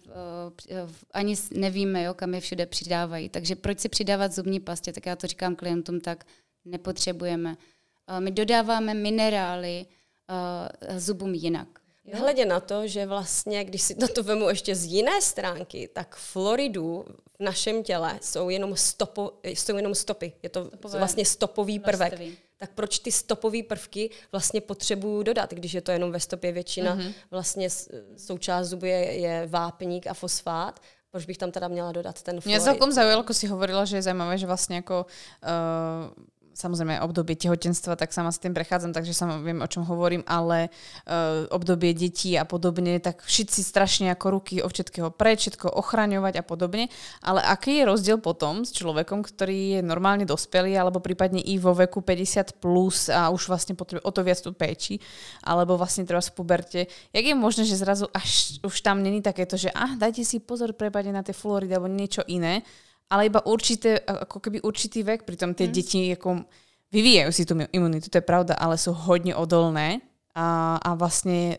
uh, 0.85 0.91
ani 1.13 1.37
nevíme, 1.51 2.03
jo, 2.03 2.15
kam 2.15 2.35
je 2.35 2.41
všude 2.41 2.67
přidávají. 2.67 3.29
Takže 3.29 3.57
proč 3.57 3.81
si 3.81 3.89
přidávat 3.89 4.33
zubní 4.33 4.61
pastě, 4.61 4.93
tak 4.93 5.07
já 5.07 5.17
to 5.17 5.27
říkám 5.27 5.57
klientům 5.57 6.01
tak, 6.01 6.25
nepotřebujeme. 6.65 7.57
Uh, 8.11 8.21
my 8.21 8.31
dodáváme 8.31 8.95
minerály 8.95 9.87
uh, 10.91 10.99
zubům 10.99 11.35
jinak. 11.35 11.69
Hledě 12.13 12.45
na 12.45 12.61
to, 12.61 12.87
že 12.87 13.07
vlastně, 13.07 13.65
když 13.65 13.83
si 13.83 13.95
to 13.95 14.23
vemu 14.23 14.49
ještě 14.49 14.75
z 14.75 14.85
jiné 14.85 15.23
stránky, 15.23 15.89
tak 15.93 16.17
Floridů 16.17 17.05
v 17.41 17.45
našem 17.45 17.83
těle 17.83 18.19
jsou 18.23 18.49
jenom, 18.49 18.77
stopo, 18.77 19.33
jsou 19.45 19.77
jenom 19.77 19.95
stopy. 19.95 20.33
Je 20.43 20.49
to 20.49 20.65
Stopové. 20.65 20.99
vlastně 20.99 21.25
stopový 21.25 21.79
prvek. 21.79 21.99
Vlastový 21.99 22.37
tak 22.59 22.71
proč 22.75 22.99
ty 22.99 23.13
stopové 23.13 23.63
prvky 23.63 24.11
vlastně 24.33 24.61
potřebuju 24.61 25.23
dodat, 25.23 25.55
když 25.55 25.73
je 25.73 25.81
to 25.81 25.91
jenom 25.91 26.13
ve 26.13 26.21
stopě 26.21 26.53
většina, 26.53 26.97
mm-hmm. 26.97 27.13
vlastně 27.31 27.69
součást 28.17 28.69
zubu 28.69 28.87
je, 28.87 28.99
je 28.99 29.47
vápník 29.47 30.07
a 30.07 30.15
fosfát, 30.15 30.81
proč 31.11 31.27
bych 31.27 31.39
tam 31.39 31.51
teda 31.51 31.69
měla 31.69 31.93
dodat 31.93 32.23
ten 32.23 32.41
fluorid? 32.41 32.61
Mě 32.61 32.65
celkom 32.65 32.93
zaujalo, 32.93 33.21
jako 33.21 33.35
si 33.35 33.47
hovorila, 33.47 33.85
že 33.85 33.97
je 33.97 34.03
zajímavé, 34.03 34.39
že 34.39 34.47
vlastně 34.47 34.77
jako 34.77 35.07
uh, 35.07 36.25
samozrejme 36.59 36.99
obdobie 37.07 37.39
tehotenstva, 37.39 37.95
tak 37.95 38.11
sama 38.11 38.35
s 38.35 38.43
tým 38.43 38.51
prechádzam, 38.51 38.91
takže 38.91 39.15
sama 39.15 39.39
viem, 39.39 39.63
o 39.63 39.71
čom 39.71 39.87
hovorím, 39.87 40.27
ale 40.27 40.75
uh, 41.07 41.47
obdobie 41.55 41.95
detí 41.95 42.35
a 42.35 42.43
podobne, 42.43 42.99
tak 42.99 43.23
všetci 43.23 43.63
strašne 43.63 44.11
ako 44.11 44.27
ruky 44.35 44.59
o 44.59 44.67
všetkého 44.67 45.15
preč, 45.15 45.47
všetko 45.47 45.71
ochraňovať 45.71 46.43
a 46.43 46.45
podobne, 46.45 46.91
ale 47.23 47.39
aký 47.47 47.79
je 47.79 47.85
rozdiel 47.87 48.19
potom 48.19 48.67
s 48.67 48.75
človekom, 48.75 49.23
ktorý 49.23 49.79
je 49.79 49.81
normálne 49.87 50.27
dospelý, 50.27 50.75
alebo 50.75 50.99
prípadne 50.99 51.39
i 51.39 51.63
vo 51.63 51.71
veku 51.79 52.03
50 52.03 52.59
plus 52.59 53.07
a 53.07 53.31
už 53.31 53.47
vlastne 53.47 53.79
potrebuje 53.79 54.03
o 54.03 54.11
to 54.11 54.27
viac 54.27 54.43
tu 54.43 54.51
péči, 54.51 54.99
alebo 55.47 55.79
vlastne 55.79 56.03
treba 56.03 56.19
v 56.19 56.35
puberte, 56.35 56.81
jak 57.15 57.25
je 57.25 57.35
možné, 57.39 57.63
že 57.63 57.79
zrazu 57.79 58.11
až 58.11 58.59
už 58.67 58.83
tam 58.83 58.99
není 58.99 59.23
takéto, 59.23 59.55
že 59.55 59.71
ah, 59.71 59.95
dajte 59.95 60.27
si 60.27 60.43
pozor 60.43 60.75
prípadne 60.75 61.15
na 61.15 61.23
tie 61.23 61.37
fluoridy 61.37 61.71
alebo 61.71 61.87
niečo 61.87 62.27
iné, 62.27 62.67
ale 63.11 63.27
iba 63.27 63.41
určité, 63.47 63.99
ako 64.05 64.41
keby 64.41 64.61
určitý 64.61 65.03
vek, 65.03 65.25
pritom 65.25 65.55
tie 65.57 65.67
mm. 65.69 65.73
deti 65.73 66.01
jako 66.09 66.45
vyvíjajú 66.93 67.31
si 67.33 67.45
tú 67.45 67.55
imunitu, 67.73 68.09
to 68.09 68.19
je 68.19 68.25
pravda, 68.25 68.55
ale 68.55 68.79
sú 68.79 68.93
hodně 68.93 69.37
odolné 69.37 70.01
a, 70.35 70.77
a 70.77 70.95
vlastně 70.95 71.59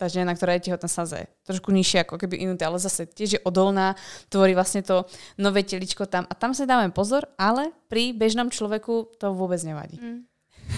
tá 0.00 0.08
žena, 0.08 0.32
ktorá 0.32 0.56
je 0.56 0.72
tehotná 0.72 0.88
saze 0.88 1.28
trošku 1.44 1.68
nižšie 1.76 2.08
ako 2.08 2.16
keby 2.16 2.40
inuty, 2.40 2.64
ale 2.64 2.80
zase 2.80 3.04
tiež 3.04 3.36
je 3.36 3.40
odolná, 3.44 3.92
tvorí 4.32 4.56
vlastne 4.56 4.80
to 4.80 5.04
nové 5.36 5.60
teličko 5.60 6.08
tam 6.08 6.24
a 6.24 6.32
tam 6.32 6.56
sa 6.56 6.64
dáme 6.64 6.88
pozor, 6.88 7.28
ale 7.36 7.68
pri 7.92 8.16
bežnom 8.16 8.48
človeku 8.48 9.20
to 9.20 9.36
vôbec 9.36 9.60
nevadí. 9.60 10.00
Mm. 10.00 10.24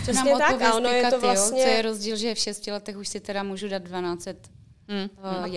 Přesně 0.03 0.35
tak, 0.39 0.63
a 0.63 0.75
ono 0.75 0.91
je 0.91 1.11
to 1.11 1.21
vlastně... 1.21 1.63
Co 1.63 1.69
je 1.69 1.83
rozdíl, 1.83 2.17
že 2.17 2.35
v 2.35 2.39
6 2.39 2.67
letech 2.67 2.97
už 2.97 3.09
si 3.09 3.21
teda 3.21 3.43
můžu 3.43 3.69
dát 3.69 3.83
12 3.83 4.29
Hmm. 4.89 5.09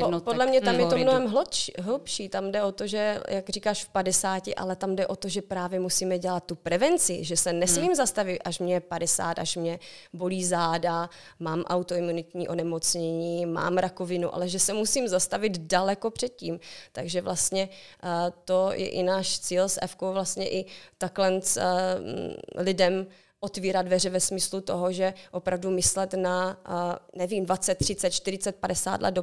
Uh, 0.01 0.11
po, 0.11 0.19
podle 0.19 0.45
mě 0.45 0.61
tam 0.61 0.75
hmm. 0.75 0.83
je 0.83 0.89
to 0.89 0.97
mnohem 0.97 1.27
hlubší, 1.27 1.73
hlubší. 1.79 2.29
Tam 2.29 2.51
jde 2.51 2.63
o 2.63 2.71
to, 2.71 2.87
že, 2.87 3.21
jak 3.29 3.49
říkáš, 3.49 3.85
v 3.85 3.89
50, 3.89 4.43
ale 4.57 4.75
tam 4.75 4.95
jde 4.95 5.07
o 5.07 5.15
to, 5.15 5.29
že 5.29 5.41
právě 5.41 5.79
musíme 5.79 6.19
dělat 6.19 6.43
tu 6.43 6.55
prevenci, 6.55 7.23
že 7.23 7.37
se 7.37 7.53
nesmím 7.53 7.85
hmm. 7.85 7.95
zastavit, 7.95 8.39
až 8.45 8.59
mě 8.59 8.79
50, 8.79 9.39
až 9.39 9.55
mě 9.55 9.79
bolí 10.13 10.45
záda, 10.45 11.09
mám 11.39 11.61
autoimunitní 11.61 12.47
onemocnění, 12.47 13.45
mám 13.45 13.77
rakovinu, 13.77 14.35
ale 14.35 14.49
že 14.49 14.59
se 14.59 14.73
musím 14.73 15.07
zastavit 15.07 15.57
daleko 15.57 16.11
předtím. 16.11 16.59
Takže 16.91 17.21
vlastně 17.21 17.69
uh, 18.03 18.09
to 18.45 18.71
je 18.73 18.87
i 18.87 19.03
náš 19.03 19.39
cíl 19.39 19.69
s 19.69 19.79
Evkou, 19.81 20.13
vlastně 20.13 20.49
i 20.49 20.65
takhle 20.97 21.31
uh, 21.31 21.41
lidem 22.55 23.07
otvírat 23.39 23.85
dveře 23.85 24.09
ve 24.09 24.19
smyslu 24.19 24.61
toho, 24.61 24.91
že 24.91 25.13
opravdu 25.31 25.71
myslet 25.71 26.13
na, 26.13 26.57
nevím, 27.15 27.45
20, 27.45 27.75
30, 27.75 28.11
40, 28.11 28.55
50 28.55 29.01
let 29.01 29.15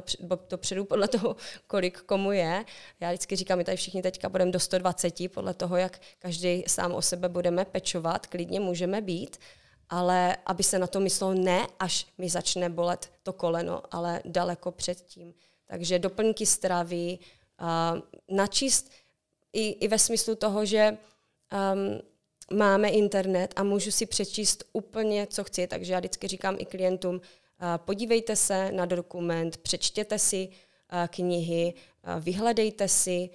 dopředu 0.49 0.85
podle 0.85 1.07
toho, 1.07 1.35
kolik 1.67 2.01
komu 2.01 2.31
je. 2.31 2.65
Já 2.99 3.09
vždycky 3.09 3.35
říkám, 3.35 3.57
my 3.57 3.63
tady 3.63 3.77
všichni 3.77 4.01
teďka 4.01 4.29
budeme 4.29 4.51
do 4.51 4.59
120, 4.59 5.13
podle 5.33 5.53
toho, 5.53 5.77
jak 5.77 5.99
každý 6.19 6.63
sám 6.67 6.91
o 6.91 7.01
sebe 7.01 7.29
budeme 7.29 7.65
pečovat, 7.65 8.27
klidně 8.27 8.59
můžeme 8.59 9.01
být, 9.01 9.37
ale 9.89 10.37
aby 10.45 10.63
se 10.63 10.79
na 10.79 10.87
to 10.87 10.99
myslelo 10.99 11.33
ne, 11.33 11.67
až 11.79 12.07
mi 12.17 12.29
začne 12.29 12.69
bolet 12.69 13.11
to 13.23 13.33
koleno, 13.33 13.81
ale 13.91 14.21
daleko 14.25 14.71
předtím. 14.71 15.33
Takže 15.65 15.99
doplňky 15.99 16.45
stravy, 16.45 17.19
načíst 18.29 18.91
i, 19.53 19.69
i 19.69 19.87
ve 19.87 19.99
smyslu 19.99 20.35
toho, 20.35 20.65
že 20.65 20.97
um, 21.73 22.01
máme 22.51 22.89
internet 22.89 23.53
a 23.55 23.63
můžu 23.63 23.91
si 23.91 24.05
přečíst 24.05 24.63
úplně, 24.73 25.27
co 25.27 25.43
chci. 25.43 25.67
Takže 25.67 25.93
já 25.93 25.99
vždycky 25.99 26.27
říkám 26.27 26.55
i 26.59 26.65
klientům, 26.65 27.21
podívejte 27.77 28.35
se 28.35 28.71
na 28.71 28.85
dokument, 28.85 29.57
přečtěte 29.57 30.19
si 30.19 30.49
knihy, 31.07 31.73
vyhledejte 32.19 32.87
si 32.87 33.29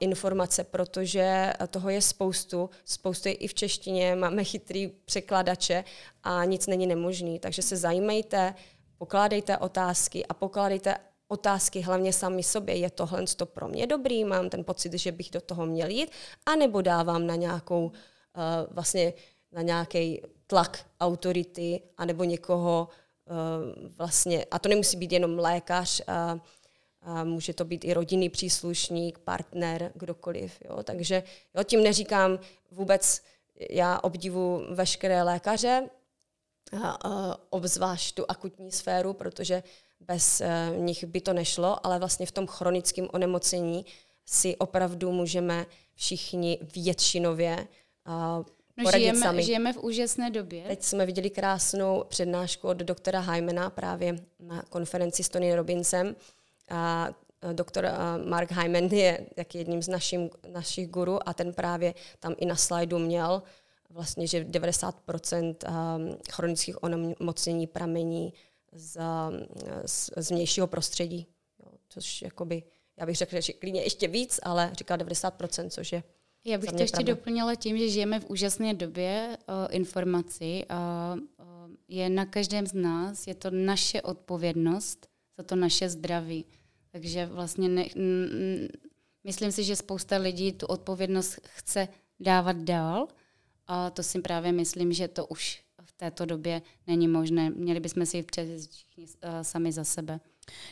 informace, 0.00 0.64
protože 0.64 1.52
toho 1.70 1.90
je 1.90 2.02
spoustu. 2.02 2.70
Spoustu 2.84 3.28
je 3.28 3.34
i 3.34 3.46
v 3.46 3.54
češtině, 3.54 4.14
máme 4.14 4.44
chytrý 4.44 4.88
překladače 5.04 5.84
a 6.22 6.44
nic 6.44 6.66
není 6.66 6.86
nemožný. 6.86 7.38
Takže 7.38 7.62
se 7.62 7.76
zajímejte, 7.76 8.54
pokládejte 8.98 9.58
otázky 9.58 10.26
a 10.26 10.34
pokládejte 10.34 10.94
otázky 11.28 11.80
hlavně 11.80 12.12
sami 12.12 12.42
sobě. 12.42 12.76
Je 12.76 12.90
tohle 12.90 13.24
to 13.36 13.46
pro 13.46 13.68
mě 13.68 13.86
dobrý? 13.86 14.24
Mám 14.24 14.50
ten 14.50 14.64
pocit, 14.64 14.92
že 14.92 15.12
bych 15.12 15.30
do 15.30 15.40
toho 15.40 15.66
měl 15.66 15.88
jít? 15.90 16.10
A 16.46 16.56
nebo 16.56 16.82
dávám 16.82 17.26
na 17.26 17.34
nějakou 17.34 17.84
uh, 17.86 17.92
vlastně 18.70 19.12
na 19.52 19.62
nějaký 19.62 20.22
tlak 20.46 20.86
autority 21.00 21.80
anebo 21.96 22.24
někoho 22.24 22.88
uh, 23.24 23.88
vlastně, 23.96 24.44
a 24.50 24.58
to 24.58 24.68
nemusí 24.68 24.96
být 24.96 25.12
jenom 25.12 25.38
lékař, 25.38 26.02
uh, 26.08 26.40
uh, 27.12 27.24
může 27.24 27.54
to 27.54 27.64
být 27.64 27.84
i 27.84 27.94
rodinný 27.94 28.28
příslušník, 28.28 29.18
partner, 29.18 29.92
kdokoliv. 29.94 30.62
Jo? 30.64 30.82
Takže 30.82 31.22
jo, 31.54 31.64
tím 31.64 31.82
neříkám 31.82 32.38
vůbec, 32.70 33.22
já 33.70 34.00
obdivu 34.00 34.66
veškeré 34.70 35.22
lékaře, 35.22 35.88
a, 36.82 37.08
uh, 37.08 37.34
obzvlášť 37.50 38.14
tu 38.14 38.24
akutní 38.28 38.72
sféru, 38.72 39.12
protože 39.12 39.62
bez 40.00 40.40
uh, 40.40 40.76
nich 40.84 41.04
by 41.04 41.20
to 41.20 41.32
nešlo, 41.32 41.86
ale 41.86 41.98
vlastně 41.98 42.26
v 42.26 42.32
tom 42.32 42.46
chronickém 42.46 43.08
onemocnění 43.12 43.86
si 44.26 44.56
opravdu 44.56 45.12
můžeme 45.12 45.66
všichni 45.94 46.58
většinově 46.74 47.68
uh, 48.06 48.44
no, 48.84 48.90
žijeme, 48.90 49.18
sami. 49.18 49.42
žijeme 49.42 49.72
v 49.72 49.78
úžasné 49.84 50.30
době. 50.30 50.64
Teď 50.66 50.82
jsme 50.82 51.06
viděli 51.06 51.30
krásnou 51.30 52.04
přednášku 52.08 52.68
od 52.68 52.76
doktora 52.76 53.20
Hymana 53.20 53.70
právě 53.70 54.16
na 54.40 54.62
konferenci 54.62 55.22
s 55.22 55.28
Tony 55.28 55.54
Robinsem. 55.54 56.16
A 56.70 57.08
doktor 57.52 57.86
Mark 58.24 58.52
Hyman 58.52 58.84
je 58.84 59.26
jak 59.36 59.54
jedním 59.54 59.82
z 59.82 59.88
našim, 59.88 60.30
našich 60.48 60.88
guru 60.88 61.28
a 61.28 61.34
ten 61.34 61.52
právě 61.52 61.94
tam 62.20 62.34
i 62.38 62.46
na 62.46 62.56
slajdu 62.56 62.98
měl 62.98 63.42
vlastně, 63.90 64.26
že 64.26 64.44
90% 64.44 65.54
chronických 66.30 66.82
onemocnění 66.82 67.66
pramení 67.66 68.32
z, 68.72 68.98
z, 69.86 70.10
z 70.16 70.30
vnějšího 70.30 70.66
prostředí. 70.66 71.26
Což 71.88 72.22
jakoby, 72.22 72.62
já 72.96 73.06
bych 73.06 73.16
řekla, 73.16 73.40
že 73.40 73.52
klidně 73.52 73.82
ještě 73.82 74.08
víc, 74.08 74.40
ale 74.42 74.70
říká 74.72 74.96
90%, 74.96 75.68
což 75.68 75.92
je 75.92 76.02
já 76.44 76.58
bych 76.58 76.70
to 76.70 76.82
ještě 76.82 76.96
pravda. 76.96 77.14
doplnila 77.14 77.54
tím, 77.54 77.78
že 77.78 77.88
žijeme 77.88 78.20
v 78.20 78.30
úžasné 78.30 78.74
době 78.74 79.38
uh, 79.48 79.54
informací 79.70 80.64
a 80.68 81.14
uh, 81.14 81.46
je 81.88 82.10
na 82.10 82.26
každém 82.26 82.66
z 82.66 82.72
nás, 82.72 83.26
je 83.26 83.34
to 83.34 83.50
naše 83.50 84.02
odpovědnost 84.02 85.08
za 85.38 85.44
to 85.44 85.56
naše 85.56 85.88
zdraví. 85.88 86.44
Takže 86.90 87.26
vlastně 87.26 87.68
ne, 87.68 87.86
n, 87.96 88.68
myslím 89.24 89.52
si, 89.52 89.64
že 89.64 89.76
spousta 89.76 90.16
lidí 90.16 90.52
tu 90.52 90.66
odpovědnost 90.66 91.40
chce 91.42 91.88
dávat 92.20 92.56
dál 92.56 93.08
a 93.66 93.90
to 93.90 94.02
si 94.02 94.20
právě 94.20 94.52
myslím, 94.52 94.92
že 94.92 95.08
to 95.08 95.26
už 95.26 95.62
v 95.84 95.92
této 95.92 96.26
době 96.26 96.62
není 96.86 97.08
možné. 97.08 97.50
Měli 97.50 97.80
bychom 97.80 98.06
si 98.06 98.22
přes 98.22 98.68
všichni 98.68 99.04
uh, 99.04 99.40
sami 99.42 99.72
za 99.72 99.84
sebe. 99.84 100.20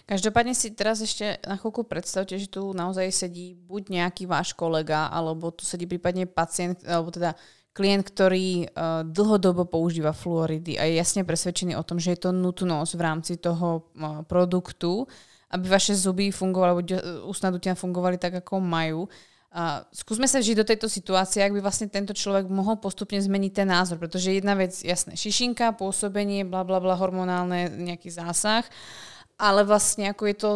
Každopádne 0.07 0.53
si 0.53 0.75
teraz 0.75 0.99
ešte 0.99 1.39
na 1.47 1.55
chvíľku 1.55 1.87
predstavte, 1.87 2.35
že 2.35 2.51
tu 2.51 2.75
naozaj 2.75 3.07
sedí 3.15 3.55
buď 3.55 4.03
nejaký 4.03 4.27
váš 4.27 4.51
kolega, 4.59 5.07
alebo 5.07 5.55
tu 5.55 5.63
sedí 5.63 5.87
prípadne 5.87 6.27
pacient, 6.27 6.83
alebo 6.83 7.15
teda 7.15 7.39
klient, 7.71 8.03
ktorý 8.11 8.67
uh, 8.67 9.07
dlhodobo 9.07 9.63
používa 9.63 10.11
fluoridy 10.11 10.75
a 10.75 10.91
je 10.91 10.99
jasne 10.99 11.23
presvedčený 11.23 11.79
o 11.79 11.87
tom, 11.87 12.03
že 12.03 12.19
je 12.19 12.27
to 12.27 12.31
nutnosť 12.35 12.93
v 12.99 13.03
rámci 13.03 13.33
toho 13.39 13.95
uh, 13.95 14.27
produktu, 14.27 15.07
aby 15.55 15.67
vaše 15.71 15.95
zuby 15.95 16.35
fungovali, 16.35 16.71
alebo 16.71 16.83
ústna 17.31 17.55
dutina 17.55 17.79
fungovali 17.79 18.19
tak, 18.19 18.43
ako 18.43 18.59
majú. 18.59 19.07
Uh, 19.51 19.83
skúsme 19.91 20.31
sa 20.31 20.39
vžiť 20.39 20.63
do 20.63 20.67
tejto 20.67 20.87
situácie, 20.87 21.43
ak 21.43 21.55
by 21.55 21.63
vlastne 21.63 21.91
tento 21.91 22.15
človek 22.15 22.47
mohol 22.51 22.79
postupne 22.79 23.19
zmeniť 23.19 23.53
ten 23.55 23.67
názor, 23.71 23.99
pretože 24.03 24.35
jedna 24.35 24.55
vec, 24.55 24.75
jasné, 24.75 25.19
šišinka, 25.19 25.75
pôsobenie, 25.79 26.47
bla 26.47 26.67
bla 26.67 26.79
bla, 26.79 26.99
hormonálne, 26.99 27.71
nejaký 27.71 28.15
zásah, 28.15 28.67
ale 29.41 29.65
vlastne 29.65 30.13
ako 30.13 30.25
je 30.29 30.37
to 30.37 30.51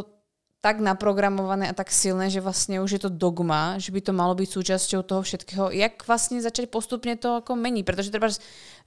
tak 0.64 0.80
naprogramované 0.80 1.68
a 1.68 1.76
tak 1.76 1.93
silné, 1.93 2.32
že 2.32 2.41
vlastne 2.41 2.80
už 2.80 2.97
je 2.97 3.01
to 3.05 3.12
dogma, 3.12 3.76
že 3.76 3.93
by 3.93 4.01
to 4.01 4.16
malo 4.16 4.32
byť 4.32 4.49
súčasťou 4.49 5.05
toho 5.05 5.20
všetkého. 5.20 5.68
Jak 5.68 6.09
vlastne 6.09 6.41
začať 6.41 6.72
postupne 6.72 7.12
to 7.20 7.45
ako 7.45 7.53
meniť? 7.53 7.85
Pretože 7.85 8.09
treba 8.09 8.32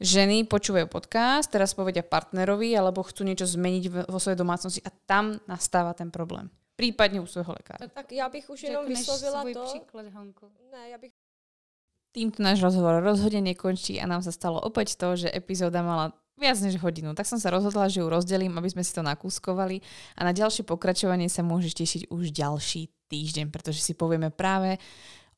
ženy 0.02 0.50
počúvajú 0.50 0.90
podcast, 0.90 1.54
teraz 1.54 1.78
povedia 1.78 2.02
partnerovi, 2.02 2.74
alebo 2.74 3.06
chcú 3.06 3.30
niečo 3.30 3.46
zmeniť 3.46 4.10
vo 4.10 4.18
svojej 4.18 4.42
domácnosti 4.42 4.82
a 4.82 4.90
tam 5.06 5.38
nastáva 5.46 5.94
ten 5.94 6.10
problém. 6.10 6.50
Prípadne 6.74 7.22
u 7.22 7.30
svojho 7.30 7.54
lekára. 7.54 7.86
Tak, 7.86 7.94
tak 7.94 8.10
já 8.10 8.30
bych 8.30 8.50
už 8.50 8.64
jenom 8.64 8.86
vyslovila 8.86 9.46
to. 9.54 9.66
Příklad, 9.66 10.06
Hanko. 10.14 10.50
Ne, 10.74 10.90
já 10.90 10.98
bych 10.98 11.14
Týmto 12.18 12.42
náš 12.42 12.66
rozhovor 12.66 12.98
rozhodne 13.06 13.46
nekončí 13.46 14.02
a 14.02 14.10
nám 14.10 14.26
sa 14.26 14.34
stalo 14.34 14.58
opäť 14.58 14.98
to, 14.98 15.14
že 15.14 15.30
epizóda 15.30 15.86
mala 15.86 16.18
viac 16.38 16.58
než 16.62 16.78
hodinu. 16.80 17.18
Tak 17.18 17.26
som 17.26 17.42
sa 17.42 17.50
rozhodla, 17.50 17.90
že 17.90 18.00
ju 18.00 18.08
rozdelím, 18.08 18.56
aby 18.56 18.70
sme 18.70 18.86
si 18.86 18.94
to 18.94 19.02
nakúskovali 19.02 19.82
a 20.16 20.22
na 20.22 20.32
ďalšie 20.32 20.64
pokračovanie 20.64 21.28
sa 21.28 21.42
môžeš 21.42 21.74
tešiť 21.74 22.02
už 22.14 22.32
ďalší 22.32 22.88
týždeň, 23.10 23.50
pretože 23.50 23.82
si 23.82 23.98
povieme 23.98 24.30
práve 24.30 24.78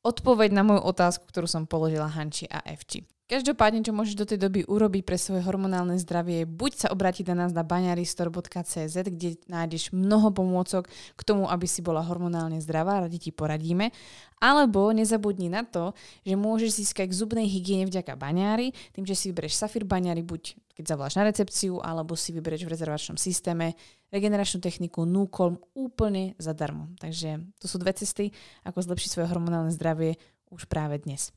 odpoveď 0.04 0.52
na 0.52 0.62
moju 0.62 0.84
otázku, 0.84 1.24
ktorú 1.28 1.48
som 1.48 1.64
položila 1.64 2.08
Hanči 2.08 2.48
a 2.48 2.60
Evči. 2.68 3.04
Každopádne, 3.30 3.86
čo 3.86 3.94
môžeš 3.94 4.18
do 4.18 4.26
tej 4.26 4.42
doby 4.42 4.66
urobiť 4.66 5.06
pre 5.06 5.14
svoje 5.14 5.46
hormonálne 5.46 5.94
zdravie, 6.02 6.50
buď 6.50 6.72
sa 6.74 6.88
obrátiť 6.90 7.30
na 7.30 7.46
nás 7.46 7.54
na 7.54 7.62
baňaristor.cz, 7.62 8.90
kde 8.90 9.38
nájdeš 9.46 9.94
mnoho 9.94 10.34
pomôcok 10.34 10.90
k 10.90 11.22
tomu, 11.22 11.46
aby 11.46 11.62
si 11.70 11.78
bola 11.78 12.02
hormonálne 12.02 12.58
zdravá, 12.58 13.06
radi 13.06 13.22
ti 13.22 13.30
poradíme, 13.30 13.94
alebo 14.42 14.90
nezabudni 14.90 15.46
na 15.46 15.62
to, 15.62 15.94
že 16.26 16.34
môžeš 16.34 16.82
získať 16.82 17.06
k 17.06 17.18
zubnej 17.22 17.46
hygiene 17.46 17.86
vďaka 17.86 18.18
baňári, 18.18 18.74
tým, 18.98 19.06
že 19.06 19.14
si 19.14 19.30
vyberieš 19.30 19.62
Safir 19.62 19.86
baňári, 19.86 20.26
buď 20.26 20.58
keď 20.74 20.90
zavoláš 20.90 21.14
na 21.14 21.30
recepciu, 21.30 21.78
alebo 21.78 22.18
si 22.18 22.34
vyberieš 22.34 22.66
v 22.66 22.72
rezervačnom 22.74 23.14
systéme 23.14 23.78
regeneračnú 24.10 24.58
techniku 24.58 25.06
Nukolm 25.06 25.62
úplne 25.78 26.34
zadarmo. 26.42 26.90
Takže 26.98 27.46
to 27.62 27.70
sú 27.70 27.78
dve 27.78 27.94
cesty, 27.94 28.34
ako 28.66 28.82
zlepšiť 28.82 29.10
svoje 29.14 29.30
hormonálne 29.30 29.70
zdravie 29.70 30.18
už 30.50 30.66
práve 30.66 30.98
dnes. 30.98 31.30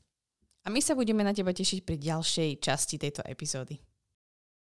A 0.64 0.72
my 0.72 0.80
sa 0.80 0.96
budeme 0.96 1.20
na 1.20 1.36
teba 1.36 1.52
tešiť 1.52 1.84
pri 1.84 2.00
ďalšej 2.00 2.50
časti 2.64 2.96
tejto 2.96 3.20
epizódy. 3.28 3.76